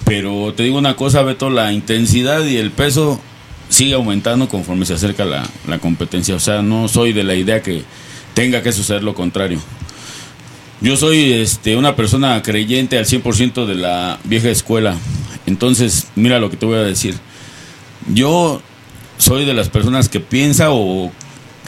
Pero 0.05 0.53
te 0.55 0.65
digo 0.65 0.79
una 0.79 0.97
cosa, 0.97 1.23
Beto, 1.23 1.49
la 1.49 1.73
intensidad 1.73 2.45
y 2.45 2.57
el 2.57 2.73
peso 2.73 3.21
sigue 3.69 3.95
aumentando 3.95 4.49
conforme 4.49 4.85
se 4.85 4.95
acerca 4.95 5.25
la, 5.25 5.49
la 5.69 5.79
competencia. 5.79 6.35
O 6.35 6.41
sea, 6.41 6.61
no 6.61 6.89
soy 6.89 7.13
de 7.13 7.23
la 7.23 7.35
idea 7.37 7.63
que 7.63 7.83
tenga 8.35 8.63
que 8.63 8.73
suceder 8.73 9.05
lo 9.05 9.15
contrario. 9.15 9.61
Yo 10.83 10.97
soy 10.97 11.33
este, 11.33 11.77
una 11.77 11.95
persona 11.95 12.43
creyente 12.43 12.99
al 12.99 13.07
100% 13.07 13.67
de 13.67 13.77
la 13.77 14.19
vieja 14.25 14.51
escuela. 14.51 14.97
Entonces, 15.47 16.09
mira 16.17 16.41
lo 16.41 16.51
que 16.51 16.57
te 16.57 16.67
voy 16.67 16.77
a 16.77 16.83
decir. 16.83 17.15
Yo 18.13 18.61
soy 19.17 19.45
de 19.45 19.55
las 19.55 19.69
personas 19.69 20.09
que 20.09 20.19
piensa 20.19 20.73
o 20.73 21.13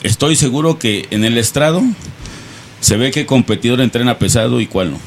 estoy 0.03 0.35
seguro 0.35 0.81
que 0.81 1.07
en 1.11 1.25
el 1.25 1.39
estrado 1.39 1.81
se 2.81 2.97
ve 2.97 3.13
qué 3.13 3.25
competidor 3.25 3.81
entrena 3.81 4.19
pesado 4.19 4.61
y 4.61 4.67
cuál 4.67 4.91
no. 4.91 4.99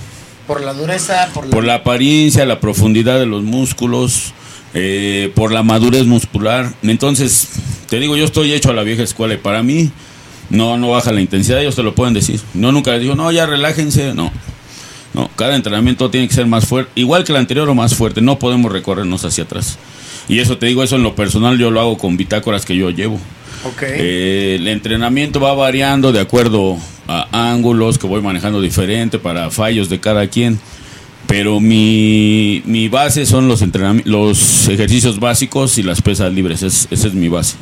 Por 0.47 0.61
la 0.61 0.73
dureza, 0.73 1.29
por 1.33 1.45
la... 1.45 1.51
Por 1.51 1.65
la 1.65 1.75
apariencia, 1.75 2.45
la 2.45 2.61
profundidad 2.61 3.19
de 3.19 3.25
los 3.25 3.43
músculos, 3.43 4.31
eh, 4.73 5.33
por 5.35 5.51
la 5.51 5.63
madurez 5.63 6.05
muscular. 6.05 6.73
Entonces, 6.81 7.49
te 7.89 7.99
digo, 7.99 8.15
yo 8.15 8.23
estoy 8.23 8.53
hecho 8.53 8.69
a 8.69 8.73
la 8.73 8.83
vieja 8.83 9.03
escuela 9.03 9.33
y 9.33 9.37
para 9.37 9.63
mí 9.63 9.91
no, 10.49 10.77
no 10.77 10.89
baja 10.91 11.11
la 11.11 11.21
intensidad, 11.21 11.59
ellos 11.61 11.75
te 11.75 11.83
lo 11.83 11.93
pueden 11.95 12.13
decir. 12.13 12.39
No, 12.53 12.71
nunca 12.71 12.91
les 12.91 13.01
digo, 13.01 13.15
no, 13.15 13.31
ya 13.31 13.45
relájense, 13.45 14.13
no. 14.13 14.31
No, 15.13 15.29
cada 15.35 15.55
entrenamiento 15.55 16.09
tiene 16.11 16.27
que 16.27 16.33
ser 16.35 16.45
más 16.45 16.65
fuerte, 16.67 16.91
igual 16.95 17.23
que 17.23 17.31
el 17.31 17.37
anterior 17.37 17.67
o 17.69 17.73
más 17.75 17.95
fuerte, 17.95 18.21
no 18.21 18.37
podemos 18.39 18.71
recorrernos 18.71 19.25
hacia 19.25 19.45
atrás. 19.45 19.77
Y 20.29 20.39
eso 20.39 20.57
te 20.57 20.65
digo, 20.67 20.83
eso 20.83 20.97
en 20.97 21.03
lo 21.03 21.15
personal 21.15 21.57
yo 21.57 21.71
lo 21.71 21.79
hago 21.79 21.97
con 21.97 22.17
bitácoras 22.17 22.65
que 22.65 22.75
yo 22.75 22.89
llevo. 22.91 23.15
Ok. 23.63 23.81
Eh, 23.83 24.57
el 24.59 24.67
entrenamiento 24.67 25.39
va 25.39 25.53
variando 25.53 26.11
de 26.11 26.19
acuerdo 26.19 26.77
a 27.07 27.27
ángulos 27.51 27.97
que 27.97 28.05
voy 28.05 28.21
manejando 28.21 28.61
diferente 28.61 29.17
para 29.17 29.49
fallos 29.49 29.89
de 29.89 29.99
cada 29.99 30.27
quien. 30.27 30.59
Pero 31.27 31.59
mi, 31.59 32.61
mi 32.65 32.87
base 32.89 33.25
son 33.25 33.47
los, 33.47 33.63
los 34.05 34.67
ejercicios 34.67 35.19
básicos 35.19 35.77
y 35.77 35.83
las 35.83 36.01
pesas 36.01 36.31
libres. 36.33 36.61
Es- 36.61 36.87
esa 36.91 37.07
es 37.07 37.13
mi 37.13 37.27
base. 37.29 37.55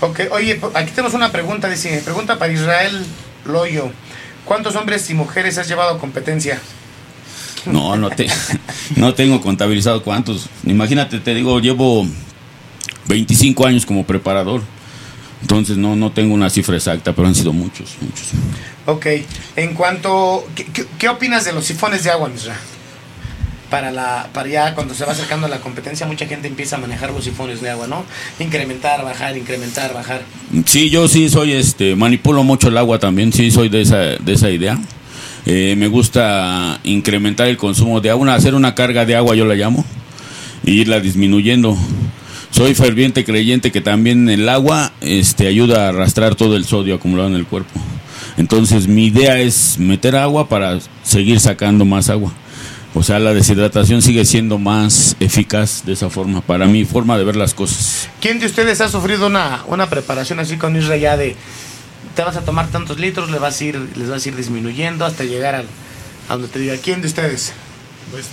Ok, 0.00 0.20
oye, 0.30 0.60
aquí 0.74 0.90
tenemos 0.92 1.14
una 1.14 1.32
pregunta, 1.32 1.68
dice, 1.68 2.00
pregunta 2.04 2.38
para 2.38 2.52
Israel 2.52 3.04
Loyo. 3.44 3.90
¿Cuántos 4.44 4.76
hombres 4.76 5.10
y 5.10 5.14
mujeres 5.14 5.58
has 5.58 5.68
llevado 5.68 5.96
a 5.96 5.98
competencia? 5.98 6.60
No, 7.66 7.96
no, 7.96 8.08
te, 8.10 8.28
no 8.96 9.14
tengo 9.14 9.40
contabilizado 9.40 10.02
cuántos. 10.02 10.48
Imagínate, 10.64 11.18
te 11.18 11.34
digo, 11.34 11.58
llevo 11.60 12.06
25 13.06 13.66
años 13.66 13.84
como 13.84 14.06
preparador. 14.06 14.62
Entonces 15.40 15.76
no, 15.76 15.96
no 15.96 16.12
tengo 16.12 16.34
una 16.34 16.50
cifra 16.50 16.76
exacta, 16.76 17.12
pero 17.12 17.28
han 17.28 17.34
sido 17.34 17.52
muchos, 17.52 17.96
muchos. 18.00 18.28
Ok, 18.86 19.06
en 19.56 19.74
cuanto... 19.74 20.48
¿Qué, 20.54 20.64
qué, 20.64 20.86
qué 20.98 21.08
opinas 21.08 21.44
de 21.44 21.52
los 21.52 21.64
sifones 21.64 22.02
de 22.04 22.10
agua, 22.10 22.28
Misra? 22.28 22.56
Para, 23.70 23.90
la, 23.90 24.28
para 24.32 24.48
ya 24.48 24.74
cuando 24.74 24.94
se 24.94 25.04
va 25.04 25.12
acercando 25.12 25.46
la 25.46 25.60
competencia, 25.60 26.06
mucha 26.06 26.26
gente 26.26 26.48
empieza 26.48 26.76
a 26.76 26.78
manejar 26.78 27.10
los 27.10 27.24
sifones 27.24 27.60
de 27.60 27.68
agua, 27.68 27.86
¿no? 27.86 28.04
Incrementar, 28.38 29.04
bajar, 29.04 29.36
incrementar, 29.36 29.92
bajar. 29.92 30.22
Sí, 30.64 30.88
yo 30.88 31.06
sí 31.06 31.28
soy, 31.28 31.52
este, 31.52 31.94
manipulo 31.94 32.44
mucho 32.44 32.68
el 32.68 32.78
agua 32.78 32.98
también, 32.98 33.32
sí 33.32 33.50
soy 33.50 33.68
de 33.68 33.82
esa, 33.82 33.96
de 33.96 34.32
esa 34.32 34.50
idea. 34.50 34.78
Eh, 35.44 35.74
me 35.76 35.88
gusta 35.88 36.80
incrementar 36.84 37.48
el 37.48 37.56
consumo 37.56 38.00
de 38.00 38.10
agua, 38.10 38.34
hacer 38.34 38.54
una 38.54 38.74
carga 38.74 39.04
de 39.04 39.16
agua 39.16 39.34
yo 39.34 39.44
la 39.44 39.54
llamo, 39.54 39.84
y 40.64 40.80
irla 40.80 41.00
disminuyendo. 41.00 41.76
Soy 42.50 42.74
ferviente 42.74 43.24
creyente 43.24 43.70
que 43.70 43.80
también 43.80 44.28
el 44.28 44.48
agua 44.48 44.92
este, 45.00 45.46
ayuda 45.46 45.86
a 45.86 45.88
arrastrar 45.90 46.34
todo 46.34 46.56
el 46.56 46.64
sodio 46.64 46.94
acumulado 46.94 47.28
en 47.28 47.36
el 47.36 47.46
cuerpo. 47.46 47.78
Entonces 48.36 48.88
mi 48.88 49.06
idea 49.06 49.38
es 49.40 49.78
meter 49.78 50.16
agua 50.16 50.48
para 50.48 50.78
seguir 51.02 51.40
sacando 51.40 51.84
más 51.84 52.08
agua. 52.08 52.32
O 52.94 53.02
sea, 53.02 53.18
la 53.18 53.34
deshidratación 53.34 54.02
sigue 54.02 54.24
siendo 54.24 54.58
más 54.58 55.16
eficaz 55.20 55.84
de 55.84 55.92
esa 55.92 56.08
forma, 56.08 56.40
para 56.40 56.66
mi 56.66 56.84
forma 56.84 57.18
de 57.18 57.24
ver 57.24 57.36
las 57.36 57.54
cosas. 57.54 58.08
¿Quién 58.20 58.38
de 58.40 58.46
ustedes 58.46 58.80
ha 58.80 58.88
sufrido 58.88 59.26
una, 59.26 59.62
una 59.66 59.90
preparación 59.90 60.40
así 60.40 60.56
con 60.56 60.74
Isra 60.74 60.96
ya 60.96 61.16
de 61.16 61.36
te 62.14 62.22
vas 62.22 62.36
a 62.36 62.40
tomar 62.40 62.68
tantos 62.68 62.98
litros, 62.98 63.30
le 63.30 63.38
vas 63.38 63.60
a 63.60 63.64
ir, 63.64 63.88
les 63.94 64.08
vas 64.08 64.24
a 64.24 64.28
ir 64.28 64.34
disminuyendo 64.34 65.04
hasta 65.04 65.24
llegar 65.24 65.54
al, 65.54 65.66
a 66.28 66.32
donde 66.32 66.48
te 66.48 66.58
diga 66.58 66.76
quién 66.82 67.00
de 67.00 67.08
ustedes? 67.08 67.52
Pues 68.10 68.26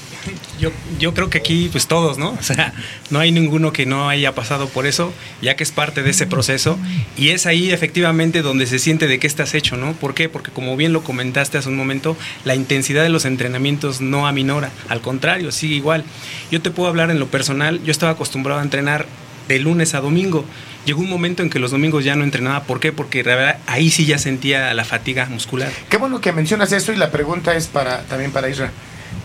yo, 0.60 0.72
yo 1.00 1.14
creo 1.14 1.30
que 1.30 1.38
aquí, 1.38 1.70
pues 1.72 1.88
todos, 1.88 2.18
¿no? 2.18 2.30
O 2.40 2.44
sea, 2.44 2.74
no 3.10 3.20
hay 3.20 3.32
ninguno 3.32 3.74
que 3.74 3.86
no 3.86 4.08
haya 4.08 4.36
pasado 4.36 4.70
por 4.70 4.86
eso, 4.86 5.14
ya 5.42 5.56
que 5.56 5.64
es 5.64 5.72
parte 5.72 6.04
de 6.04 6.12
ese 6.12 6.28
proceso. 6.28 6.78
Y 7.18 7.30
es 7.30 7.46
ahí 7.46 7.72
efectivamente 7.72 8.42
donde 8.42 8.68
se 8.68 8.80
siente 8.80 9.08
de 9.08 9.20
qué 9.20 9.28
estás 9.28 9.54
hecho, 9.54 9.78
¿no? 9.78 9.94
¿Por 9.94 10.14
qué? 10.14 10.30
Porque 10.30 10.52
como 10.52 10.78
bien 10.78 10.94
lo 10.94 11.04
comentaste 11.04 11.58
hace 11.58 11.70
un 11.70 11.78
momento, 11.78 12.16
la 12.44 12.56
intensidad 12.56 13.04
de 13.04 13.10
los 13.10 13.26
entrenamientos 13.26 14.02
no 14.02 14.28
aminora, 14.28 14.72
al 14.90 15.02
contrario, 15.02 15.52
sigue 15.52 15.76
igual. 15.76 16.04
Yo 16.52 16.62
te 16.62 16.72
puedo 16.72 16.90
hablar 16.90 17.10
en 17.10 17.20
lo 17.20 17.28
personal, 17.28 17.82
yo 17.84 17.92
estaba 17.92 18.12
acostumbrado 18.12 18.60
a 18.60 18.64
entrenar 18.64 19.08
de 19.48 19.60
lunes 19.60 19.94
a 19.94 20.02
domingo. 20.02 20.46
Llegó 20.86 21.02
un 21.02 21.10
momento 21.10 21.42
en 21.42 21.50
que 21.50 21.60
los 21.60 21.72
domingos 21.72 22.04
ya 22.04 22.16
no 22.16 22.24
entrenaba. 22.24 22.64
¿Por 22.64 22.80
qué? 22.80 22.92
Porque 22.92 23.24
ahí 23.66 23.90
sí 23.90 24.06
ya 24.06 24.20
sentía 24.20 24.74
la 24.74 24.86
fatiga 24.86 25.26
muscular. 25.26 25.72
Qué 25.90 25.98
bueno 25.98 26.22
que 26.22 26.32
mencionas 26.32 26.72
eso 26.72 26.94
y 26.94 26.96
la 26.96 27.12
pregunta 27.12 27.56
es 27.56 27.68
para 27.68 28.04
también 28.04 28.32
para 28.32 28.50
Isra. 28.50 28.72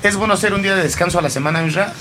¿Es 0.02 0.16
bueno 0.16 0.34
hacer 0.34 0.54
un 0.54 0.62
día 0.62 0.74
de 0.76 0.82
descanso 0.82 1.18
a 1.18 1.22
la 1.22 1.30
semana, 1.30 1.64
Isra? 1.66 1.92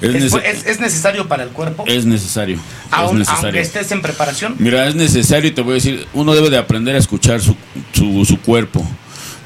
Es, 0.00 0.14
¿Es, 0.14 0.32
nece- 0.32 0.42
es- 0.44 0.66
es 0.66 0.80
necesario 0.80 1.28
para 1.28 1.44
el 1.44 1.50
cuerpo? 1.50 1.84
es 1.86 2.04
necesario. 2.04 2.58
Aun- 2.90 3.20
es 3.22 3.28
aunque 3.28 3.52
necesario. 3.52 3.60
estés 3.60 3.92
en 3.92 4.02
preparación. 4.02 4.56
Mira, 4.58 4.86
es 4.88 4.94
necesario 4.94 5.48
y 5.50 5.54
te 5.54 5.62
voy 5.62 5.72
a 5.72 5.74
decir, 5.74 6.06
uno 6.12 6.34
debe 6.34 6.50
de 6.50 6.58
aprender 6.58 6.94
a 6.96 6.98
escuchar 6.98 7.40
su, 7.40 7.56
su, 7.92 8.24
su 8.24 8.40
cuerpo. 8.40 8.84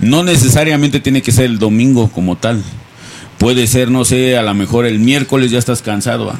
No 0.01 0.22
necesariamente 0.24 1.01
tiene 1.01 1.22
que 1.22 1.32
ser 1.32 1.45
el 1.47 1.59
domingo 1.59 2.11
como 2.11 2.37
tal. 2.37 2.62
Puede 3.39 3.66
ser, 3.66 3.91
no 3.91 4.05
sé, 4.05 4.37
a 4.39 4.43
lo 4.43 4.55
mejor 4.55 4.87
el 4.87 4.99
miércoles 4.99 5.51
ya 5.51 5.59
estás 5.59 5.82
cansado. 5.82 6.32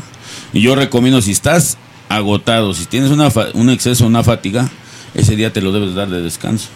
Y 0.53 0.63
yo 0.63 0.75
recomiendo, 0.75 1.21
si 1.21 1.33
estás 1.33 1.77
agotado, 2.09 2.73
si 2.75 2.87
tienes 2.87 3.11
una 3.11 3.31
fa- 3.31 3.49
un 3.53 3.69
exceso, 3.71 4.07
una 4.07 4.23
fatiga, 4.25 4.69
ese 5.15 5.37
día 5.37 5.53
te 5.53 5.61
lo 5.61 5.73
debes 5.73 5.95
dar 5.95 6.09
de 6.09 6.23
descanso. 6.23 6.69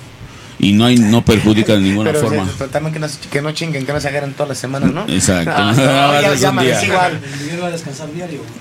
Y 0.63 0.73
no 0.73 0.85
hay 0.85 0.97
no 0.99 1.25
perjudica 1.25 1.73
de 1.73 1.81
ninguna 1.81 2.13
Pero, 2.13 2.23
forma. 2.29 2.47
pero 2.59 2.71
también 2.71 2.93
que 2.93 2.99
no, 3.01 3.07
que 3.31 3.41
no 3.43 3.53
chinguen, 3.53 3.87
que 3.87 3.93
no 3.95 4.01
se 4.01 4.09
agarren 4.09 4.35
todas 4.35 4.51
las 4.51 4.59
semanas, 4.59 4.93
¿no? 4.93 5.07
Exacto. 5.09 5.51
Ah, 5.55 5.73
no, 5.75 5.83
ya, 6.23 6.33
es 6.35 6.41
ya 6.41 6.53
día. 6.53 6.85
igual. 6.85 7.21
El 7.33 7.41
Miguel 7.45 7.63
va 7.63 7.67
a 7.69 7.71
descansar 7.71 8.13
diario. 8.13 8.41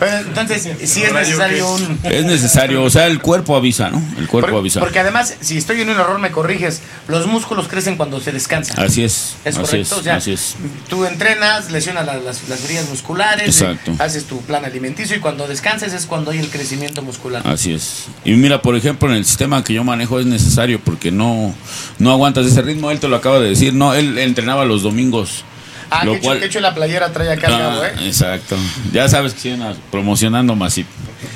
Pero 0.00 0.18
entonces, 0.18 0.68
sí 0.84 1.02
es 1.02 1.12
necesario 1.12 1.70
un... 1.72 1.98
Es 2.04 2.24
necesario, 2.24 2.82
o 2.84 2.90
sea, 2.90 3.06
el 3.06 3.20
cuerpo 3.20 3.56
avisa, 3.56 3.90
¿no? 3.90 4.02
El 4.18 4.28
cuerpo 4.28 4.50
Por- 4.50 4.60
avisa. 4.60 4.80
Porque 4.80 4.98
además, 5.00 5.34
si 5.40 5.58
estoy 5.58 5.80
en 5.80 5.90
un 5.90 5.98
error, 5.98 6.18
me 6.18 6.30
corriges. 6.30 6.80
Los 7.08 7.26
músculos 7.26 7.68
crecen 7.68 7.96
cuando 7.96 8.20
se 8.20 8.32
descansa. 8.32 8.74
Así 8.82 9.02
es, 9.04 9.34
Es 9.44 9.56
así 9.56 9.64
correcto. 9.66 9.94
es, 9.96 10.00
o 10.00 10.02
sea, 10.02 10.16
así 10.16 10.32
es. 10.32 10.56
tú 10.88 11.04
entrenas, 11.04 11.70
lesionas 11.70 12.06
la- 12.06 12.16
las, 12.18 12.48
las 12.48 12.60
fibras 12.60 12.88
musculares, 12.88 13.60
Exacto. 13.60 13.92
eh, 13.92 13.96
haces 13.98 14.24
tu 14.24 14.40
plan 14.42 14.64
alimenticio 14.64 15.16
y 15.16 15.20
cuando 15.20 15.46
descansas 15.48 15.92
es 15.92 16.06
cuando 16.06 16.30
hay 16.30 16.38
el 16.38 16.48
crecimiento 16.50 17.02
muscular. 17.02 17.42
Así 17.44 17.72
es. 17.72 18.04
Y 18.24 18.32
mira, 18.34 18.62
por 18.62 18.76
ejemplo, 18.76 19.08
en 19.10 19.16
el 19.16 19.24
sistema 19.24 19.63
que 19.64 19.74
yo 19.74 19.82
manejo 19.84 20.20
es 20.20 20.26
necesario 20.26 20.80
porque 20.80 21.10
no, 21.10 21.54
no 21.98 22.10
aguantas 22.12 22.46
ese 22.46 22.62
ritmo. 22.62 22.90
Él 22.90 23.00
te 23.00 23.08
lo 23.08 23.16
acaba 23.16 23.40
de 23.40 23.48
decir. 23.48 23.74
No, 23.74 23.94
él 23.94 24.18
entrenaba 24.18 24.64
los 24.64 24.82
domingos. 24.82 25.44
Ah, 25.90 26.04
lo 26.04 26.12
que, 26.12 26.18
hecho, 26.18 26.26
cual- 26.26 26.40
que 26.40 26.46
hecho 26.46 26.60
la 26.60 26.74
playera 26.74 27.12
trae 27.12 27.30
acá 27.32 27.46
el 27.48 27.54
Ah, 27.54 27.58
Gabo, 27.58 27.84
¿eh? 27.84 27.92
Exacto. 28.06 28.56
Ya 28.92 29.08
sabes 29.08 29.34
que 29.34 29.40
siguen 29.40 29.62
promocionando 29.90 30.54
Masip. 30.56 30.86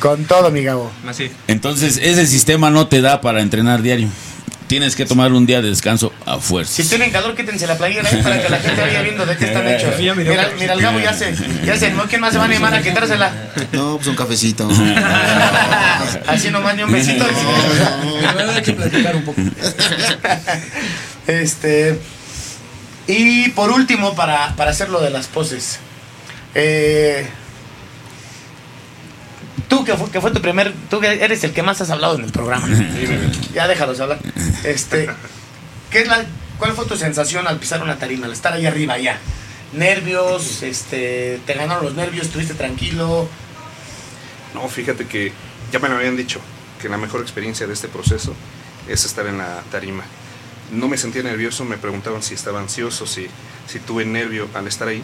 Con 0.01 0.25
todo, 0.25 0.51
mi 0.51 0.63
Gabo. 0.63 0.91
Así. 1.07 1.31
Entonces, 1.47 1.99
ese 2.03 2.27
sistema 2.27 2.71
no 2.71 2.87
te 2.89 3.01
da 3.01 3.21
para 3.21 3.41
entrenar 3.41 3.83
diario. 3.83 4.09
Tienes 4.69 4.95
que 4.95 5.07
tomar 5.07 5.33
un 5.33 5.47
día 5.47 5.61
de 5.63 5.71
descanso 5.71 6.13
a 6.27 6.39
fuerza. 6.39 6.75
Si 6.83 6.89
tienen 6.89 7.11
calor, 7.11 7.35
quítense 7.35 7.67
la 7.67 7.77
playera 7.79 8.09
ahí 8.09 8.23
para 8.23 8.41
que 8.43 8.49
la 8.51 8.59
gente 8.59 8.81
vaya 8.81 9.01
viendo 9.03 9.25
de 9.27 9.37
qué 9.37 9.47
están 9.47 9.67
hechos. 9.67 9.91
Me 9.93 9.97
dio 10.03 10.15
Mira, 10.15 10.51
mira, 10.59 10.75
el 10.75 10.81
Gabo 10.83 11.01
ya 11.01 11.13
se, 11.15 11.35
ya 11.65 11.77
se 11.77 11.87
animó. 11.87 12.05
¿Quién 12.09 12.21
más 12.21 12.33
se 12.33 12.39
va 12.39 12.45
a 12.45 12.49
animar 12.49 12.75
a 12.75 12.83
quitársela? 12.83 13.33
No, 13.73 13.97
pues 13.97 14.07
un 14.09 14.15
cafecito. 14.15 14.69
Así 16.27 16.51
nomás 16.51 16.77
ni 16.77 16.83
un 16.83 16.93
besito. 16.93 17.25
Pero 18.37 18.51
hay 18.53 18.63
que 18.63 18.73
platicar 18.75 19.17
un 19.17 19.25
poco. 19.25 19.41
Este. 21.27 21.99
Y 23.07 23.49
por 23.51 23.71
último, 23.71 24.15
para, 24.15 24.55
para 24.57 24.71
hacer 24.71 24.91
lo 24.91 25.01
de 25.01 25.11
las 25.11 25.27
poses. 25.29 25.79
eh, 26.55 27.27
tú 29.69 29.85
que 29.85 29.95
fue, 29.95 30.11
que 30.11 30.21
fue 30.21 30.31
tu 30.31 30.41
primer. 30.41 30.75
Tú 30.91 31.01
que 31.01 31.07
eres 31.07 31.45
el 31.45 31.53
que 31.53 31.63
más 31.63 31.81
has 31.81 31.91
hablado 31.91 32.17
en 32.17 32.25
el 32.25 32.33
programa. 32.33 32.69
ya 33.55 33.69
déjalos 33.69 34.01
hablar. 34.01 34.19
Este. 34.65 35.09
¿qué 35.91 36.01
es 36.01 36.09
la, 36.09 36.25
¿Cuál 36.59 36.73
fue 36.73 36.87
tu 36.87 36.97
sensación 36.97 37.47
al 37.47 37.59
pisar 37.59 37.83
una 37.83 37.99
tarima, 37.99 38.27
al 38.27 38.33
estar 38.33 38.53
ahí 38.53 38.67
arriba 38.67 38.99
ya? 38.99 39.19
Nervios, 39.73 40.63
este, 40.63 41.41
te 41.47 41.55
ganaron 41.55 41.85
los 41.85 41.95
nervios, 41.95 42.27
estuviste 42.27 42.55
tranquilo. 42.55 43.29
No, 44.55 44.69
fíjate 44.69 45.07
que 45.07 45.33
ya 45.71 45.79
me 45.79 45.89
lo 45.89 45.97
habían 45.97 46.17
dicho 46.17 46.41
que 46.81 46.89
la 46.89 46.97
mejor 46.97 47.21
experiencia 47.21 47.67
de 47.67 47.75
este 47.75 47.87
proceso 47.87 48.35
es 48.89 49.05
estar 49.05 49.27
en 49.27 49.39
la 49.39 49.63
tarima. 49.71 50.05
No 50.73 50.89
me 50.89 50.97
sentía 50.97 51.23
nervioso, 51.23 51.65
me 51.65 51.79
preguntaban 51.79 52.23
si 52.23 52.35
estaba 52.35 52.61
ansioso, 52.61 53.07
si, 53.07 53.29
si 53.69 53.79
tuve 53.79 54.05
nervio 54.05 54.49
al 54.55 54.67
estar 54.67 54.89
ahí. 54.89 55.03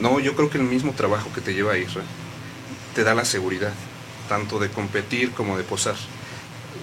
No, 0.00 0.18
yo 0.20 0.34
creo 0.34 0.50
que 0.50 0.58
el 0.58 0.64
mismo 0.64 0.92
trabajo 0.92 1.30
que 1.32 1.40
te 1.40 1.54
lleva 1.54 1.74
a 1.74 1.78
Israel 1.78 2.06
te 2.94 3.04
da 3.04 3.14
la 3.14 3.24
seguridad, 3.24 3.72
tanto 4.28 4.58
de 4.58 4.68
competir 4.70 5.32
como 5.32 5.56
de 5.56 5.64
posar. 5.64 5.96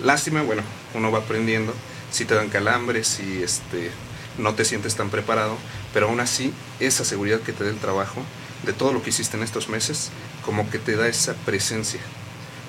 Lástima, 0.04 0.42
bueno, 0.42 0.62
uno 0.94 1.12
va 1.12 1.20
aprendiendo, 1.20 1.74
si 2.12 2.26
te 2.26 2.36
dan 2.36 2.50
calambres, 2.50 3.08
si 3.08 3.42
este, 3.44 3.92
no 4.38 4.54
te 4.56 4.66
sientes 4.66 4.96
tan 4.96 5.10
preparado, 5.10 5.58
pero 5.94 6.08
aún 6.08 6.20
así 6.20 6.54
esa 6.80 7.06
seguridad 7.06 7.40
que 7.40 7.54
te 7.54 7.64
da 7.64 7.70
el 7.70 7.78
trabajo, 7.78 8.22
de 8.64 8.74
todo 8.74 8.92
lo 8.94 9.04
que 9.04 9.10
hiciste 9.12 9.38
en 9.38 9.44
estos 9.44 9.70
meses, 9.70 10.10
como 10.44 10.70
que 10.70 10.80
te 10.80 10.96
da 10.96 11.08
esa 11.08 11.34
presencia 11.46 12.00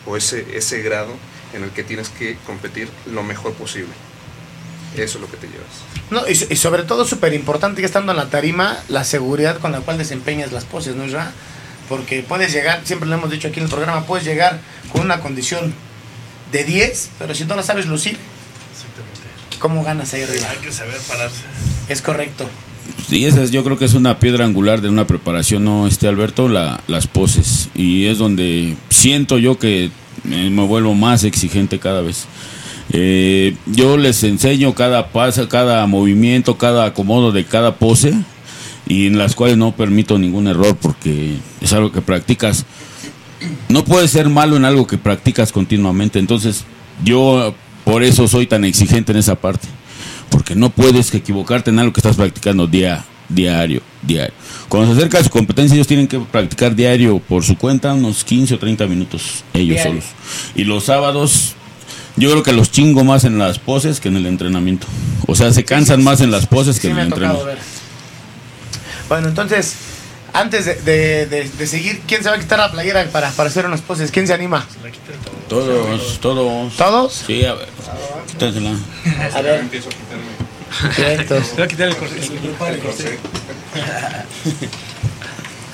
o 0.07 0.17
ese, 0.17 0.57
ese 0.57 0.83
grado 0.83 1.15
en 1.55 1.65
el 1.65 1.71
que 1.71 1.83
tienes 1.85 2.09
que 2.11 2.37
competir 2.47 2.89
lo 3.11 3.23
mejor 3.23 3.55
posible. 3.55 3.93
Eso 4.97 5.19
es 5.19 5.23
lo 5.23 5.31
que 5.31 5.37
te 5.37 5.47
llevas. 5.49 5.67
No, 6.11 6.29
y, 6.29 6.35
so- 6.37 6.47
y 6.49 6.57
sobre 6.57 6.83
todo 6.85 7.05
súper 7.05 7.35
importante 7.35 7.81
que 7.81 7.87
estando 7.87 8.13
en 8.13 8.19
la 8.19 8.31
tarima, 8.31 8.79
la 8.89 9.05
seguridad 9.05 9.59
con 9.59 9.73
la 9.73 9.81
cual 9.81 9.99
desempeñas 9.99 10.53
las 10.53 10.65
poses, 10.65 10.95
¿no 10.95 11.03
verdad? 11.05 11.33
Porque 11.89 12.23
puedes 12.27 12.53
llegar, 12.53 12.81
siempre 12.85 13.09
lo 13.09 13.15
hemos 13.15 13.31
dicho 13.31 13.49
aquí 13.49 13.59
en 13.61 13.65
el 13.65 13.71
programa, 13.71 14.05
puedes 14.07 14.25
llegar 14.27 14.61
con 14.93 15.03
una 15.03 15.21
condición 15.21 15.73
de 16.53 16.65
10, 16.65 17.11
pero 17.19 17.35
si 17.35 17.45
no 17.45 17.55
la 17.57 17.63
sabes 17.63 17.87
lucir, 17.87 18.17
¿cómo 19.59 19.83
ganas 19.85 20.13
ahí 20.15 20.23
arriba? 20.23 20.49
Hay 20.51 20.59
que 20.59 20.73
saber 20.73 20.97
pararse. 21.09 21.43
Es 21.89 22.03
correcto. 22.03 22.49
Y 23.11 23.25
esa 23.25 23.43
es- 23.43 23.51
yo 23.51 23.63
creo 23.65 23.79
que 23.79 23.85
es 23.85 23.95
una 23.95 24.19
piedra 24.19 24.45
angular 24.45 24.81
de 24.81 24.89
una 24.89 25.07
preparación, 25.07 25.65
¿no, 25.65 25.87
este 25.87 26.09
Alberto? 26.09 26.49
La, 26.49 26.81
las 26.89 27.07
poses. 27.07 27.69
Y 27.75 28.07
es 28.07 28.19
donde 28.19 28.77
siento 28.91 29.39
yo 29.39 29.59
que 29.59 29.91
me, 30.25 30.51
me 30.51 30.63
vuelvo 30.63 30.95
más 30.95 31.25
exigente 31.25 31.79
cada 31.79 32.01
vez. 32.01 32.27
Eh, 32.93 33.57
yo 33.67 33.97
les 33.97 34.23
enseño 34.23 34.75
cada 34.75 35.09
paso, 35.09 35.49
cada 35.49 35.87
movimiento, 35.87 36.57
cada 36.59 36.85
acomodo 36.87 37.33
de 37.33 37.45
cada 37.45 37.77
pose 37.77 38.15
y 38.87 39.07
en 39.07 39.19
las 39.19 39.35
cuales 39.35 39.57
no 39.57 39.73
permito 39.73 40.19
ningún 40.19 40.47
error 40.47 40.77
porque 40.77 41.37
es 41.61 41.73
algo 41.73 41.93
que 41.93 42.01
practicas. 42.01 42.65
No 43.69 43.85
puedes 43.85 44.11
ser 44.11 44.29
malo 44.29 44.57
en 44.57 44.65
algo 44.65 44.87
que 44.87 44.99
practicas 44.99 45.53
continuamente. 45.53 46.19
Entonces, 46.19 46.65
yo 47.05 47.55
por 47.85 48.03
eso 48.03 48.29
soy 48.29 48.47
tan 48.47 48.65
exigente 48.65 49.13
en 49.13 49.19
esa 49.19 49.35
parte. 49.35 49.69
Porque 50.31 50.55
no 50.55 50.71
puedes 50.71 51.13
equivocarte 51.15 51.71
en 51.71 51.79
algo 51.79 51.93
que 51.93 52.01
estás 52.01 52.17
practicando 52.17 52.67
día, 52.67 53.05
diario, 53.29 53.81
diario. 54.03 54.35
Cuando 54.69 54.93
se 54.93 54.99
acerca 54.99 55.19
a 55.19 55.25
su 55.25 55.31
competencia, 55.31 55.75
ellos 55.75 55.87
tienen 55.87 56.09
que 56.09 56.19
practicar 56.19 56.75
diario 56.75 57.19
por 57.21 57.45
su 57.45 57.57
cuenta 57.57 57.95
unos 57.95 58.25
15 58.25 58.55
o 58.55 58.59
30 58.59 58.87
minutos, 58.87 59.45
ellos 59.55 59.77
Diario. 59.77 59.93
solos. 59.93 60.05
Y 60.57 60.65
los 60.65 60.85
sábados, 60.85 61.55
yo 62.17 62.31
creo 62.31 62.43
que 62.43 62.53
los 62.53 62.73
chingo 62.73 63.05
más 63.05 63.25
en 63.25 63.39
las 63.39 63.59
poses 63.61 64.01
que 64.01 64.09
en 64.09 64.17
el 64.17 64.27
entrenamiento. 64.27 64.87
O 65.29 65.37
sea, 65.37 65.53
se 65.53 65.65
cansan 65.65 66.03
más 66.03 66.21
en 66.21 66.31
las 66.33 66.47
poses 66.47 66.77
que 66.81 66.89
Sí 66.89 66.93
en 66.93 66.99
el 66.99 67.07
entrenamiento. 67.07 67.47
ver. 67.47 67.59
Bueno, 69.09 69.29
entonces, 69.29 69.75
Antes 70.33 70.67
de, 70.67 70.75
de- 70.83 71.25
de- 71.27 71.49
de 71.49 71.67
seguir, 71.67 72.03
¿quién 72.07 72.23
se 72.23 72.29
va 72.29 72.35
a 72.35 72.39
quitar 72.39 72.59
la 72.59 72.71
playera 72.71 73.03
para, 73.11 73.31
para 73.31 73.49
hacer 73.49 73.65
unas 73.65 73.81
poses? 73.81 74.11
¿Quién 74.11 74.27
se 74.27 74.35
anima? 74.35 74.67
Todos, 75.49 76.21
todos. 76.21 76.77
¿Todos? 76.77 77.23
Sí, 77.27 77.43
a 77.47 77.55
ver. 77.55 77.69
Quítasela. 78.27 78.73
A 79.35 79.41
ver. 79.41 79.65
Vientos. 80.99 81.49
Te 81.51 81.55
voy 81.55 81.63
a 81.65 81.69
quitar 81.69 81.89
el 81.89 81.97
corte. 81.97 82.21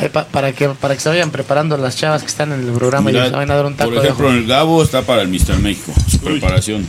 Eh, 0.01 0.09
pa- 0.11 0.26
para, 0.26 0.53
que, 0.53 0.68
para 0.68 0.95
que 0.95 1.01
se 1.01 1.09
vayan 1.09 1.30
preparando 1.30 1.76
las 1.76 1.97
chavas 1.97 2.22
que 2.22 2.28
están 2.28 2.53
en 2.53 2.61
el 2.68 2.72
programa 2.72 3.11
y 3.11 3.14
Mira, 3.14 3.24
les 3.24 3.33
van 3.33 3.51
a 3.51 3.55
dar 3.57 3.66
un 3.66 3.74
taco 3.74 3.91
por 3.91 4.05
ejemplo, 4.05 4.30
el 4.30 4.47
Gabo 4.47 4.83
está 4.83 5.03
para 5.03 5.22
el 5.22 5.28
Mister 5.28 5.57
México, 5.59 5.93
su 6.11 6.18
preparación. 6.20 6.87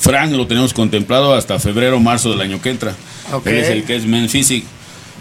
Frank 0.00 0.32
lo 0.32 0.46
tenemos 0.46 0.72
contemplado 0.74 1.34
hasta 1.34 1.58
febrero, 1.58 1.98
marzo 2.00 2.30
del 2.30 2.40
año 2.40 2.60
que 2.60 2.70
entra. 2.70 2.94
Ok. 3.32 3.46
Él 3.48 3.58
es 3.58 3.68
el 3.68 3.84
que 3.84 3.96
es 3.96 4.06
Men 4.06 4.28
Physic. 4.28 4.64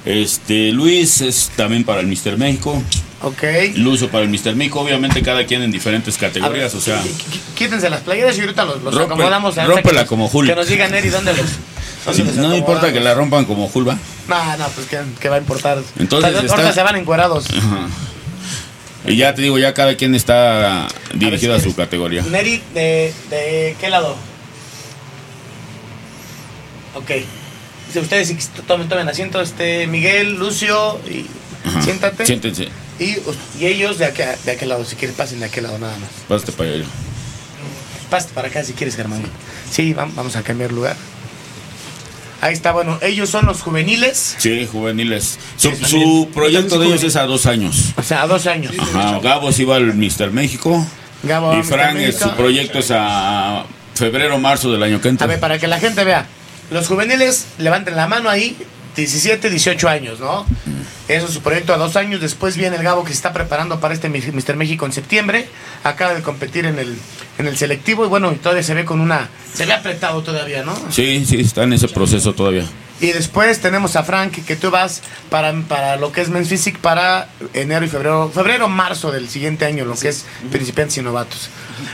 Este, 0.08 0.72
Luis 0.72 1.20
es 1.20 1.52
también 1.58 1.84
para 1.84 2.00
el 2.00 2.08
Mister 2.08 2.38
México. 2.38 2.82
Ok. 3.22 3.44
Lucio 3.76 4.10
para 4.10 4.24
el 4.24 4.30
Mister 4.30 4.56
México. 4.56 4.80
Obviamente 4.80 5.22
cada 5.22 5.46
quien 5.46 5.62
en 5.64 5.72
diferentes 5.72 6.18
categorías. 6.18 6.74
O 6.76 6.80
sea, 6.80 7.04
Quítense 7.56 7.90
las 7.90 8.00
playeras 8.02 8.38
y 8.38 8.42
ahorita 8.42 8.64
los, 8.64 8.82
los 8.84 8.96
Rompe- 8.96 9.04
acomodamos. 9.06 9.56
rómpela 9.58 10.04
que 10.04 10.08
como 10.08 10.28
Hulk. 10.32 10.48
Que 10.50 10.56
nos 10.56 10.68
digan, 10.70 10.94
Eri, 10.94 11.10
¿dónde 11.10 11.34
los...? 11.34 12.16
sí, 12.16 12.24
no 12.38 12.56
importa 12.56 12.94
que 12.94 13.02
la 13.02 13.14
rompan 13.16 13.44
como 13.44 13.68
Julva. 13.68 13.98
No, 14.30 14.58
no, 14.58 14.68
pues 14.70 14.88
¿qué, 14.88 15.00
qué 15.20 15.28
va 15.28 15.36
a 15.36 15.40
importar? 15.40 15.80
Entonces 16.00 16.34
Ahorita 16.36 16.56
está- 16.56 16.74
se 16.74 16.84
van 16.84 16.96
encuerados. 16.96 17.46
Ajá. 17.50 17.90
Y 19.06 19.18
ya 19.18 19.36
te 19.36 19.42
digo, 19.42 19.58
ya 19.58 19.74
cada 19.74 19.96
quien 19.98 20.16
está 20.16 20.88
dirigido 21.16 21.54
a 21.54 21.60
su 21.60 21.76
categoría. 21.76 22.22
Neri, 22.24 22.62
¿de, 22.74 23.14
¿de 23.30 23.76
qué 23.80 23.90
lado? 23.90 24.16
Ok. 26.96 27.12
Si 27.92 28.00
ustedes 28.00 28.50
tomen, 28.68 28.90
tomen 28.90 29.08
asiento, 29.08 29.42
este 29.42 29.88
Miguel, 29.88 30.36
Lucio, 30.38 31.00
y 31.10 31.26
Ajá. 31.68 31.82
siéntate. 31.82 32.26
Siéntense. 32.26 32.68
Y, 33.00 33.16
y 33.60 33.66
ellos 33.68 33.98
de, 33.98 34.06
acá, 34.06 34.36
de 34.44 34.52
aquel 34.52 34.70
lado, 34.70 34.84
si 34.86 34.96
quieres, 34.96 35.16
pasen 35.16 35.40
de 35.40 35.46
aquel 35.46 35.64
lado 35.64 35.78
nada 35.80 35.96
más. 35.98 36.10
Pásate 36.28 36.52
para 36.52 36.70
allá. 36.72 36.86
Pásate 38.10 38.34
para 38.34 38.48
acá 38.48 38.64
si 38.64 38.74
quieres, 38.74 38.96
Germán. 38.96 39.22
Sí, 39.72 39.94
vam- 39.94 40.12
vamos 40.16 40.36
a 40.36 40.42
cambiar 40.44 40.72
lugar. 40.72 40.96
Ahí 42.40 42.54
está, 42.54 42.72
bueno, 42.72 43.00
ellos 43.02 43.30
son 43.30 43.46
los 43.48 43.62
juveniles. 43.62 44.36
Sí, 44.38 44.68
juveniles. 44.72 45.40
Su, 45.58 45.76
su 45.76 46.30
proyecto 46.34 46.78
de 46.80 46.86
ellos 46.88 47.04
es 47.04 47.16
a 47.16 47.24
dos 47.24 47.46
años. 47.48 47.94
O 47.98 48.04
sea, 48.04 48.24
a 48.24 48.28
dos 48.28 48.46
años. 48.48 48.74
Ajá, 48.80 49.20
Gabo 49.20 49.52
sí 49.52 49.64
va 49.66 49.78
al 49.78 49.94
Mister 49.96 50.30
México. 50.32 50.86
Gabo 51.24 51.58
y. 51.58 51.64
Frank, 51.64 51.96
México. 51.96 52.30
su 52.30 52.36
proyecto 52.36 52.78
es 52.80 52.92
a 52.92 53.66
febrero, 53.96 54.38
marzo 54.38 54.72
del 54.72 54.84
año 54.84 55.02
que 55.02 55.10
entra. 55.10 55.26
A 55.26 55.28
ver, 55.28 55.40
para 55.40 55.58
que 55.58 55.68
la 55.68 55.80
gente 55.80 56.04
vea. 56.04 56.28
Los 56.70 56.88
juveniles 56.88 57.48
levanten 57.58 57.96
la 57.96 58.08
mano 58.08 58.30
ahí, 58.30 58.58
17, 58.96 59.50
18 59.50 59.88
años, 59.90 60.20
¿no? 60.20 60.46
Eso 61.08 61.28
es 61.28 61.34
su 61.34 61.42
proyecto 61.42 61.74
a 61.74 61.78
dos 61.78 61.96
años. 61.96 62.20
Después 62.20 62.58
viene 62.58 62.76
el 62.76 62.84
Gabo 62.84 63.04
que 63.04 63.12
se 63.12 63.16
está 63.16 63.32
preparando 63.32 63.80
para 63.80 63.94
este 63.94 64.10
Mr. 64.10 64.56
México 64.56 64.86
en 64.86 64.92
septiembre. 64.92 65.48
Acaba 65.84 66.14
de 66.14 66.22
competir 66.22 66.66
en 66.66 66.80
el, 66.80 66.98
en 67.38 67.48
el 67.48 67.58
selectivo 67.58 68.06
y 68.06 68.10
bueno, 68.10 68.32
todavía 68.34 68.64
se 68.64 68.74
ve 68.74 68.84
con 68.84 69.00
una... 69.00 69.30
Se 69.54 69.66
ve 69.66 69.74
apretado 69.74 70.22
todavía, 70.24 70.64
¿no? 70.64 70.76
Sí, 70.90 71.26
sí, 71.26 71.40
está 71.40 71.64
en 71.64 71.74
ese 71.74 71.88
proceso 71.88 72.34
todavía. 72.34 72.66
Y 73.00 73.12
después 73.12 73.60
tenemos 73.60 73.96
a 73.96 74.04
Frank, 74.04 74.44
que 74.46 74.56
tú 74.56 74.72
vas 74.72 75.04
para, 75.30 75.54
para 75.68 75.98
lo 75.98 76.12
que 76.12 76.22
es 76.22 76.30
Men's 76.30 76.50
Physique 76.50 76.80
para 76.82 77.30
enero 77.54 77.86
y 77.86 77.90
febrero, 77.90 78.32
febrero, 78.34 78.68
marzo 78.70 79.12
del 79.12 79.30
siguiente 79.30 79.66
año, 79.66 79.86
lo 79.86 79.96
que 79.96 80.10
es 80.10 80.26
principiantes 80.52 80.98
y 80.98 81.02
novatos. 81.04 81.50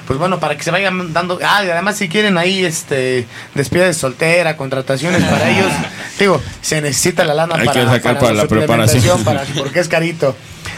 Pues 0.08 0.18
bueno, 0.18 0.40
para 0.40 0.56
que 0.56 0.64
se 0.64 0.72
vayan 0.72 1.12
dando. 1.12 1.40
Ah, 1.44 1.62
y 1.66 1.70
además, 1.70 1.98
si 1.98 2.08
quieren 2.08 2.38
ahí 2.38 2.64
este 2.64 3.28
despedida 3.54 3.86
de 3.86 3.94
soltera, 3.94 4.56
contrataciones 4.56 5.22
para 5.24 5.50
ellos, 5.50 5.72
digo, 6.20 6.42
se 6.62 6.80
necesita 6.82 7.26
la 7.26 7.34
lana 7.34 7.56
Hay 7.56 7.66
para, 7.66 7.82
que 7.82 7.86
sacar 7.88 8.20
para 8.20 8.34
la 8.34 8.48
preparación. 8.48 9.24
para- 9.26 9.44
porque 9.58 9.82
es 9.82 9.90
carito. 9.90 10.38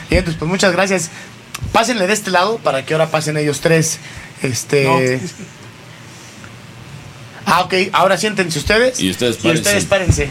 Y 0.09 0.15
entonces, 0.15 0.39
pues 0.39 0.49
muchas 0.49 0.71
gracias. 0.71 1.11
Pásenle 1.71 2.07
de 2.07 2.13
este 2.13 2.31
lado 2.31 2.57
para 2.57 2.83
que 2.83 2.93
ahora 2.95 3.07
pasen 3.11 3.37
ellos 3.37 3.61
tres. 3.61 3.99
Este. 4.41 5.19
Ah, 7.45 7.61
ok, 7.61 7.73
ahora 7.93 8.17
siéntense 8.17 8.57
ustedes. 8.59 8.99
Y 8.99 9.09
ustedes 9.11 9.37
Y 9.37 9.39
párense. 9.43 9.61
ustedes 9.61 9.85
párense. 9.85 10.29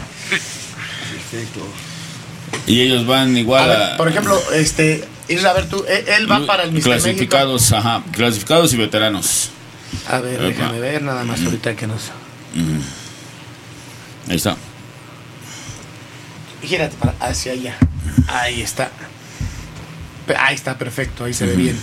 Y 2.67 2.81
ellos 2.81 3.05
van 3.05 3.35
A 3.35 3.39
igual 3.39 3.67
ver, 3.69 3.81
a, 3.81 3.97
por 3.97 4.07
ejemplo, 4.07 4.41
este, 4.53 5.03
Isra, 5.27 5.51
a 5.51 5.53
ver 5.53 5.69
tú, 5.69 5.83
él, 5.87 6.31
va 6.31 6.45
para 6.45 6.63
el. 6.63 6.71
México. 6.71 6.89
clasificados, 6.89 7.71
ajá, 7.73 8.03
clasificados 8.11 8.73
y 8.73 8.77
veteranos. 8.77 9.49
A 10.09 10.19
ver, 10.19 10.41
déjame 10.41 10.79
ver 10.79 11.01
nada 11.01 11.23
más 11.23 11.41
ahorita 11.43 11.75
que 11.75 11.87
nos. 11.87 12.03
Ujú. 12.55 12.81
Ahí 14.29 14.35
está. 14.37 14.55
Gírate 16.63 16.95
para 16.97 17.13
hacia 17.19 17.51
allá. 17.53 17.77
Ahí 18.27 18.61
está. 18.61 18.91
Ahí 20.39 20.55
está, 20.55 20.77
perfecto, 20.77 21.25
ahí 21.25 21.33
se 21.33 21.45
ve 21.45 21.55
bien. 21.55 21.79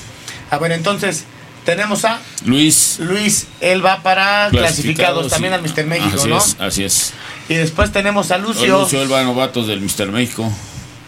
A 0.50 0.58
ver, 0.58 0.72
entonces, 0.72 1.24
tenemos 1.64 2.04
a 2.04 2.20
Luis. 2.44 2.96
Luis, 3.00 3.46
él 3.60 3.84
va 3.84 4.02
para 4.02 4.48
clasificados, 4.50 5.28
también 5.28 5.52
al 5.52 5.62
Mr. 5.62 5.84
México, 5.86 6.16
así 6.18 6.28
¿no? 6.28 6.38
Es, 6.38 6.56
así 6.58 6.84
es. 6.84 7.12
Y 7.48 7.54
después 7.54 7.92
tenemos 7.92 8.30
a 8.30 8.38
Lucio. 8.38 8.80
Lucio, 8.80 9.02
él 9.02 9.12
va 9.12 9.20
a 9.20 9.24
novatos 9.24 9.66
del 9.66 9.80
Mister 9.80 10.10
México. 10.10 10.50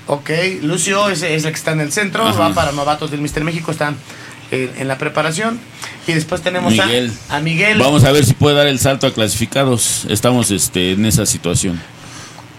Ok, 0.07 0.31
Lucio 0.63 1.09
es, 1.09 1.23
es 1.23 1.45
el 1.45 1.51
que 1.53 1.57
está 1.57 1.73
en 1.73 1.81
el 1.81 1.93
centro, 1.93 2.27
Ajá. 2.27 2.39
va 2.39 2.55
para 2.55 2.73
novatos 2.73 3.11
del 3.11 3.21
Mr. 3.21 3.43
México, 3.45 3.71
están 3.71 3.97
eh, 4.51 4.71
en 4.77 4.89
la 4.89 4.99
preparación. 4.99 5.59
Y 6.07 6.13
después 6.13 6.43
tenemos 6.43 6.79
a- 6.79 6.85
Miguel. 6.87 7.13
A, 7.31 7.41
Miguel. 7.41 7.79
Vamos 7.79 8.05
a 8.05 8.13
ver 8.13 8.27
si 8.27 8.35
puede 8.35 8.57
dar 8.57 8.67
el 8.67 8.79
salto 8.79 9.07
a 9.07 9.15
clasificados. 9.15 10.05
Estamos 10.11 10.51
este, 10.51 10.93
en 10.93 11.07
esa 11.07 11.25
situación. 11.25 11.81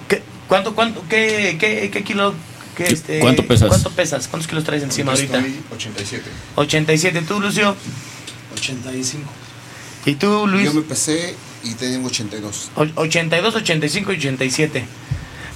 ¿Qué- 0.07 0.23
¿Cuánto, 0.47 0.73
cuánto, 0.73 1.03
qué, 1.07 1.57
qué, 1.59 1.91
qué 1.93 2.03
kilo? 2.03 2.33
Qué, 2.75 2.83
¿Qué- 2.85 2.93
este, 2.93 3.19
cuánto 3.19 3.45
pesas? 3.45 3.69
¿Cuánto 3.69 3.91
pesas? 3.91 4.27
¿Cuántos 4.27 4.47
kilos 4.47 4.63
traes 4.63 4.83
encima 4.83 5.13
ahorita? 5.13 5.43
87. 5.73 6.23
87. 6.55 7.21
¿Tú, 7.27 7.39
Lucio? 7.39 7.75
85. 8.55 9.29
¿Y 10.05 10.15
tú, 10.15 10.47
Luis? 10.47 10.65
Yo 10.65 10.73
me 10.73 10.81
pesé 10.81 11.35
y 11.63 11.73
tengo 11.73 12.07
82. 12.07 12.69
O- 12.75 13.01
82, 13.01 13.55
85 13.55 14.13
y 14.13 14.17
87. 14.17 14.85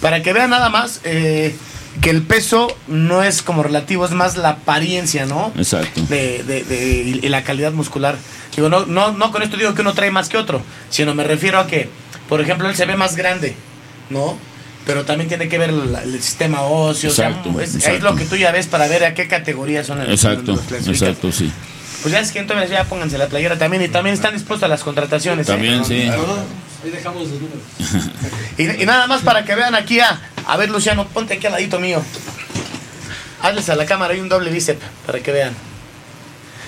Para 0.01 0.23
que 0.23 0.33
vean 0.33 0.49
nada 0.49 0.69
más 0.69 1.01
eh, 1.03 1.55
que 2.01 2.09
el 2.09 2.21
peso 2.23 2.75
no 2.87 3.21
es 3.23 3.41
como 3.41 3.61
relativo, 3.63 4.05
es 4.05 4.11
más 4.11 4.37
la 4.37 4.49
apariencia, 4.49 5.25
¿no? 5.25 5.51
Exacto. 5.57 6.01
De, 6.09 6.43
de- 6.43 6.63
de- 6.63 7.19
y 7.21 7.29
la 7.29 7.43
calidad 7.43 7.73
muscular. 7.73 8.17
Digo, 8.55 8.69
no, 8.69 8.85
no, 8.85 9.11
no 9.11 9.31
con 9.31 9.41
esto 9.43 9.55
digo 9.57 9.73
que 9.73 9.81
uno 9.81 9.93
trae 9.93 10.11
más 10.11 10.27
que 10.29 10.37
otro, 10.37 10.61
sino 10.89 11.13
me 11.15 11.23
refiero 11.23 11.59
a 11.59 11.67
que, 11.67 11.89
por 12.27 12.41
ejemplo, 12.41 12.67
él 12.69 12.75
se 12.75 12.85
ve 12.85 12.95
más 12.97 13.15
grande, 13.15 13.55
¿no? 14.09 14.37
Pero 14.85 15.05
también 15.05 15.27
tiene 15.27 15.47
que 15.49 15.57
ver 15.57 15.69
el, 15.69 15.95
el 15.95 16.21
sistema 16.21 16.61
óseo. 16.61 17.11
o 17.11 17.13
sea, 17.13 17.29
Exacto, 17.29 17.59
es, 17.61 18.01
lo 18.01 18.15
que 18.15 18.25
tú 18.25 18.35
ya 18.37 18.51
ves 18.51 18.67
para 18.67 18.87
ver 18.87 19.03
a 19.05 19.13
qué 19.13 19.27
categoría 19.27 19.83
son 19.83 19.99
las 19.99 20.09
Exacto, 20.09 20.53
los 20.69 20.87
exacto, 20.87 21.31
sí. 21.31 21.51
Pues 22.01 22.13
ya 22.13 22.19
es 22.21 22.31
que 22.31 22.39
entonces 22.39 22.69
ya 22.69 22.85
pónganse 22.85 23.17
la 23.17 23.27
playera 23.27 23.57
también 23.57 23.83
y 23.83 23.89
también 23.89 24.13
están 24.13 24.33
dispuestos 24.33 24.63
a 24.63 24.67
las 24.69 24.83
contrataciones. 24.83 25.47
¿eh? 25.47 25.51
También, 25.51 25.83
sí. 25.85 26.09
Ahí 26.83 26.89
dejamos 26.91 27.27
los 27.29 27.39
números. 27.41 27.59
Y, 28.57 28.83
y 28.83 28.85
nada 28.85 29.07
más 29.07 29.21
para 29.21 29.45
que 29.45 29.55
vean 29.55 29.73
aquí 29.75 29.99
a. 30.01 30.19
A 30.45 30.57
ver, 30.57 30.69
Luciano, 30.69 31.07
ponte 31.07 31.35
aquí 31.35 31.45
al 31.45 31.53
ladito 31.53 31.79
mío. 31.79 32.01
Hazles 33.41 33.69
a 33.69 33.75
la 33.75 33.85
cámara 33.85 34.13
hay 34.13 34.19
un 34.19 34.27
doble 34.29 34.51
bíceps 34.51 34.81
para 35.05 35.19
que 35.21 35.31
vean. 35.31 35.53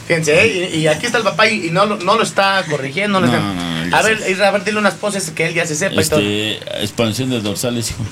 Fíjense, 0.07 0.41
¿eh? 0.41 0.70
y, 0.74 0.78
y 0.80 0.88
aquí 0.88 1.05
está 1.05 1.18
el 1.18 1.24
papá 1.24 1.47
y, 1.47 1.68
y 1.68 1.70
no, 1.72 1.86
lo- 1.86 1.97
no 1.97 2.16
lo 2.16 2.24
está 2.24 2.64
corrigiendo. 2.70 3.20
no 3.20 3.28
lo 3.28 3.32
No, 3.32 3.38
está- 3.38 3.53
no, 3.53 3.53
no, 3.53 3.70
a 3.93 4.01
ver, 4.01 4.41
a 4.43 4.51
ver, 4.51 4.63
dile 4.63 4.79
unas 4.79 4.95
poses 4.95 5.29
que 5.31 5.47
él 5.47 5.53
ya 5.53 5.65
se 5.65 5.75
sepa 5.75 6.01
y 6.01 6.05
todo. 6.05 6.19
Este, 6.19 6.83
expansión 6.83 7.29
de 7.29 7.41
dorsales, 7.41 7.91
hijo. 7.91 8.03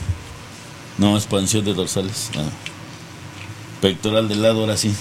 No, 0.97 1.15
expansión 1.15 1.63
de 1.65 1.73
dorsales. 1.73 2.29
no. 2.35 2.43
Pectoral 3.81 4.27
del 4.27 4.41
lado, 4.41 4.59
ahora 4.61 4.75
sí. 4.75 4.93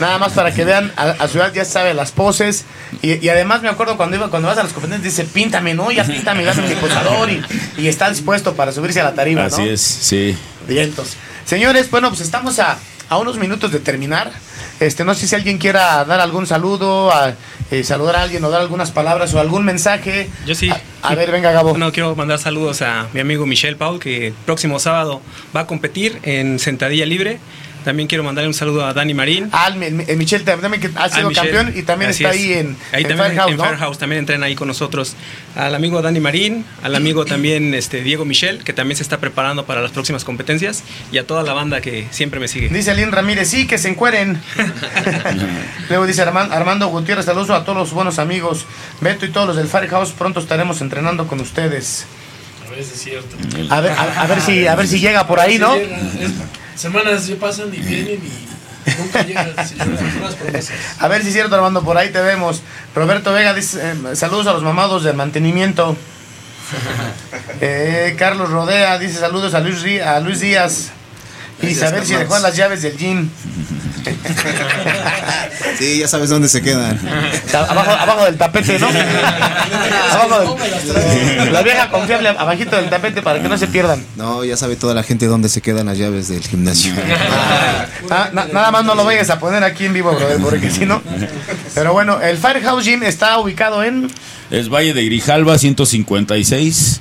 Nada 0.00 0.18
más 0.18 0.32
para 0.32 0.52
que 0.52 0.64
vean, 0.64 0.92
a, 0.96 1.10
a 1.10 1.28
su 1.28 1.38
edad 1.38 1.52
ya 1.52 1.64
sabe 1.64 1.94
las 1.94 2.12
poses. 2.12 2.64
Y, 3.02 3.24
y 3.24 3.28
además 3.28 3.62
me 3.62 3.68
acuerdo 3.68 3.96
cuando 3.96 4.16
iba 4.16 4.28
cuando 4.30 4.48
vas 4.48 4.58
a 4.58 4.62
las 4.62 4.72
competencias, 4.72 5.16
dice, 5.16 5.28
píntame, 5.30 5.74
¿no? 5.74 5.90
Ya 5.90 6.04
píntame, 6.04 6.44
dame 6.44 6.66
mi 6.66 6.74
posador 6.74 7.30
y, 7.30 7.42
y 7.78 7.88
está 7.88 8.10
dispuesto 8.10 8.54
para 8.54 8.72
subirse 8.72 9.00
a 9.00 9.04
la 9.04 9.14
tarima, 9.14 9.42
¿no? 9.42 9.46
Así 9.46 9.68
es, 9.68 9.80
sí. 9.80 10.36
Vientos. 10.66 11.14
Señores, 11.44 11.90
bueno, 11.90 12.08
pues 12.08 12.20
estamos 12.20 12.58
a, 12.58 12.78
a 13.08 13.18
unos 13.18 13.36
minutos 13.36 13.70
de 13.70 13.78
terminar. 13.78 14.32
Este, 14.82 15.04
no 15.04 15.14
sé 15.14 15.28
si 15.28 15.34
alguien 15.36 15.58
quiera 15.58 16.04
dar 16.04 16.20
algún 16.20 16.44
saludo, 16.44 17.12
a, 17.12 17.34
eh, 17.70 17.84
saludar 17.84 18.16
a 18.16 18.22
alguien 18.22 18.42
o 18.44 18.50
dar 18.50 18.60
algunas 18.60 18.90
palabras 18.90 19.32
o 19.32 19.38
algún 19.38 19.64
mensaje. 19.64 20.28
Yo 20.44 20.56
sí. 20.56 20.70
A 21.02 21.14
ver, 21.14 21.30
venga, 21.30 21.52
Gabo. 21.52 21.70
Bueno, 21.70 21.92
quiero 21.92 22.16
mandar 22.16 22.40
saludos 22.40 22.82
a 22.82 23.06
mi 23.12 23.20
amigo 23.20 23.46
Michel 23.46 23.76
Paul, 23.76 24.00
que 24.00 24.28
el 24.28 24.32
próximo 24.32 24.80
sábado 24.80 25.22
va 25.54 25.60
a 25.60 25.66
competir 25.68 26.18
en 26.24 26.58
sentadilla 26.58 27.06
libre. 27.06 27.38
También 27.84 28.08
quiero 28.08 28.24
mandarle 28.24 28.48
un 28.48 28.54
saludo 28.54 28.84
a 28.86 28.92
Dani 28.94 29.14
Marín. 29.14 29.48
Ah, 29.52 29.68
el, 29.74 29.82
el- 29.82 30.04
el 30.08 30.16
Michel 30.16 30.42
también 30.44 30.80
que 30.80 30.90
ha 30.94 31.08
sido 31.08 31.26
Ah, 31.26 31.28
Michelle. 31.28 31.50
campeón 31.52 31.72
y 31.78 31.82
también 31.82 32.10
está 32.10 32.30
es. 32.30 32.36
ahí 32.36 32.52
en, 32.52 32.76
ahí 32.92 33.02
en 33.02 33.08
también 33.08 33.28
Firehouse, 33.30 33.50
en 33.52 33.56
¿no? 33.58 33.64
Firehouse 33.64 33.98
también 33.98 34.18
entrena 34.20 34.46
ahí 34.46 34.54
con 34.54 34.68
nosotros 34.68 35.14
al 35.56 35.74
amigo 35.74 36.00
Dani 36.02 36.20
Marín 36.20 36.64
al 36.82 36.94
amigo 36.94 37.24
también 37.24 37.74
este 37.74 38.02
Diego 38.02 38.24
Michel 38.24 38.64
que 38.64 38.72
también 38.72 38.96
se 38.96 39.02
está 39.02 39.18
preparando 39.18 39.66
para 39.66 39.80
las 39.82 39.90
próximas 39.90 40.24
competencias 40.24 40.82
y 41.12 41.18
a 41.18 41.26
toda 41.26 41.42
la 41.42 41.52
banda 41.52 41.80
que 41.80 42.06
siempre 42.10 42.40
me 42.40 42.48
sigue 42.48 42.68
Dice 42.68 42.90
Alín 42.92 43.12
Ramírez, 43.12 43.48
sí, 43.48 43.66
que 43.66 43.76
se 43.78 43.88
encueren. 43.88 44.40
Luego 45.88 46.06
dice 46.06 46.24
Arman- 46.26 46.50
Armando 46.52 46.88
Gutiérrez, 46.88 47.24
saludos 47.26 47.50
a 47.50 47.64
todos 47.64 47.76
los 47.78 47.92
buenos 47.92 48.18
amigos. 48.18 48.64
Beto 49.00 49.26
y 49.26 49.30
todos 49.30 49.48
los 49.48 49.56
del 49.56 49.68
Firehouse, 49.68 50.10
pronto 50.12 50.40
estaremos 50.40 50.80
entrenando 50.80 51.26
con 51.26 51.40
ustedes. 51.40 52.06
A 52.66 52.70
ver 52.70 52.84
si 52.84 52.92
es 52.94 53.02
cierto. 53.02 53.36
A 53.70 53.80
ver, 53.80 53.92
a, 53.92 54.22
a 54.22 54.26
ver 54.26 54.40
si, 54.40 54.66
a 54.66 54.74
ver 54.74 54.86
si 54.88 54.98
llega 55.00 55.26
por 55.26 55.40
ahí, 55.40 55.58
¿no? 55.58 55.74
Sí 55.74 55.80
llega, 55.80 55.96
es- 55.98 56.32
Semanas 56.74 57.26
ya 57.26 57.36
pasan 57.36 57.72
y 57.72 57.78
vienen 57.78 58.20
y 58.24 58.48
nunca 58.98 59.22
llegan. 59.22 59.52
promesas. 60.38 60.74
A 60.98 61.08
ver 61.08 61.22
si 61.22 61.28
es 61.28 61.34
cierto, 61.34 61.54
Armando, 61.54 61.82
por 61.82 61.96
ahí 61.96 62.10
te 62.10 62.20
vemos. 62.20 62.62
Roberto 62.94 63.32
Vega 63.32 63.54
dice, 63.54 63.80
eh, 63.92 64.16
saludos 64.16 64.46
a 64.46 64.52
los 64.52 64.62
mamados 64.62 65.04
del 65.04 65.16
mantenimiento. 65.16 65.96
Eh, 67.60 68.16
Carlos 68.18 68.50
Rodea 68.50 68.98
dice 68.98 69.20
saludos 69.20 69.54
a 69.54 69.60
Luis, 69.60 70.02
a 70.02 70.18
Luis 70.18 70.40
Díaz. 70.40 70.90
Y 71.60 71.74
saber 71.74 72.04
si 72.04 72.14
dejó 72.16 72.36
las 72.40 72.56
llaves 72.56 72.82
del 72.82 72.96
gym. 72.96 73.28
Sí, 75.78 75.98
ya 75.98 76.08
sabes 76.08 76.30
dónde 76.30 76.48
se 76.48 76.62
quedan. 76.62 76.98
Abajo, 77.52 77.90
abajo 77.90 78.24
del 78.26 78.36
tapete, 78.36 78.78
¿no? 78.78 78.88
abajo 80.12 80.56
del, 80.56 81.52
la 81.52 81.62
vieja 81.62 81.90
confiable 81.90 82.28
abajito 82.28 82.76
del 82.76 82.88
tapete 82.90 83.22
para 83.22 83.40
que 83.42 83.48
no 83.48 83.56
se 83.58 83.66
pierdan. 83.66 84.04
No, 84.16 84.44
ya 84.44 84.56
sabe 84.56 84.76
toda 84.76 84.94
la 84.94 85.02
gente 85.02 85.26
dónde 85.26 85.48
se 85.48 85.60
quedan 85.60 85.86
las 85.86 85.98
llaves 85.98 86.28
del 86.28 86.42
gimnasio. 86.42 86.92
Ah, 88.10 88.28
na- 88.32 88.46
nada 88.52 88.70
más 88.70 88.84
no 88.84 88.94
lo 88.94 89.04
vayas 89.04 89.30
a 89.30 89.38
poner 89.38 89.64
aquí 89.64 89.86
en 89.86 89.94
vivo, 89.94 90.12
brother, 90.14 90.38
porque 90.38 90.70
si 90.70 90.86
no. 90.86 91.02
Pero 91.74 91.92
bueno, 91.92 92.20
el 92.20 92.38
Firehouse 92.38 92.84
Gym 92.84 93.02
está 93.02 93.38
ubicado 93.38 93.82
en. 93.82 94.10
Es 94.50 94.68
Valle 94.68 94.92
de 94.94 95.04
Grijalva, 95.04 95.58
156. 95.58 97.00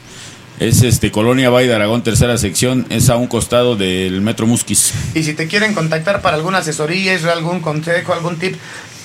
Es 0.62 0.84
este 0.84 1.10
Colonia 1.10 1.50
Valle 1.50 1.70
de 1.70 1.74
Aragón, 1.74 2.04
tercera 2.04 2.38
sección. 2.38 2.86
Es 2.92 3.10
a 3.10 3.16
un 3.16 3.26
costado 3.26 3.76
del 3.76 4.22
Metro 4.22 4.46
Musquis. 4.46 4.94
Y 5.16 5.24
si 5.24 5.34
te 5.34 5.48
quieren 5.48 5.74
contactar 5.74 6.22
para 6.22 6.38
alguna 6.38 6.60
asesoría, 6.60 7.16
es 7.16 7.26
algún 7.26 7.62
consejo, 7.62 8.14
algún 8.14 8.38
tip, 8.38 8.54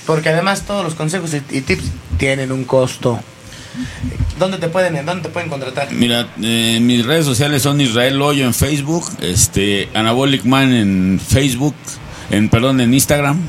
porque 0.05 0.29
además 0.29 0.67
todos 0.67 0.83
los 0.83 0.93
consejos 0.93 1.33
y, 1.33 1.57
y 1.57 1.61
tips 1.61 1.85
tienen 2.19 2.51
un 2.51 2.63
costo. 2.63 3.19
¿Dónde 4.37 4.59
te 4.59 4.67
pueden, 4.67 5.03
dónde 5.03 5.23
te 5.23 5.29
pueden 5.29 5.49
contratar? 5.49 5.91
Mira, 5.91 6.27
eh, 6.43 6.77
mis 6.79 7.03
redes 7.03 7.25
sociales 7.25 7.63
son 7.63 7.81
Israel 7.81 8.19
Loyo 8.19 8.45
en 8.45 8.53
Facebook, 8.53 9.09
este 9.21 9.89
Anabolic 9.95 10.45
Man 10.45 10.71
en 10.71 11.19
Facebook, 11.19 11.73
en 12.29 12.49
perdón, 12.49 12.81
en 12.81 12.93
Instagram. 12.93 13.41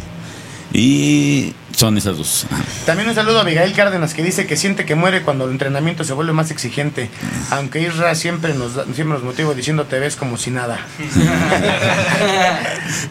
Y 0.72 1.52
son 1.78 1.96
esas 1.96 2.16
dos. 2.18 2.44
También 2.86 3.08
un 3.08 3.14
saludo 3.14 3.38
a 3.38 3.42
Abigail 3.42 3.72
Cárdenas 3.72 4.12
que 4.12 4.24
dice 4.24 4.48
que 4.48 4.56
siente 4.56 4.84
que 4.84 4.96
muere 4.96 5.22
cuando 5.22 5.44
el 5.44 5.52
entrenamiento 5.52 6.02
se 6.02 6.12
vuelve 6.12 6.32
más 6.32 6.50
exigente. 6.50 7.08
Aunque 7.50 7.80
Isra 7.80 8.16
siempre 8.16 8.52
nos, 8.54 8.74
da- 8.74 8.82
siempre 8.84 9.06
nos 9.14 9.22
motiva 9.22 9.54
diciendo 9.54 9.84
te 9.84 10.00
ves 10.00 10.16
como 10.16 10.36
si 10.38 10.50
nada. 10.50 10.80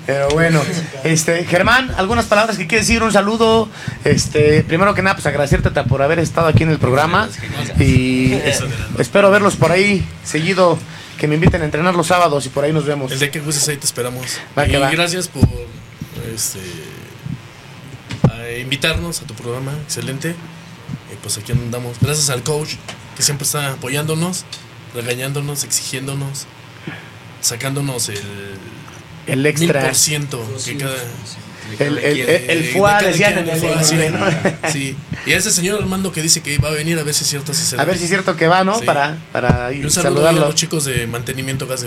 Pero 0.06 0.30
bueno, 0.30 0.62
este 1.04 1.44
Germán, 1.46 1.94
algunas 1.98 2.26
palabras 2.26 2.58
que 2.58 2.68
quieres 2.68 2.88
decir, 2.88 3.04
un 3.04 3.12
saludo. 3.14 3.70
Este, 4.04 4.64
primero 4.64 4.94
que 4.94 5.02
nada, 5.02 5.16
pues 5.16 5.26
agradecerte 5.28 5.70
por 5.84 6.02
haber 6.02 6.20
estado 6.20 6.48
aquí 6.48 6.64
en 6.64 6.72
el 6.72 6.80
programa. 6.80 7.30
Y 7.80 8.34
es- 8.34 8.64
espero 8.98 9.32
verlos 9.32 9.56
por 9.56 9.72
ahí 9.72 10.06
seguido, 10.26 10.78
que 11.18 11.28
me 11.28 11.36
inviten 11.36 11.62
a 11.62 11.66
entrenar 11.66 11.96
los 11.96 12.08
sábados 12.08 12.46
y 12.46 12.50
por 12.50 12.66
ahí 12.66 12.74
nos 12.74 12.86
vemos. 12.86 13.12
El 13.12 13.20
día 13.20 13.32
que 13.32 13.40
gustes 13.40 13.68
ahí 13.70 13.78
te 13.78 13.86
esperamos. 13.86 14.40
Va 14.58 14.68
y 14.68 14.72
que 14.72 14.78
va. 14.78 14.90
gracias 14.92 15.28
por 15.30 15.48
este, 16.34 16.60
a 18.48 18.58
invitarnos 18.60 19.22
a 19.22 19.26
tu 19.26 19.34
programa. 19.34 19.74
Excelente. 19.86 20.36
Y 21.12 21.16
pues 21.22 21.38
aquí 21.38 21.52
andamos. 21.52 21.98
Gracias 22.02 22.30
al 22.30 22.44
coach 22.44 22.76
que 23.16 23.24
siempre 23.24 23.46
está 23.46 23.74
apoyándonos, 23.74 24.46
regañándonos, 24.94 25.64
exigiéndonos, 25.64 26.46
sacándonos 27.42 28.10
el, 28.10 28.20
El 29.26 29.46
extra. 29.46 29.80
mil 29.82 29.88
por 29.88 29.96
ciento 29.96 30.58
que 30.66 30.78
cada. 30.78 30.96
El, 31.80 31.98
el, 31.98 32.20
el, 32.22 32.50
el 32.50 32.64
FUA, 32.72 33.02
decían 33.02 33.34
quien, 33.34 33.50
en 33.50 33.54
el 33.56 33.60
sí. 33.60 33.68
inclusive, 33.68 34.10
¿no? 34.64 34.72
Sí. 34.72 34.96
Y 35.26 35.34
ese 35.34 35.52
señor 35.52 35.82
Armando 35.82 36.14
que 36.14 36.22
dice 36.22 36.42
que 36.42 36.58
va 36.60 36.70
a 36.70 36.72
venir 36.72 36.98
a 36.98 37.04
ver 37.04 37.14
si 37.14 37.26
es 37.26 37.30
cierto. 37.30 37.54
Si 37.54 37.62
se 37.66 37.78
A 37.80 37.84
ver 37.84 37.98
si 37.98 38.04
es 38.04 38.10
cierto 38.10 38.38
que 38.38 38.48
va, 38.48 38.64
¿no? 38.64 38.80
Sí. 38.80 38.86
Para, 38.86 39.18
para 39.34 39.74
Y 39.74 39.80
ir 39.80 39.86
un 39.86 39.92
saludo 39.92 40.30
a 40.30 40.32
los 40.32 40.56
chicos 40.56 40.86
de 40.86 41.08
mantenimiento 41.08 41.68
gas. 41.68 41.86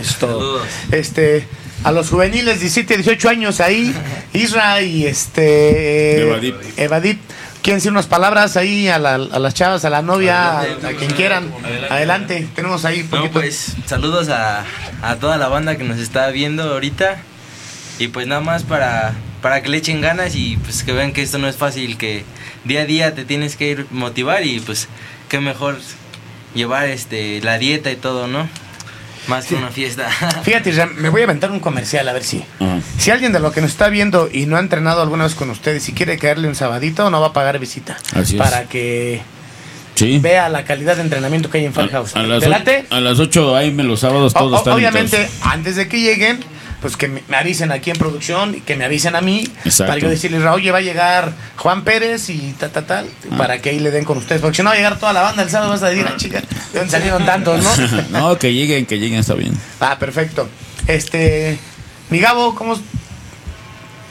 Es 0.00 0.16
todo. 0.18 0.60
Este, 0.90 1.46
a 1.84 1.92
los 1.92 2.08
juveniles 2.10 2.60
17, 2.60 2.96
18 2.96 3.28
años 3.28 3.60
ahí, 3.60 3.94
Isra 4.32 4.80
y 4.82 5.06
este 5.06 6.22
Evadip. 6.22 6.56
Evadip. 6.78 7.20
¿Quieren 7.62 7.78
decir 7.78 7.92
unas 7.92 8.06
palabras 8.06 8.56
ahí 8.58 8.88
a, 8.88 8.98
la- 8.98 9.14
a 9.14 9.38
las 9.38 9.54
chavas, 9.54 9.84
a 9.86 9.90
la 9.90 10.02
novia, 10.02 10.58
a, 10.58 10.62
a 10.62 10.92
quien 10.98 11.10
quieran? 11.12 11.50
Adelante, 11.88 12.46
tenemos 12.54 12.84
ahí 12.84 13.00
un 13.00 13.04
No, 13.10 13.16
poquito. 13.16 13.32
pues 13.32 13.74
saludos 13.86 14.28
a, 14.28 14.64
a 15.02 15.16
toda 15.16 15.38
la 15.38 15.48
banda 15.48 15.76
que 15.78 15.84
nos 15.84 15.98
está 15.98 16.28
viendo 16.28 16.62
ahorita. 16.64 17.16
Y 17.98 18.08
pues 18.08 18.26
nada 18.26 18.40
más 18.42 18.64
para, 18.64 19.14
para 19.40 19.62
que 19.62 19.68
le 19.70 19.78
echen 19.78 20.00
ganas 20.02 20.34
y 20.34 20.56
pues 20.58 20.82
que 20.82 20.92
vean 20.92 21.12
que 21.12 21.22
esto 21.22 21.38
no 21.38 21.48
es 21.48 21.56
fácil, 21.56 21.96
que 21.96 22.24
día 22.64 22.82
a 22.82 22.84
día 22.86 23.14
te 23.14 23.24
tienes 23.24 23.56
que 23.56 23.68
ir 23.70 23.86
motivar 23.90 24.44
y 24.44 24.60
pues 24.60 24.88
qué 25.30 25.38
mejor 25.40 25.78
llevar 26.54 26.88
este 26.88 27.40
la 27.40 27.56
dieta 27.56 27.90
y 27.92 27.96
todo, 27.96 28.26
¿no? 28.26 28.46
Más 29.28 29.46
que 29.46 29.54
una 29.54 29.68
fiesta. 29.70 30.08
Fíjate, 30.42 30.72
me 30.96 31.08
voy 31.08 31.22
a 31.22 31.24
aventar 31.24 31.50
un 31.50 31.60
comercial 31.60 32.08
a 32.08 32.12
ver 32.12 32.24
si. 32.24 32.44
Ajá. 32.60 32.78
Si 32.98 33.10
alguien 33.10 33.32
de 33.32 33.40
lo 33.40 33.52
que 33.52 33.60
nos 33.60 33.70
está 33.70 33.88
viendo 33.88 34.28
y 34.32 34.46
no 34.46 34.56
ha 34.56 34.60
entrenado 34.60 35.00
alguna 35.02 35.24
vez 35.24 35.34
con 35.34 35.48
ustedes 35.50 35.88
y 35.88 35.92
quiere 35.92 36.18
caerle 36.18 36.48
un 36.48 36.54
sabadito, 36.54 37.08
no 37.10 37.20
va 37.20 37.28
a 37.28 37.32
pagar 37.32 37.58
visita. 37.58 37.96
Así 38.14 38.36
es. 38.36 38.42
Para 38.42 38.64
que 38.64 39.22
Sí. 39.94 40.18
vea 40.18 40.48
la 40.48 40.64
calidad 40.64 40.96
de 40.96 41.02
entrenamiento 41.02 41.48
que 41.50 41.58
hay 41.58 41.64
en 41.66 41.72
Firehouse. 41.72 42.16
A, 42.16 42.20
a 42.20 42.22
las, 42.24 42.40
¿Te 42.42 42.48
late? 42.48 42.84
o- 42.90 42.94
a 42.96 43.00
las 43.00 43.18
8 43.20 43.54
ahí 43.56 43.70
me 43.70 43.84
los 43.84 44.00
sábados 44.00 44.34
todos 44.34 44.52
o- 44.52 44.56
están 44.58 44.74
obviamente, 44.74 45.28
antes 45.42 45.76
de 45.76 45.86
que 45.88 46.00
lleguen, 46.00 46.40
pues 46.84 46.98
que 46.98 47.08
me, 47.08 47.22
avisen 47.34 47.72
aquí 47.72 47.88
en 47.88 47.96
producción 47.96 48.56
y 48.56 48.60
que 48.60 48.76
me 48.76 48.84
avisen 48.84 49.16
a 49.16 49.22
mí 49.22 49.48
Exacto. 49.64 49.90
para 49.90 49.98
yo 50.02 50.10
decirles, 50.10 50.44
oye, 50.44 50.70
va 50.70 50.76
a 50.76 50.82
llegar 50.82 51.32
Juan 51.56 51.82
Pérez 51.82 52.28
y 52.28 52.54
tal, 52.58 52.72
tal, 52.72 52.84
tal, 52.84 53.06
Ah. 53.30 53.38
para 53.38 53.62
que 53.62 53.70
ahí 53.70 53.80
le 53.80 53.90
den 53.90 54.04
con 54.04 54.18
ustedes. 54.18 54.42
Porque 54.42 54.56
si 54.56 54.62
no 54.62 54.68
va 54.68 54.74
a 54.74 54.76
llegar 54.76 54.98
toda 54.98 55.14
la 55.14 55.22
banda 55.22 55.42
el 55.44 55.48
sábado, 55.48 55.70
vas 55.70 55.82
a 55.82 55.88
decir, 55.88 56.04
ah, 56.06 56.12
chica, 56.18 56.42
¿de 56.42 56.78
dónde 56.80 56.90
salieron 56.90 57.24
tantos, 57.24 57.62
no? 57.64 58.02
no, 58.10 58.38
que 58.38 58.52
lleguen, 58.52 58.84
que 58.84 58.98
lleguen, 58.98 59.20
está 59.20 59.32
bien. 59.32 59.58
ah, 59.80 59.98
perfecto. 59.98 60.46
Este, 60.86 61.58
mi 62.10 62.18
Gabo, 62.18 62.54
¿cómo? 62.54 62.78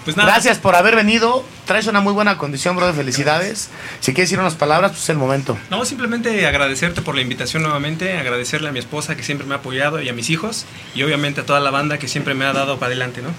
Pues 0.04 0.18
nada. 0.18 0.32
Gracias 0.32 0.58
por 0.58 0.76
haber 0.76 0.96
venido. 0.96 1.46
Traes 1.66 1.88
una 1.88 2.02
muy 2.02 2.12
buena 2.12 2.38
condición, 2.38 2.76
bro, 2.76 2.88
de 2.88 2.94
felicidades. 2.94 3.70
Si 4.02 4.14
quieres 4.14 4.30
decir 4.30 4.40
unas 4.40 4.56
palabras, 4.56 4.92
pues 4.92 5.04
es 5.04 5.10
el 5.10 5.18
momento. 5.18 5.58
No, 5.70 5.86
simplemente 5.86 6.46
agradecerte 6.46 7.02
por 7.02 7.16
la 7.16 7.22
invitación 7.22 7.64
nuevamente, 7.64 8.18
agradecerle 8.18 8.68
a 8.68 8.72
mi 8.74 8.80
esposa 8.80 9.16
que 9.16 9.24
siempre 9.24 9.48
me 9.48 9.56
ha 9.56 9.60
apoyado 9.60 10.02
y 10.02 10.10
a 10.10 10.14
mis 10.14 10.30
hijos 10.30 10.66
y 10.94 11.04
obviamente 11.04 11.42
a 11.42 11.46
toda 11.46 11.62
la 11.62 11.72
banda 11.72 11.98
que 12.00 12.10
siempre 12.10 12.34
me 12.34 12.44
ha 12.44 12.52
dado 12.52 12.80
para 12.80 12.88
adelante, 12.88 13.22
¿no? 13.22 13.30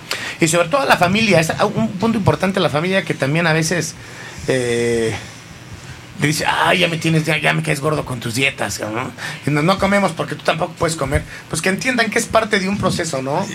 Y 0.41 0.49
sobre 0.49 0.69
todo 0.69 0.81
a 0.81 0.87
la 0.87 0.97
familia, 0.97 1.39
es 1.39 1.53
un 1.75 1.89
punto 1.93 2.17
importante 2.17 2.61
la 2.61 2.71
familia 2.71 3.05
que 3.05 3.13
también 3.13 3.47
a 3.47 3.53
veces 3.53 3.95
eh, 4.49 5.15
dice, 6.19 6.47
ay, 6.47 6.79
ya 6.79 6.89
me 6.89 6.97
tienes, 6.97 7.25
ya, 7.25 7.37
ya 7.37 7.53
me 7.53 7.63
caes 7.63 7.81
gordo 7.81 8.07
con 8.07 8.21
tus 8.21 8.35
dietas, 8.35 8.81
¿no? 8.81 9.13
Y 9.47 9.51
no, 9.51 9.63
no 9.63 9.79
comemos 9.79 10.13
porque 10.13 10.35
tú 10.35 10.45
tampoco 10.45 10.73
puedes 10.79 10.97
comer. 10.97 11.25
Pues 11.51 11.61
que 11.61 11.69
entiendan 11.69 12.11
que 12.11 12.19
es 12.19 12.27
parte 12.27 12.59
de 12.59 12.69
un 12.69 12.79
proceso, 12.79 13.21
¿no? 13.21 13.47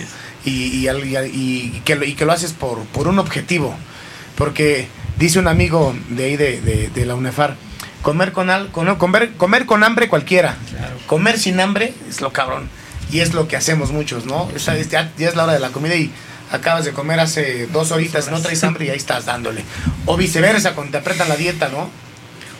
Y, 0.44 0.50
y, 0.50 0.88
y 0.88 1.82
que, 1.84 1.96
lo, 1.96 2.04
y 2.04 2.14
que 2.14 2.24
lo 2.24 2.32
haces 2.32 2.52
por, 2.52 2.84
por 2.86 3.08
un 3.08 3.18
objetivo. 3.18 3.76
Porque 4.40 4.88
dice 5.18 5.38
un 5.38 5.46
amigo 5.48 5.94
de 6.08 6.24
ahí 6.24 6.36
de, 6.38 6.60
de- 6.62 6.88
de 6.88 7.04
la 7.04 7.14
UNEFAR, 7.14 7.56
comer 8.00 8.32
con, 8.32 8.48
al, 8.48 8.70
con- 8.72 8.96
comer, 8.96 9.32
comer 9.36 9.66
con 9.66 9.84
hambre 9.84 10.08
cualquiera, 10.08 10.56
comer 11.06 11.38
sin 11.38 11.60
hambre 11.60 11.92
es 12.08 12.22
lo 12.22 12.32
cabrón. 12.32 12.68
Y 13.12 13.20
es 13.20 13.34
lo 13.34 13.46
que 13.46 13.56
hacemos 13.56 13.92
muchos, 13.92 14.24
¿no? 14.24 14.44
O 14.54 14.58
sea, 14.58 14.80
ya 14.80 15.12
es 15.18 15.36
la 15.36 15.44
hora 15.44 15.52
de 15.52 15.58
la 15.60 15.68
comida 15.68 15.94
y 15.94 16.10
acabas 16.50 16.86
de 16.86 16.92
comer 16.92 17.20
hace 17.20 17.66
dos 17.66 17.90
horitas, 17.90 18.30
no 18.30 18.40
traes 18.40 18.64
hambre 18.64 18.86
y 18.86 18.88
ahí 18.88 18.96
estás 18.96 19.26
dándole. 19.26 19.62
O 20.06 20.16
viceversa, 20.16 20.72
cuando 20.74 20.92
te 20.92 20.98
apretan 20.98 21.28
la 21.28 21.36
dieta, 21.36 21.68
¿no? 21.68 21.90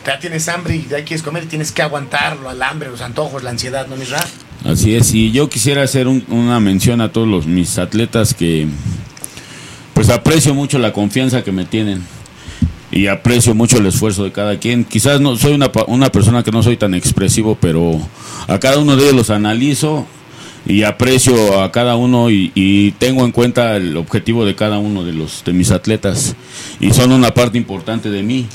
Ya 0.05 0.19
tienes 0.19 0.47
hambre 0.49 0.75
y 0.75 0.87
ya 0.87 0.97
quieres 1.03 1.23
comer 1.23 1.45
y 1.45 1.47
tienes 1.47 1.71
que 1.71 1.81
aguantarlo, 1.81 2.47
al 2.49 2.61
hambre, 2.61 2.89
los 2.91 3.01
antojos, 3.01 3.41
la 3.43 3.49
ansiedad, 3.49 3.87
¿no, 3.87 3.95
Misra? 3.95 4.19
Así 4.65 4.95
es, 4.95 5.13
y 5.15 5.31
yo 5.31 5.49
quisiera 5.49 5.81
hacer 5.81 6.07
un- 6.07 6.23
una 6.29 6.59
mención 6.59 7.01
a 7.01 7.11
todos 7.11 7.27
los 7.27 7.47
mis 7.47 7.79
atletas 7.79 8.33
que 8.35 8.67
pues 10.01 10.09
aprecio 10.09 10.55
mucho 10.55 10.79
la 10.79 10.93
confianza 10.93 11.43
que 11.43 11.51
me 11.51 11.63
tienen 11.63 12.01
y 12.91 13.05
aprecio 13.05 13.53
mucho 13.53 13.77
el 13.77 13.85
esfuerzo 13.85 14.23
de 14.23 14.31
cada 14.31 14.57
quien. 14.57 14.83
Quizás 14.83 15.21
no 15.21 15.35
soy 15.35 15.53
una, 15.53 15.69
una 15.85 16.09
persona 16.09 16.41
que 16.41 16.49
no 16.49 16.63
soy 16.63 16.75
tan 16.75 16.95
expresivo, 16.95 17.55
pero 17.61 18.01
a 18.47 18.57
cada 18.57 18.79
uno 18.79 18.95
de 18.95 19.03
ellos 19.03 19.15
los 19.15 19.29
analizo 19.29 20.07
y 20.65 20.81
aprecio 20.81 21.61
a 21.61 21.71
cada 21.71 21.97
uno 21.97 22.31
y, 22.31 22.51
y 22.55 22.93
tengo 22.93 23.25
en 23.25 23.31
cuenta 23.31 23.75
el 23.75 23.95
objetivo 23.95 24.43
de 24.43 24.55
cada 24.55 24.79
uno 24.79 25.03
de 25.03 25.13
los 25.13 25.43
de 25.45 25.53
mis 25.53 25.69
atletas 25.69 26.35
y 26.79 26.89
son 26.93 27.11
una 27.11 27.35
parte 27.35 27.59
importante 27.59 28.09
de 28.09 28.23
mí. 28.23 28.47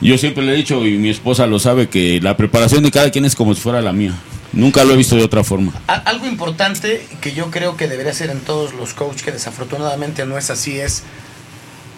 Yo 0.00 0.18
siempre 0.18 0.44
le 0.44 0.52
he 0.52 0.56
dicho 0.56 0.84
y 0.84 0.98
mi 0.98 1.10
esposa 1.10 1.46
lo 1.46 1.60
sabe 1.60 1.88
que 1.88 2.20
la 2.20 2.36
preparación 2.36 2.82
de 2.82 2.90
cada 2.90 3.12
quien 3.12 3.24
es 3.24 3.36
como 3.36 3.54
si 3.54 3.60
fuera 3.60 3.80
la 3.82 3.92
mía. 3.92 4.14
Nunca 4.52 4.84
lo 4.84 4.92
he 4.92 4.96
visto 4.96 5.16
de 5.16 5.24
otra 5.24 5.44
forma. 5.44 5.72
Algo 5.86 6.26
importante 6.26 7.06
que 7.20 7.32
yo 7.32 7.50
creo 7.50 7.76
que 7.76 7.88
debería 7.88 8.12
ser 8.12 8.30
en 8.30 8.40
todos 8.40 8.74
los 8.74 8.92
coaches, 8.92 9.22
que 9.22 9.32
desafortunadamente 9.32 10.26
no 10.26 10.36
es 10.36 10.50
así, 10.50 10.78
es 10.78 11.04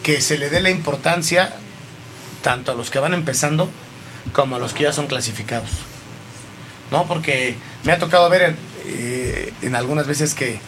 que 0.02 0.20
se 0.20 0.38
le 0.38 0.50
dé 0.50 0.60
la 0.60 0.70
importancia 0.70 1.54
tanto 2.42 2.70
a 2.72 2.74
los 2.74 2.90
que 2.90 2.98
van 3.00 3.14
empezando 3.14 3.68
como 4.32 4.56
a 4.56 4.58
los 4.58 4.72
que 4.72 4.84
ya 4.84 4.92
son 4.92 5.06
clasificados. 5.06 5.70
¿No? 6.90 7.06
Porque 7.06 7.56
me 7.82 7.92
ha 7.92 7.98
tocado 7.98 8.28
ver 8.30 8.42
en, 8.42 8.56
eh, 8.86 9.52
algunas 9.74 10.06
veces 10.06 10.34
que 10.34 10.60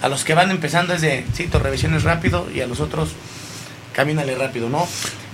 a 0.00 0.08
los 0.08 0.24
que 0.24 0.34
van 0.34 0.50
empezando 0.50 0.94
es 0.94 1.02
de, 1.02 1.26
sí, 1.34 1.48
tu 1.48 1.58
revisión 1.58 1.94
es 1.94 2.04
rápido 2.04 2.48
y 2.50 2.60
a 2.60 2.66
los 2.66 2.80
otros 2.80 3.10
camínale 3.92 4.34
rápido, 4.36 4.70
¿no? 4.70 4.88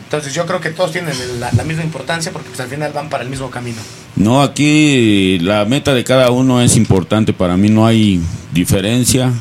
Entonces 0.06 0.32
yo 0.34 0.46
creo 0.46 0.60
que 0.60 0.70
todos 0.70 0.92
tienen 0.92 1.14
la, 1.40 1.50
la 1.52 1.64
misma 1.64 1.82
importancia 1.82 2.32
porque 2.32 2.48
pues, 2.48 2.60
al 2.60 2.68
final 2.68 2.92
van 2.92 3.08
para 3.08 3.24
el 3.24 3.28
mismo 3.28 3.50
camino. 3.50 3.78
No, 4.14 4.40
aquí 4.40 5.38
la 5.40 5.64
meta 5.64 5.94
de 5.94 6.04
cada 6.04 6.30
uno 6.30 6.62
es 6.62 6.76
importante. 6.76 7.32
Para 7.32 7.56
mí 7.56 7.68
no 7.68 7.86
hay 7.86 8.20
diferencia. 8.52 9.32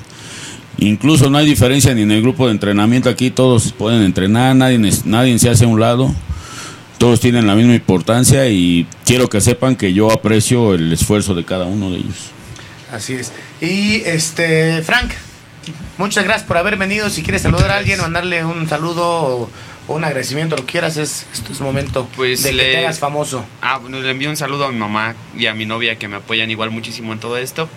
Incluso 0.77 1.29
no 1.29 1.37
hay 1.37 1.45
diferencia 1.45 1.93
ni 1.93 2.01
en 2.01 2.11
el 2.11 2.21
grupo 2.23 2.47
de 2.47 2.53
entrenamiento. 2.53 3.09
Aquí 3.09 3.29
todos 3.29 3.71
pueden 3.73 4.01
entrenar, 4.01 4.55
nadie, 4.55 4.79
nadie 5.05 5.37
se 5.37 5.49
hace 5.49 5.65
a 5.65 5.67
un 5.67 5.79
lado. 5.79 6.13
Todos 6.97 7.19
tienen 7.19 7.45
la 7.45 7.55
misma 7.55 7.75
importancia 7.75 8.47
y 8.47 8.87
quiero 9.05 9.29
que 9.29 9.41
sepan 9.41 9.75
que 9.75 9.93
yo 9.93 10.11
aprecio 10.11 10.73
el 10.73 10.91
esfuerzo 10.91 11.35
de 11.35 11.45
cada 11.45 11.65
uno 11.65 11.91
de 11.91 11.97
ellos. 11.97 12.31
Así 12.91 13.13
es. 13.13 13.31
Y 13.61 14.01
este, 14.05 14.81
Frank, 14.81 15.11
muchas 15.97 16.23
gracias 16.23 16.47
por 16.47 16.57
haber 16.57 16.77
venido. 16.77 17.09
Si 17.09 17.21
quieres 17.21 17.43
saludar 17.43 17.69
a 17.71 17.77
alguien, 17.77 18.01
mandarle 18.01 18.43
un 18.43 18.67
saludo 18.67 19.49
un 19.87 20.03
agradecimiento, 20.03 20.55
lo 20.55 20.65
quieras, 20.65 20.97
es, 20.97 21.25
es 21.49 21.61
momento 21.61 22.07
Pues 22.15 22.43
de 22.43 22.51
que 22.51 22.57
te 22.57 22.77
hagas 22.79 22.99
famoso. 22.99 23.45
Ah, 23.61 23.77
bueno, 23.77 23.99
le 23.99 24.09
envío 24.09 24.29
un 24.29 24.37
saludo 24.37 24.65
a 24.65 24.71
mi 24.71 24.77
mamá 24.77 25.15
y 25.37 25.45
a 25.45 25.53
mi 25.53 25.65
novia 25.65 25.97
que 25.97 26.07
me 26.07 26.17
apoyan 26.17 26.49
igual 26.49 26.71
muchísimo 26.71 27.13
en 27.13 27.19
todo 27.19 27.37
esto. 27.37 27.69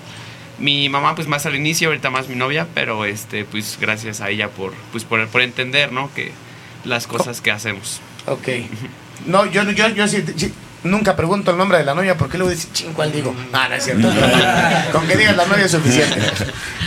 Mi 0.59 0.89
mamá 0.89 1.15
pues 1.15 1.29
más 1.29 1.47
al 1.47 1.55
inicio, 1.55 1.89
ahorita 1.89 2.11
más 2.11 2.29
mi 2.29 2.35
novia, 2.35 2.67
pero 2.75 3.05
este 3.05 3.45
pues 3.45 3.79
gracias 3.81 4.21
a 4.21 4.31
ella 4.31 4.49
por 4.49 4.73
pues 4.91 5.05
por, 5.05 5.27
por 5.29 5.43
entender, 5.43 5.93
¿no? 5.93 6.11
Que 6.15 6.33
las 6.85 7.07
cosas 7.07 7.41
que 7.41 7.51
hacemos. 7.51 8.01
Ok. 8.27 8.49
No, 9.27 9.47
yo, 9.47 9.63
yo, 9.71 9.89
yo 9.89 10.09
sí, 10.09 10.25
sí, 10.37 10.53
nunca 10.85 11.17
pregunto 11.17 11.51
el 11.51 11.59
nombre 11.59 11.79
de 11.79 11.85
la 11.85 11.95
novia 11.95 12.17
porque 12.17 12.39
luego 12.39 12.51
dice, 12.51 12.69
ching, 12.73 12.93
¿cuál 12.93 13.13
digo? 13.13 13.35
Ah, 13.53 13.69
no 13.69 13.75
es 13.75 13.85
cierto. 13.85 14.09
Con 14.93 15.07
que 15.07 15.17
digas 15.17 15.37
la 15.37 15.47
novia 15.47 15.65
es 15.65 15.73
suficiente. 15.73 16.21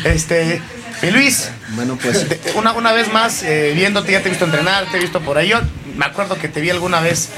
Este, 0.04 0.62
mi 1.02 1.12
Luis, 1.12 1.50
Bueno, 1.70 1.98
pues 2.02 2.26
una, 2.56 2.74
una 2.74 2.92
vez 2.94 3.12
más, 3.12 3.44
eh, 3.44 3.74
viéndote, 3.76 4.12
ya 4.12 4.22
te 4.22 4.28
he 4.28 4.30
visto 4.30 4.46
entrenar, 4.46 4.86
te 4.92 4.98
he 4.98 5.00
visto 5.00 5.20
por 5.22 5.38
ahí. 5.38 5.50
Yo 5.50 5.60
me 5.96 6.06
acuerdo 6.06 6.38
que 6.38 6.48
te 6.48 6.62
vi 6.62 6.70
alguna 6.70 7.00
vez 7.00 7.30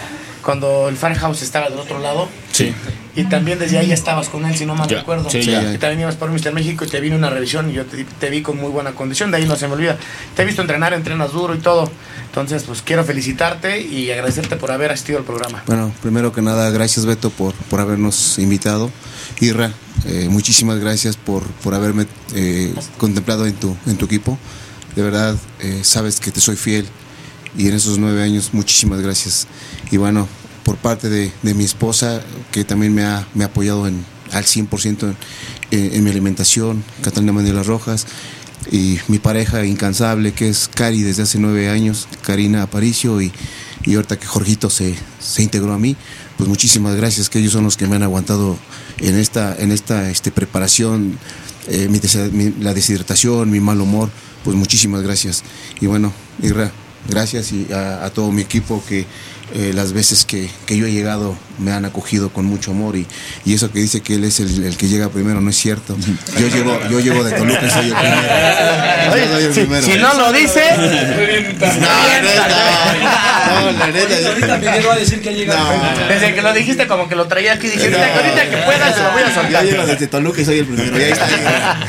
cuando 0.42 0.90
el 0.90 0.98
Farmhouse 0.98 1.42
estaba 1.42 1.70
del 1.70 1.80
otro 1.80 2.00
lado. 2.00 2.30
Sí. 2.52 2.74
Y 3.16 3.26
también 3.26 3.60
desde 3.60 3.78
ahí 3.78 3.88
ya 3.88 3.94
estabas 3.94 4.28
con 4.30 4.44
él, 4.46 4.56
si 4.58 4.66
no 4.66 4.74
mal 4.74 4.88
Ya, 4.88 4.98
recuerdo. 5.00 5.30
sí, 5.30 5.44
ya. 5.44 5.74
Y 5.74 5.78
también 5.78 6.02
ibas 6.02 6.16
por 6.16 6.32
Mr. 6.32 6.52
México 6.52 6.84
y 6.84 6.88
te 6.88 7.00
vine 7.00 7.16
una 7.16 7.30
revisión 7.30 7.70
y 7.70 7.74
yo 7.74 7.86
te, 7.86 8.04
te 8.06 8.30
vi 8.32 8.42
con 8.42 8.58
muy 8.58 8.70
buena 8.72 8.94
condición, 8.94 9.30
de 9.30 9.38
ahí 9.38 9.46
no 9.46 9.56
se 9.56 9.68
me 9.68 9.74
olvida. 9.74 9.98
Te 10.36 10.42
he 10.42 10.46
visto 10.46 10.62
entrenar, 10.62 10.94
entrenas 10.94 11.32
duro 11.32 11.54
y 11.54 11.60
todo. 11.60 11.92
Entonces, 12.26 12.64
pues 12.64 12.82
quiero 12.82 13.04
felicitarte 13.04 13.80
y 13.82 14.10
agradecerte 14.10 14.56
por 14.56 14.72
haber 14.72 14.92
asistido 14.92 15.20
al 15.20 15.26
programa. 15.26 15.62
Bueno, 15.68 15.94
primero 16.02 16.34
que 16.34 16.42
nada, 16.42 16.72
gracias 16.72 17.06
Beto 17.06 17.30
por, 17.30 17.54
por 17.54 17.80
habernos 17.80 18.40
invitado. 18.40 18.90
Irra, 19.40 19.72
eh, 20.06 20.28
muchísimas 20.30 20.80
gracias 20.80 21.16
por, 21.16 21.44
por 21.44 21.76
haberme 21.76 22.08
eh, 22.34 22.74
contemplado 22.98 23.46
en 23.46 23.54
tu, 23.54 23.78
en 23.86 23.96
tu 23.98 24.06
equipo. 24.06 24.40
De 24.96 25.04
verdad, 25.04 25.36
eh, 25.60 25.82
sabes 25.84 26.20
que 26.20 26.32
te 26.32 26.40
soy 26.42 26.56
fiel 26.56 26.88
y 27.56 27.68
en 27.68 27.76
esos 27.76 28.00
nueve 28.00 28.24
años, 28.24 28.50
muchísimas 28.54 29.02
gracias. 29.02 29.48
Y 29.92 29.98
bueno, 29.98 30.28
por 30.64 30.78
parte 30.78 31.10
de, 31.10 31.32
de 31.42 31.54
mi 31.54 31.64
esposa, 31.64 32.22
que 32.52 32.64
también 32.64 32.94
me 32.94 33.04
ha, 33.04 33.28
me 33.34 33.44
ha 33.44 33.48
apoyado 33.48 33.88
en, 33.88 34.06
al 34.32 34.44
100% 34.46 35.16
en, 35.72 35.96
en, 35.96 36.04
mi 36.04 36.10
alimentación, 36.10 36.84
Catalina 37.02 37.34
Manuela 37.34 37.64
Rojas, 37.64 38.06
y 38.72 38.98
mi 39.10 39.20
pareja 39.20 39.66
incansable, 39.66 40.32
que 40.32 40.48
es 40.50 40.70
Cari 40.74 41.02
desde 41.04 41.24
hace 41.24 41.38
nueve 41.38 41.70
años, 41.70 42.08
Karina 42.22 42.64
Aparicio, 42.64 43.22
y, 43.22 43.32
y 43.84 43.96
ahorita 43.96 44.18
que 44.18 44.26
Jorgito 44.26 44.70
se, 44.70 44.96
se 45.20 45.44
integró 45.44 45.74
a 45.74 45.80
mí, 45.80 45.98
pues 46.38 46.48
muchísimas 46.48 46.96
gracias, 46.96 47.30
que 47.30 47.40
ellos 47.40 47.52
son 47.54 47.66
los 47.66 47.76
que 47.78 47.88
me 47.88 47.98
han 47.98 48.04
aguantado 48.04 48.58
en 49.00 49.16
esta, 49.20 49.56
en 49.60 49.72
esta 49.72 50.10
este, 50.10 50.32
preparación, 50.32 51.18
eh, 51.68 51.88
mi 51.90 52.00
mi- 52.32 52.64
la 52.64 52.74
deshidratación, 52.74 53.50
mi 53.50 53.60
mal 53.60 53.82
humor, 53.82 54.10
pues 54.44 54.56
muchísimas 54.56 55.02
gracias. 55.02 55.44
Y 55.82 55.88
bueno, 55.88 56.14
Irra, 56.42 56.72
gracias 57.10 57.52
y 57.52 57.68
a, 57.74 58.06
a 58.06 58.10
todo 58.12 58.32
mi 58.32 58.42
equipo 58.42 58.84
que 58.88 59.06
eh, 59.56 59.72
las 59.74 59.94
veces 59.94 60.26
que, 60.26 60.50
que 60.66 60.76
yo 60.78 60.88
he 60.88 60.92
llegado 60.92 61.36
me 61.60 61.72
han 61.72 61.86
acogido 61.86 62.30
con 62.30 62.46
mucho 62.46 62.72
amor 62.72 62.96
y, 62.96 63.06
y 63.46 63.54
eso 63.54 63.72
que 63.72 63.80
dice 63.80 64.02
que 64.02 64.16
él 64.16 64.24
es 64.24 64.40
el, 64.40 64.64
el 64.64 64.76
que 64.78 64.88
llega 64.88 65.10
primero 65.10 65.40
no 65.42 65.50
es 65.52 65.58
cierto. 65.58 65.96
Yo 66.40 66.48
llego, 66.48 66.80
yo 66.90 67.00
llego 67.00 67.24
de 67.24 67.32
Toluca 67.34 67.62
y 67.66 67.70
soy 67.70 67.86
el 67.90 67.94
primero. 67.94 68.22
Oye, 69.14 69.26
Yo 69.28 69.34
soy 69.36 69.44
el 69.46 69.54
si, 69.54 69.60
primero. 69.62 69.86
si 69.86 69.94
no 70.00 70.14
lo 70.16 70.34
dice, 70.34 70.64
No, 71.80 71.88
la 73.78 73.88
neta. 73.88 74.30
Ahorita 74.30 74.58
Miguel 74.58 74.88
va 74.88 74.94
a 74.94 74.98
decir 74.98 75.22
que 75.22 75.30
ha 75.30 75.34
llegado. 75.34 75.68
desde 76.10 76.34
que 76.34 76.42
lo 76.42 76.54
dijiste, 76.54 76.88
como 76.88 77.08
que 77.08 77.16
lo 77.16 77.28
traía 77.28 77.54
aquí, 77.54 77.68
dije, 77.68 77.84
ahorita, 77.86 78.16
ahorita 78.16 78.50
que 78.50 78.58
pueda 78.58 78.94
se 78.94 79.04
lo 79.04 79.12
voy 79.12 79.22
a 79.22 79.28
Yo 79.30 79.34
soltar. 79.42 79.66
llego 79.66 79.86
desde 79.86 80.08
Toluca 80.08 80.42
y 80.42 80.46
soy 80.46 80.60
el 80.60 80.66
primero. 80.66 81.00
Y 81.00 81.04
ahí 81.04 81.12
está. 81.12 81.28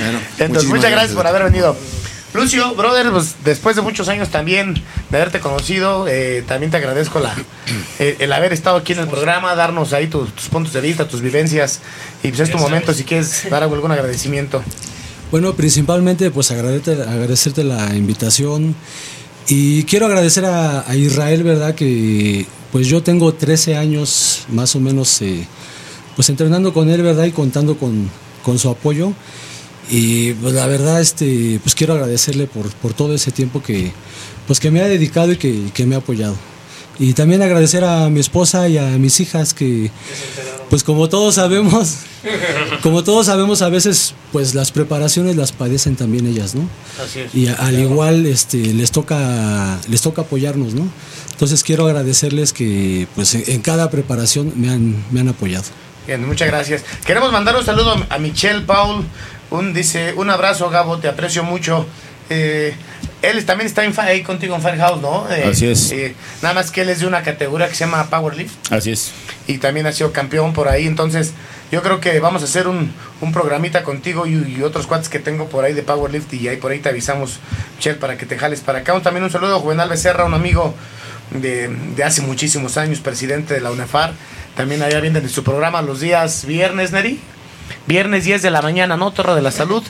Bueno, 0.00 0.20
Entonces, 0.38 0.68
muchas 0.68 0.90
gracias 0.90 1.14
por 1.14 1.26
haber 1.26 1.44
venido. 1.44 1.76
Lucio, 2.32 2.74
brother, 2.74 3.10
pues 3.10 3.36
después 3.44 3.74
de 3.74 3.82
muchos 3.82 4.08
años 4.08 4.28
también 4.28 4.74
de 5.10 5.16
haberte 5.16 5.40
conocido, 5.40 6.06
eh, 6.08 6.44
también 6.46 6.70
te 6.70 6.76
agradezco 6.76 7.18
la, 7.18 7.34
eh, 7.98 8.16
el 8.20 8.32
haber 8.32 8.52
estado 8.52 8.76
aquí 8.76 8.92
en 8.92 9.00
el 9.00 9.08
programa, 9.08 9.54
darnos 9.56 9.92
ahí 9.92 10.06
tus, 10.06 10.32
tus 10.34 10.48
puntos 10.48 10.72
de 10.72 10.80
vista, 10.80 11.08
tus 11.08 11.22
vivencias. 11.22 11.80
Y 12.22 12.28
pues 12.28 12.40
es 12.40 12.50
tu 12.50 12.58
momento 12.58 12.94
si 12.94 13.04
quieres 13.04 13.48
dar 13.50 13.62
algún 13.62 13.90
agradecimiento. 13.90 14.62
Bueno, 15.30 15.54
principalmente 15.54 16.30
pues 16.30 16.50
agradecerte, 16.50 17.02
agradecerte 17.02 17.64
la 17.64 17.94
invitación 17.94 18.74
y 19.48 19.84
quiero 19.84 20.06
agradecer 20.06 20.44
a, 20.44 20.88
a 20.88 20.96
Israel, 20.96 21.42
¿verdad? 21.42 21.74
Que 21.74 22.46
pues 22.70 22.86
yo 22.86 23.02
tengo 23.02 23.34
13 23.34 23.76
años 23.76 24.44
más 24.48 24.76
o 24.76 24.80
menos 24.80 25.20
eh, 25.22 25.46
pues 26.14 26.28
entrenando 26.30 26.72
con 26.72 26.90
él, 26.90 27.02
¿verdad? 27.02 27.24
Y 27.24 27.32
contando 27.32 27.76
con, 27.76 28.08
con 28.44 28.58
su 28.58 28.68
apoyo. 28.68 29.12
Y 29.90 30.34
pues 30.34 30.54
la 30.54 30.66
verdad, 30.66 31.00
este, 31.00 31.58
pues 31.62 31.74
quiero 31.74 31.94
agradecerle 31.94 32.46
por, 32.46 32.68
por 32.70 32.94
todo 32.94 33.14
ese 33.14 33.32
tiempo 33.32 33.62
que, 33.62 33.90
pues 34.46 34.60
que 34.60 34.70
me 34.70 34.80
ha 34.80 34.86
dedicado 34.88 35.32
y 35.32 35.36
que, 35.36 35.70
que 35.74 35.84
me 35.86 35.94
ha 35.96 35.98
apoyado. 35.98 36.36
Y 36.98 37.14
también 37.14 37.40
agradecer 37.42 37.82
a 37.82 38.08
mi 38.10 38.20
esposa 38.20 38.68
y 38.68 38.76
a 38.78 38.84
mis 38.98 39.18
hijas 39.20 39.54
que, 39.54 39.90
pues 40.68 40.84
como 40.84 41.08
todos 41.08 41.36
sabemos, 41.36 41.96
como 42.82 43.02
todos 43.02 43.26
sabemos, 43.26 43.62
a 43.62 43.70
veces 43.70 44.14
pues 44.32 44.54
las 44.54 44.70
preparaciones 44.70 45.34
las 45.34 45.50
padecen 45.52 45.96
también 45.96 46.26
ellas, 46.26 46.54
¿no? 46.54 46.68
Así 47.02 47.20
es. 47.20 47.34
Y 47.34 47.48
a- 47.48 47.54
al 47.54 47.78
igual 47.78 48.26
este, 48.26 48.58
les, 48.58 48.90
toca, 48.92 49.80
les 49.88 50.02
toca 50.02 50.22
apoyarnos, 50.22 50.74
¿no? 50.74 50.86
Entonces 51.32 51.64
quiero 51.64 51.86
agradecerles 51.86 52.52
que 52.52 53.08
pues 53.14 53.34
en, 53.34 53.44
en 53.46 53.62
cada 53.62 53.90
preparación 53.90 54.52
me 54.56 54.68
han, 54.68 55.02
me 55.10 55.20
han 55.20 55.28
apoyado. 55.28 55.64
Bien, 56.06 56.24
muchas 56.26 56.48
gracias. 56.48 56.84
Queremos 57.06 57.32
mandar 57.32 57.56
un 57.56 57.64
saludo 57.64 57.94
a 58.10 58.18
Michelle 58.18 58.60
Paul. 58.60 59.04
Un, 59.50 59.72
dice, 59.74 60.14
un 60.16 60.30
abrazo, 60.30 60.70
Gabo, 60.70 60.98
te 60.98 61.08
aprecio 61.08 61.42
mucho. 61.42 61.86
Eh, 62.28 62.74
él 63.22 63.44
también 63.44 63.66
está 63.66 63.84
en, 63.84 63.92
ahí 63.98 64.22
contigo 64.22 64.54
en 64.54 64.62
Firehouse, 64.62 65.00
¿no? 65.02 65.26
Eh, 65.30 65.48
Así 65.50 65.66
es. 65.66 65.90
eh, 65.92 66.14
nada 66.42 66.54
más 66.54 66.70
que 66.70 66.82
él 66.82 66.88
es 66.88 67.00
de 67.00 67.06
una 67.06 67.22
categoría 67.22 67.68
que 67.68 67.74
se 67.74 67.84
llama 67.84 68.08
Powerlift. 68.08 68.72
Así 68.72 68.92
es. 68.92 69.12
y 69.46 69.58
también 69.58 69.86
ha 69.86 69.92
sido 69.92 70.12
campeón 70.12 70.52
por 70.52 70.68
ahí. 70.68 70.86
Entonces, 70.86 71.32
yo 71.72 71.82
creo 71.82 72.00
que 72.00 72.18
vamos 72.20 72.42
a 72.42 72.44
hacer 72.44 72.68
un, 72.68 72.92
un 73.20 73.32
programita 73.32 73.82
contigo 73.82 74.26
y, 74.26 74.34
y 74.56 74.62
otros 74.62 74.86
cuates 74.86 75.08
que 75.08 75.18
tengo 75.18 75.48
por 75.48 75.64
ahí 75.64 75.72
de 75.74 75.82
Powerlift 75.82 76.32
y 76.34 76.46
ahí 76.48 76.56
por 76.56 76.70
ahí 76.70 76.78
te 76.78 76.88
avisamos, 76.88 77.40
Michelle, 77.76 77.98
para 77.98 78.16
que 78.16 78.26
te 78.26 78.38
jales 78.38 78.60
para 78.60 78.78
acá. 78.78 78.94
Un- 78.94 79.02
También 79.02 79.24
un 79.24 79.30
saludo 79.30 79.56
a 79.56 79.58
Juvenal 79.58 79.88
Becerra, 79.88 80.24
un 80.24 80.34
amigo 80.34 80.74
de, 81.32 81.68
de 81.96 82.04
hace 82.04 82.22
muchísimos 82.22 82.76
años, 82.76 83.00
presidente 83.00 83.54
de 83.54 83.60
la 83.60 83.70
UNEFAR. 83.72 84.12
También 84.56 84.82
allá 84.82 85.00
vienen 85.00 85.22
de 85.24 85.28
su 85.28 85.42
programa 85.44 85.82
los 85.82 85.98
días 86.00 86.44
viernes, 86.46 86.92
Neri. 86.92 87.20
Viernes 87.86 88.24
10 88.24 88.42
de 88.42 88.50
la 88.50 88.62
mañana, 88.62 88.96
¿no? 88.96 89.10
Torre 89.12 89.34
de 89.34 89.42
la 89.42 89.50
Salud. 89.50 89.82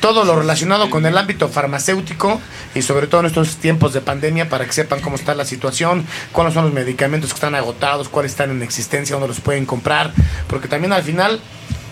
Todo 0.00 0.24
lo 0.24 0.36
relacionado 0.36 0.90
con 0.90 1.06
el 1.06 1.16
ámbito 1.16 1.48
farmacéutico 1.48 2.40
y 2.74 2.82
sobre 2.82 3.06
todo 3.06 3.20
en 3.20 3.26
estos 3.26 3.56
tiempos 3.56 3.92
de 3.92 4.00
pandemia 4.00 4.48
para 4.48 4.64
que 4.66 4.72
sepan 4.72 5.00
cómo 5.00 5.16
está 5.16 5.34
la 5.34 5.44
situación, 5.44 6.06
cuáles 6.32 6.54
son 6.54 6.64
los 6.64 6.72
medicamentos 6.72 7.30
que 7.30 7.34
están 7.34 7.54
agotados, 7.54 8.08
cuáles 8.08 8.32
están 8.32 8.50
en 8.50 8.62
existencia, 8.62 9.14
dónde 9.14 9.28
los 9.28 9.40
pueden 9.40 9.66
comprar. 9.66 10.12
Porque 10.48 10.68
también 10.68 10.92
al 10.92 11.02
final 11.02 11.40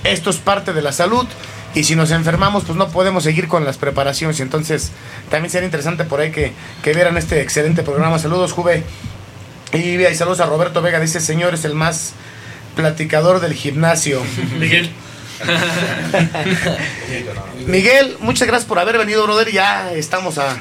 esto 0.04 0.30
es 0.30 0.36
parte 0.36 0.72
de 0.72 0.82
la 0.82 0.92
salud 0.92 1.26
y 1.74 1.84
si 1.84 1.96
nos 1.96 2.10
enfermamos 2.10 2.64
pues 2.64 2.78
no 2.78 2.88
podemos 2.88 3.24
seguir 3.24 3.48
con 3.48 3.64
las 3.64 3.76
preparaciones. 3.76 4.40
Entonces 4.40 4.90
también 5.30 5.50
sería 5.50 5.66
interesante 5.66 6.04
por 6.04 6.20
ahí 6.20 6.30
que, 6.30 6.52
que 6.82 6.92
vieran 6.92 7.16
este 7.16 7.40
excelente 7.40 7.82
programa. 7.82 8.18
Saludos, 8.18 8.52
Juve. 8.52 8.84
Y, 9.72 10.00
y 10.00 10.14
saludos 10.14 10.40
a 10.40 10.46
Roberto 10.46 10.80
Vega. 10.80 10.98
Dice, 10.98 11.20
señor, 11.20 11.54
es 11.54 11.64
el 11.64 11.74
más 11.74 12.14
platicador 12.74 13.40
del 13.40 13.54
gimnasio. 13.54 14.22
Miguel. 14.58 14.90
Miguel, 17.66 18.16
muchas 18.20 18.48
gracias 18.48 18.68
por 18.68 18.78
haber 18.78 18.98
venido, 18.98 19.22
brother. 19.24 19.50
Ya 19.50 19.92
estamos 19.92 20.38
a, 20.38 20.60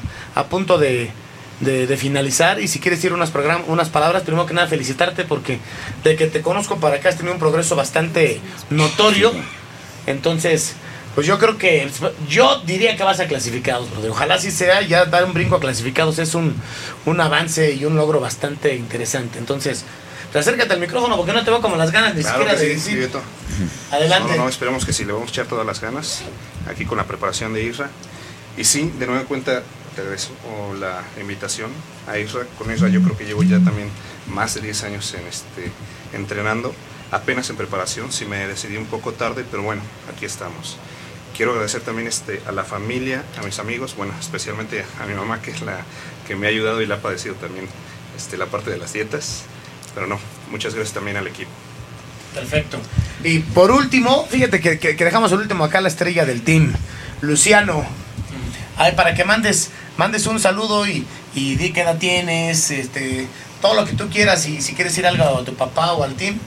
punto 0.50 0.78
de, 0.78 1.12
finalizar. 1.98 2.60
Y 2.60 2.68
si 2.68 2.80
quieres 2.80 3.00
decir 3.00 3.14
unas, 3.14 3.32
palabras, 3.90 4.24
primero 4.24 4.46
que 4.46 4.54
nada 4.54 4.68
felicitarte 4.68 5.24
porque 5.24 5.60
de 6.04 6.16
que 6.16 6.28
te 6.28 6.42
conozco 6.42 6.78
para 6.78 6.98
acá 6.98 7.10
has 7.10 7.18
tenido 7.18 7.34
un 7.34 7.40
progreso 7.40 7.76
bastante 7.76 8.40
notorio. 8.70 9.32
Entonces, 10.06 10.76
pues 11.16 11.26
yo 11.26 11.40
creo 11.40 11.58
que 11.58 11.90
yo 12.30 12.62
diría 12.66 12.96
que 12.96 13.04
vas 13.04 13.20
a 13.20 13.28
clasificados, 13.28 13.90
brother. 13.92 14.12
Ojalá 14.12 14.36
así 14.36 14.52
sea, 14.52 14.82
ya 14.82 15.06
dar 15.06 15.26
un 15.26 15.34
brinco 15.34 15.56
a 15.56 15.60
clasificados 15.60 16.20
es 16.20 16.36
un, 16.36 16.56
un 17.06 17.20
avance 17.20 17.74
y 17.74 17.86
un 17.86 17.96
logro 17.96 18.20
bastante 18.20 18.76
interesante. 18.76 19.40
Entonces, 19.40 19.84
pues 20.32 20.48
acércate 20.48 20.74
al 20.74 20.80
micrófono 20.80 21.18
porque 21.18 21.34
no 21.34 21.44
te 21.44 21.50
veo 21.50 21.62
como 21.62 21.76
las 21.76 21.92
ganas 21.92 22.16
ni 22.16 22.22
Claro 22.22 22.40
siquiera 22.40 22.60
de 22.60 22.80
sí, 22.80 22.96
decir. 22.96 23.10
Adelante. 23.92 24.30
No, 24.32 24.38
no, 24.38 24.44
no, 24.44 24.50
esperemos 24.50 24.86
que 24.86 24.94
sí, 24.94 25.06
le 25.06 25.14
vamos 25.14 25.30
a 25.30 25.32
echar 25.32 25.46
todas 25.46 25.66
las 25.66 25.82
ganas 25.82 26.22
aquí 26.70 26.86
con 26.86 26.98
la 26.98 27.06
preparación 27.06 27.54
de 27.54 27.64
Isra. 27.64 27.90
Y 28.58 28.64
sí, 28.64 28.92
de 28.98 29.08
nueva 29.08 29.24
cuenta, 29.24 29.64
te 29.96 30.02
agradezco 30.02 30.34
la 30.80 31.02
invitación 31.20 31.72
a 32.08 32.18
Isra. 32.18 32.42
Con 32.58 32.72
Isra 32.72 32.90
yo 32.90 33.02
creo 33.02 33.18
que 33.18 33.26
llevo 33.26 33.44
ya 33.44 33.60
también 33.60 33.90
más 34.28 34.56
de 34.56 34.62
10 34.62 34.84
años 34.84 35.14
en 35.14 35.26
este, 35.28 35.72
entrenando, 36.14 36.74
apenas 37.12 37.50
en 37.50 37.56
preparación, 37.56 38.12
si 38.12 38.26
me 38.26 38.48
decidí 38.48 38.78
un 38.78 38.86
poco 38.86 39.14
tarde, 39.14 39.46
pero 39.50 39.64
bueno, 39.64 39.82
aquí 40.14 40.26
estamos. 40.26 40.78
Quiero 41.36 41.52
agradecer 41.52 41.82
también 41.82 42.08
este, 42.08 42.42
a 42.48 42.52
la 42.52 42.64
familia, 42.64 43.24
a 43.40 43.44
mis 43.44 43.60
amigos, 43.60 43.96
bueno, 43.96 44.14
especialmente 44.20 44.84
a 45.00 45.06
mi 45.06 45.14
mamá 45.14 45.42
que 45.42 45.52
es 45.52 45.62
la 45.62 45.82
que 46.28 46.36
me 46.36 46.48
ha 46.48 46.50
ayudado 46.50 46.82
y 46.82 46.88
la 46.88 46.96
ha 46.96 47.02
padecido 47.02 47.36
también 47.36 47.68
este, 48.18 48.38
la 48.38 48.48
parte 48.48 48.72
de 48.72 48.78
las 48.78 48.94
dietas, 48.94 49.44
pero 49.98 50.06
no, 50.06 50.20
muchas 50.52 50.76
gracias 50.76 50.94
también 50.94 51.18
al 51.18 51.26
equipo. 51.26 51.50
Perfecto. 52.36 52.78
Y 53.24 53.40
por 53.40 53.72
último, 53.72 54.28
fíjate 54.30 54.60
que, 54.62 54.78
que- 54.78 54.96
que 54.96 55.06
dejamos 55.06 55.32
el 55.32 55.40
último 55.40 55.64
acá 55.64 55.82
la 55.82 55.88
estrella 55.88 56.24
del 56.24 56.44
team, 56.44 56.72
Luciano. 57.22 57.84
Ay, 58.78 58.92
para 58.92 59.16
que 59.16 59.26
mandes, 59.26 59.72
mandes 59.98 60.28
un 60.28 60.40
saludo 60.40 60.86
y, 60.86 61.04
y 61.34 61.56
di 61.56 61.74
qué 61.74 61.82
edad 61.82 61.98
tienes, 61.98 62.70
este, 62.70 63.26
todo 63.60 63.74
lo 63.74 63.86
que 63.86 63.94
tú 63.94 64.08
quieras 64.12 64.48
y 64.48 64.62
si 64.62 64.76
quieres 64.76 64.94
decir 64.94 65.08
algo 65.08 65.24
a 65.40 65.44
tu 65.44 65.56
papá 65.56 65.94
o 65.94 66.04
al 66.04 66.14
team, 66.14 66.38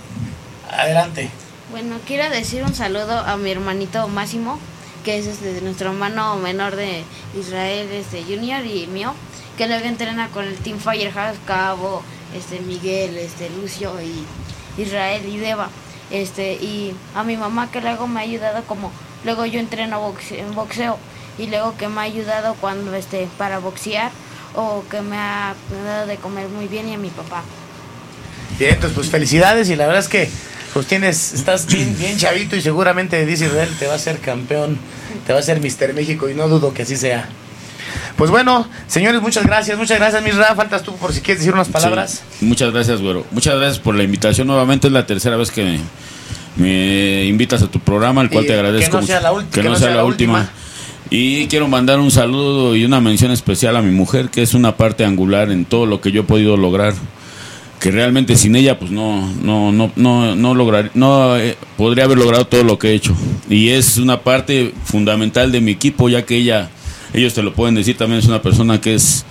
adelante. 0.71 1.29
Bueno, 1.73 1.97
quiero 2.07 2.31
decir 2.31 2.63
un 2.63 2.75
saludo 2.75 3.19
a 3.19 3.37
mi 3.37 3.51
hermanito 3.51 4.07
Máximo, 4.07 4.61
que 5.05 5.19
es 5.19 5.27
este, 5.27 5.61
nuestro 5.63 5.91
hermano 5.91 6.37
menor 6.37 6.77
de 6.77 7.03
Israel 7.37 7.89
este, 7.91 8.23
Junior 8.23 8.65
y 8.65 8.87
mío, 8.87 9.13
que 9.59 9.67
luego 9.67 9.87
entrena 9.87 10.29
con 10.29 10.45
el 10.45 10.55
Team 10.59 10.79
Firehouse, 10.79 11.37
Cabo, 11.49 12.05
este, 12.37 12.61
Miguel, 12.61 13.17
este, 13.17 13.51
Lucio 13.51 13.93
y 14.01 14.81
Israel 14.81 15.23
y 15.27 15.39
Deva. 15.39 15.69
Este, 16.11 16.55
y 16.55 16.95
a 17.15 17.23
mi 17.23 17.37
mamá 17.37 17.71
que 17.71 17.81
luego 17.81 18.09
me 18.09 18.21
ha 18.21 18.23
ayudado 18.25 18.63
como, 18.65 18.91
luego 19.25 19.47
yo 19.47 19.61
entreno 19.61 20.15
en 20.31 20.55
boxeo 20.55 20.99
y 21.39 21.47
luego 21.47 21.77
que 21.77 21.89
me 21.89 22.01
ha 22.01 22.05
ayudado 22.05 22.55
cuando 22.61 22.95
este, 22.95 23.29
para 23.39 23.59
boxear 23.59 24.11
o 24.55 24.83
que 24.91 25.01
me 25.01 25.17
ha, 25.17 25.55
me 25.71 25.89
ha 25.89 25.93
dado 25.93 26.07
de 26.07 26.17
comer 26.17 26.49
muy 26.49 26.67
bien 26.67 26.89
y 26.89 26.95
a 26.95 26.99
mi 26.99 27.11
papá. 27.11 27.43
Bien, 28.59 28.75
entonces 28.75 28.97
pues 28.97 29.09
felicidades 29.09 29.71
y 29.71 29.77
la 29.77 29.87
verdad 29.87 30.03
es 30.03 30.09
que 30.09 30.29
pues 30.73 30.87
tienes, 30.87 31.33
estás 31.33 31.67
bien, 31.67 31.97
bien 31.99 32.17
chavito 32.17 32.57
y 32.57 32.63
seguramente 32.63 33.25
dice 33.25 33.47
Israel 33.47 33.75
te 33.79 33.87
va 33.87 33.95
a 33.95 33.99
ser 33.99 34.19
campeón, 34.19 34.79
te 35.27 35.33
va 35.33 35.39
a 35.39 35.43
ser 35.43 35.61
Mister 35.61 35.95
México 35.95 36.29
y 36.29 36.35
no 36.35 36.49
dudo 36.49 36.75
que 36.75 36.83
así 36.83 36.97
sea. 36.97 37.29
Pues 38.17 38.31
bueno, 38.31 38.67
señores, 38.87 39.21
muchas 39.23 39.45
gracias, 39.47 39.77
muchas 39.79 39.99
gracias, 39.99 40.23
Misra. 40.23 40.55
Faltas 40.55 40.83
tú 40.83 40.95
por 40.97 41.13
si 41.13 41.21
quieres 41.21 41.41
decir 41.41 41.55
unas 41.55 41.69
palabras. 41.69 42.23
Sí, 42.39 42.45
muchas 42.45 42.73
gracias, 42.73 43.01
güero. 43.01 43.27
Muchas 43.31 43.57
gracias 43.57 43.79
por 43.79 43.95
la 43.95 44.03
invitación 44.03 44.47
nuevamente. 44.47 44.87
Es 44.89 44.93
la 44.93 45.07
tercera 45.07 45.37
vez 45.37 45.51
que 45.51 45.65
me, 45.65 45.81
me 46.57 47.25
invitas 47.27 47.63
a 47.63 47.67
tu 47.71 47.81
programa, 47.81 48.21
al 48.21 48.31
cual 48.31 48.45
Y 48.45 48.49
te 48.49 48.55
agradezco. 48.55 48.97
que 48.97 49.01
no 49.01 49.07
sea 49.07 49.21
la 49.21 49.33
que 49.51 49.63
no 49.63 49.77
sea 49.77 49.91
la 49.95 50.05
última. 50.05 50.51
Y 51.13 51.47
quiero 51.49 51.67
mandar 51.67 51.99
un 51.99 52.11
saludo 52.13 52.77
y 52.77 52.85
una 52.85 53.01
mención 53.01 53.33
especial 53.33 53.77
a 53.77 53.83
mi 53.83 53.91
mujer, 53.91 54.29
que 54.31 54.43
es 54.43 54.55
una 54.55 54.77
parte 54.77 55.05
angular 55.05 55.51
en 55.51 55.65
todo 55.65 55.85
lo 55.87 56.01
que 56.01 56.13
yo 56.13 56.21
he 56.21 56.25
podido 56.25 56.57
lograr. 56.57 56.95
Que 57.81 57.91
realmente 57.91 58.37
sin 58.37 58.55
ella, 58.57 58.79
pues 58.79 58.91
no, 58.91 59.27
no, 59.43 59.73
no, 59.73 59.91
no, 59.97 60.37
no 60.37 60.55
lograr, 60.55 60.91
no 60.93 61.37
eh, 61.39 61.57
podría 61.79 62.05
haber 62.05 62.19
logrado 62.19 62.47
todo 62.47 62.63
lo 62.63 62.79
que 62.79 62.91
he 62.91 62.95
hecho. 62.95 63.17
Y 63.49 63.71
es 63.71 63.97
una 63.97 64.21
parte 64.21 64.75
fundamental 64.85 65.51
de 65.51 65.63
mi 65.63 65.71
equipo, 65.73 66.11
ya 66.11 66.27
que 66.27 66.37
ella, 66.37 66.69
ellos 67.13 67.35
te 67.35 67.43
lo 67.43 67.55
pueden 67.55 67.75
decir, 67.75 67.97
también 67.97 68.21
es 68.21 68.27
una 68.27 68.43
persona 68.43 68.81
que 68.81 68.95
es 68.95 69.25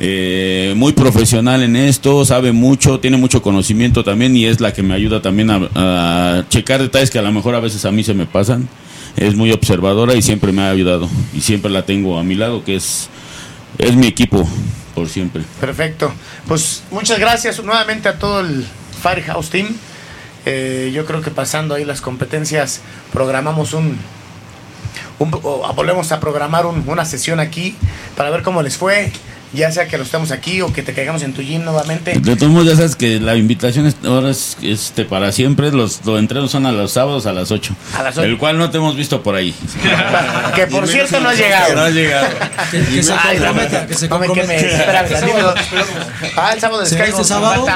eh, 0.00 0.74
muy 0.76 0.92
profesional 0.92 1.62
en 1.62 1.76
esto, 1.76 2.24
sabe 2.24 2.50
mucho, 2.50 2.98
tiene 2.98 3.16
mucho 3.16 3.42
conocimiento 3.42 4.02
también 4.02 4.36
y 4.36 4.46
es 4.46 4.60
la 4.60 4.72
que 4.72 4.82
me 4.82 4.94
ayuda 4.94 5.22
también 5.22 5.50
a, 5.50 6.44
checar 6.48 6.80
detalles 6.82 7.10
que 7.10 7.18
a 7.18 7.22
lo 7.22 7.30
mejor 7.30 7.54
a 7.54 7.60
veces 7.60 7.84
a 7.84 7.92
mí 7.92 8.02
se 8.02 8.14
me 8.14 8.26
pasan. 8.26 8.68
Es 9.16 9.36
muy 9.36 9.52
observadora 9.52 10.14
y 10.14 10.22
siempre 10.22 10.50
me 10.50 10.62
ha 10.62 10.70
ayudado 10.70 11.08
y 11.32 11.40
siempre 11.40 11.70
la 11.70 11.86
tengo 11.86 12.18
a 12.18 12.24
mi 12.24 12.34
lado, 12.34 12.64
que 12.64 12.74
es, 12.74 13.08
es 13.78 13.94
mi 13.94 14.08
equipo 14.08 14.48
por 14.96 15.08
siempre. 15.08 15.42
Perfecto. 15.60 16.12
Pues 16.48 16.82
muchas 16.90 17.20
gracias 17.20 17.62
nuevamente 17.62 18.08
a 18.08 18.18
todo 18.18 18.40
el 18.40 18.64
Firehouse 19.00 19.50
Team. 19.50 19.68
Eh, 20.46 20.90
yo 20.92 21.06
creo 21.06 21.22
que 21.22 21.30
pasando 21.30 21.76
ahí 21.76 21.84
las 21.84 22.00
competencias, 22.00 22.80
programamos 23.12 23.72
un, 23.72 23.96
un- 25.18 25.38
o 25.42 25.72
volvemos 25.74 26.10
a 26.12 26.20
programar 26.20 26.66
un- 26.66 26.84
una 26.86 27.04
sesión 27.04 27.40
aquí 27.40 27.76
para 28.16 28.30
ver 28.30 28.42
cómo 28.42 28.62
les 28.62 28.76
fue, 28.76 29.12
ya 29.52 29.70
sea 29.70 29.86
que 29.86 29.96
lo 29.96 30.02
estemos 30.02 30.32
aquí 30.32 30.62
o 30.62 30.72
que 30.72 30.82
te 30.82 30.92
caigamos 30.94 31.22
en 31.22 31.32
tu 31.32 31.40
gym 31.40 31.62
nuevamente. 31.64 32.18
De 32.18 32.34
todos 32.34 32.50
modos, 32.50 32.66
ya 32.66 32.74
sabes 32.74 32.96
que 32.96 33.20
la 33.20 33.36
invitación 33.36 33.86
es- 33.86 33.94
ahora 34.04 34.30
es 34.30 34.56
este, 34.62 35.04
para 35.04 35.30
siempre. 35.30 35.70
Los, 35.70 36.04
los 36.04 36.18
entrenos 36.18 36.50
son 36.50 36.66
a 36.66 36.72
los 36.72 36.90
sábados 36.90 37.26
a 37.26 37.32
las 37.32 37.52
8. 37.52 37.72
A 37.96 38.02
las 38.02 38.16
ocho. 38.18 38.24
El 38.26 38.36
cual 38.36 38.58
no 38.58 38.70
te 38.70 38.78
hemos 38.78 38.96
visto 38.96 39.22
por 39.22 39.36
ahí. 39.36 39.54
Que 40.56 40.66
por 40.66 40.88
cierto 40.88 41.20
no 41.20 41.28
has 41.28 41.38
llegado. 41.38 41.72
No 41.74 41.82
has 41.82 41.92
llegado. 41.94 42.26
Que, 42.72 42.84
que 42.84 43.02
se 43.04 43.12
Ay, 43.12 43.38
no, 43.38 43.44
comprometa, 43.46 43.86
que 43.86 43.94
se 43.94 44.08
comprometa. 44.08 44.52
Ah, 46.36 46.52
el 46.54 46.60
sábado 46.60 46.84
¿Será 46.84 47.04
descargo. 47.04 47.22
este 47.22 47.28
sábado? 47.28 47.66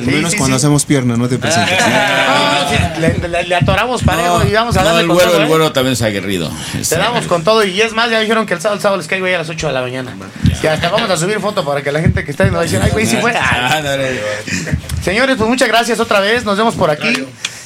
menos 0.00 0.34
cuando 0.34 0.56
hacemos 0.56 0.84
pierna, 0.84 1.16
no 1.16 1.28
te 1.28 1.38
presentes. 1.38 1.78
Le, 2.98 3.28
le- 3.28 3.42
le 3.44 3.54
atoramos 3.54 4.02
parejo 4.02 4.42
y 4.44 4.52
vamos 4.52 4.76
a 4.76 4.80
No, 4.80 4.86
darle 4.86 5.02
el 5.02 5.08
güero, 5.08 5.36
el 5.36 5.42
¿eh? 5.42 5.46
güero 5.46 5.72
también 5.72 5.94
es 5.94 6.02
aguerrido. 6.02 6.50
Te 6.88 6.96
damos 6.96 7.26
con 7.26 7.42
todo 7.44 7.64
y 7.64 7.80
es 7.80 7.92
más, 7.92 8.10
ya 8.10 8.20
dijeron 8.20 8.46
que 8.46 8.54
el 8.54 8.60
sábado, 8.60 8.76
el 8.76 8.82
sábado 8.82 8.98
les 8.98 9.08
caigo 9.08 9.26
ahí 9.26 9.34
a 9.34 9.38
las 9.38 9.48
8 9.48 9.66
de 9.66 9.72
la 9.72 9.82
mañana. 9.82 10.14
Y 10.62 10.66
hasta 10.66 10.90
vamos 10.90 11.10
a 11.10 11.16
subir 11.16 11.40
foto 11.40 11.64
para 11.64 11.82
que 11.82 11.90
la 11.92 12.00
gente 12.00 12.24
que 12.24 12.30
está 12.30 12.44
viendo 12.44 12.60
diga, 12.62 12.80
ay, 12.84 12.90
güey, 12.90 13.06
sí 13.06 13.16
fue. 13.16 13.32
Ah. 13.36 13.80
Señores, 15.02 15.36
pues 15.36 15.48
muchas 15.48 15.68
gracias 15.68 15.98
otra 16.00 16.20
vez. 16.20 16.44
Nos 16.44 16.56
vemos 16.56 16.74
por 16.74 16.90
aquí. 16.90 17.12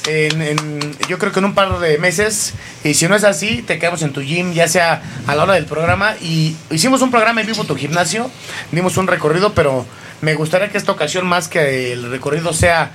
En, 0.07 0.41
en- 0.41 0.97
yo 1.09 1.17
creo 1.19 1.31
que 1.31 1.39
en 1.39 1.45
un 1.45 1.53
par 1.53 1.79
de 1.79 1.97
meses. 1.97 2.53
Y 2.83 2.93
si 2.93 3.07
no 3.07 3.15
es 3.15 3.23
así, 3.23 3.61
te 3.61 3.77
quedamos 3.77 4.01
en 4.01 4.13
tu 4.13 4.21
gym, 4.21 4.53
ya 4.53 4.67
sea 4.67 5.01
a 5.27 5.35
la 5.35 5.43
hora 5.43 5.53
del 5.53 5.65
programa. 5.65 6.15
Y 6.21 6.55
hicimos 6.71 7.01
un 7.01 7.11
programa 7.11 7.41
en 7.41 7.47
vivo, 7.47 7.63
tu 7.65 7.75
gimnasio. 7.75 8.31
Dimos 8.71 8.97
un 8.97 9.07
recorrido, 9.07 9.53
pero 9.53 9.85
me 10.21 10.33
gustaría 10.33 10.69
que 10.69 10.77
esta 10.77 10.91
ocasión, 10.91 11.25
más 11.27 11.47
que 11.47 11.93
el 11.93 12.09
recorrido, 12.09 12.53
sea 12.53 12.91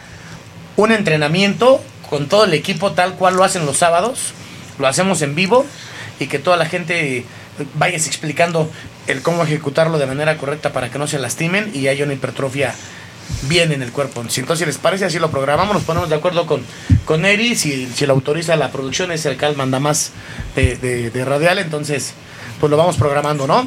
un 0.76 0.90
entrenamiento 0.90 1.82
con 2.12 2.28
todo 2.28 2.44
el 2.44 2.52
equipo, 2.52 2.92
tal 2.92 3.14
cual 3.14 3.36
lo 3.36 3.42
hacen 3.42 3.64
los 3.64 3.78
sábados. 3.78 4.34
Lo 4.78 4.86
hacemos 4.86 5.22
en 5.22 5.34
vivo 5.34 5.64
y 6.20 6.26
que 6.26 6.38
toda 6.38 6.58
la 6.58 6.66
gente 6.66 7.24
vayas 7.72 8.06
explicando 8.06 8.70
el 9.06 9.22
cómo 9.22 9.42
ejecutarlo 9.42 9.96
de 9.96 10.04
manera 10.04 10.36
correcta 10.36 10.74
para 10.74 10.90
que 10.90 10.98
no 10.98 11.06
se 11.06 11.18
lastimen 11.18 11.70
y 11.72 11.88
haya 11.88 12.04
una 12.04 12.12
hipertrofia 12.12 12.74
bien 13.48 13.72
en 13.72 13.80
el 13.82 13.92
cuerpo. 13.92 14.22
Si 14.28 14.40
entonces 14.40 14.66
les 14.66 14.76
parece, 14.76 15.06
así 15.06 15.18
lo 15.18 15.30
programamos, 15.30 15.72
nos 15.74 15.84
ponemos 15.84 16.10
de 16.10 16.16
acuerdo 16.16 16.46
con, 16.46 16.62
con 17.06 17.24
Eri, 17.24 17.54
si, 17.56 17.86
si 17.86 18.04
lo 18.04 18.12
autoriza 18.12 18.56
la 18.56 18.70
producción, 18.70 19.10
es 19.10 19.24
el 19.24 19.38
que 19.38 19.48
manda 19.52 19.80
más 19.80 20.10
de, 20.54 20.76
de- 20.76 21.08
de 21.10 21.24
Radial, 21.24 21.58
entonces 21.60 22.12
pues 22.60 22.68
lo 22.70 22.76
vamos 22.76 22.98
programando, 22.98 23.46
¿no? 23.46 23.66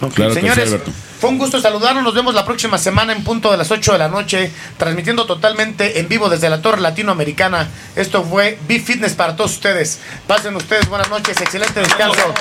Ok, 0.00 0.14
Claro 0.14 0.34
que 0.34 0.40
sí, 0.40 0.48
Señores, 0.48 0.76
fue 1.20 1.30
un 1.30 1.38
gusto 1.38 1.60
saludarnos, 1.60 2.04
nos 2.04 2.14
vemos 2.14 2.34
la 2.34 2.44
próxima 2.44 2.78
semana 2.78 3.12
en 3.12 3.24
punto 3.24 3.50
de 3.50 3.56
las 3.56 3.70
8 3.70 3.92
de 3.92 3.98
la 3.98 4.08
noche, 4.08 4.52
transmitiendo 4.76 5.26
totalmente 5.26 5.98
en 5.98 6.08
vivo 6.08 6.28
desde 6.28 6.48
la 6.48 6.62
Torre 6.62 6.80
Latinoamericana. 6.80 7.68
Esto 7.96 8.22
fue 8.22 8.58
Be 8.68 8.78
Fitness 8.78 9.14
para 9.14 9.34
todos 9.34 9.52
ustedes. 9.52 9.98
Pasen 10.26 10.54
ustedes 10.54 10.88
buenas 10.88 11.10
noches, 11.10 11.40
excelente 11.40 11.80
descanso. 11.80 12.34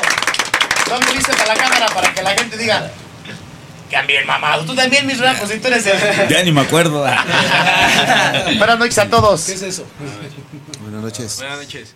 Son 0.87 1.01
felices 1.01 1.35
a 1.39 1.45
la 1.47 1.55
cámara 1.55 1.87
para 1.87 2.13
que 2.13 2.21
la 2.21 2.31
gente 2.31 2.55
diga, 2.55 2.91
también 3.89 4.25
mamado, 4.27 4.65
tú 4.65 4.75
también 4.75 5.07
mis 5.07 5.19
rapos, 5.19 5.53
y 5.53 5.59
tú 5.59 5.67
eres 5.67 5.85
el... 5.85 6.27
Ya 6.29 6.43
ni 6.43 6.51
me 6.51 6.61
acuerdo. 6.61 6.99
Buenas 8.57 8.79
noches 8.79 8.97
a 8.97 9.09
todos. 9.09 9.45
¿Qué 9.45 9.53
es 9.53 9.61
eso? 9.63 9.85
Buenas 10.81 11.01
noches. 11.01 11.37
Buenas 11.37 11.57
noches. 11.59 11.95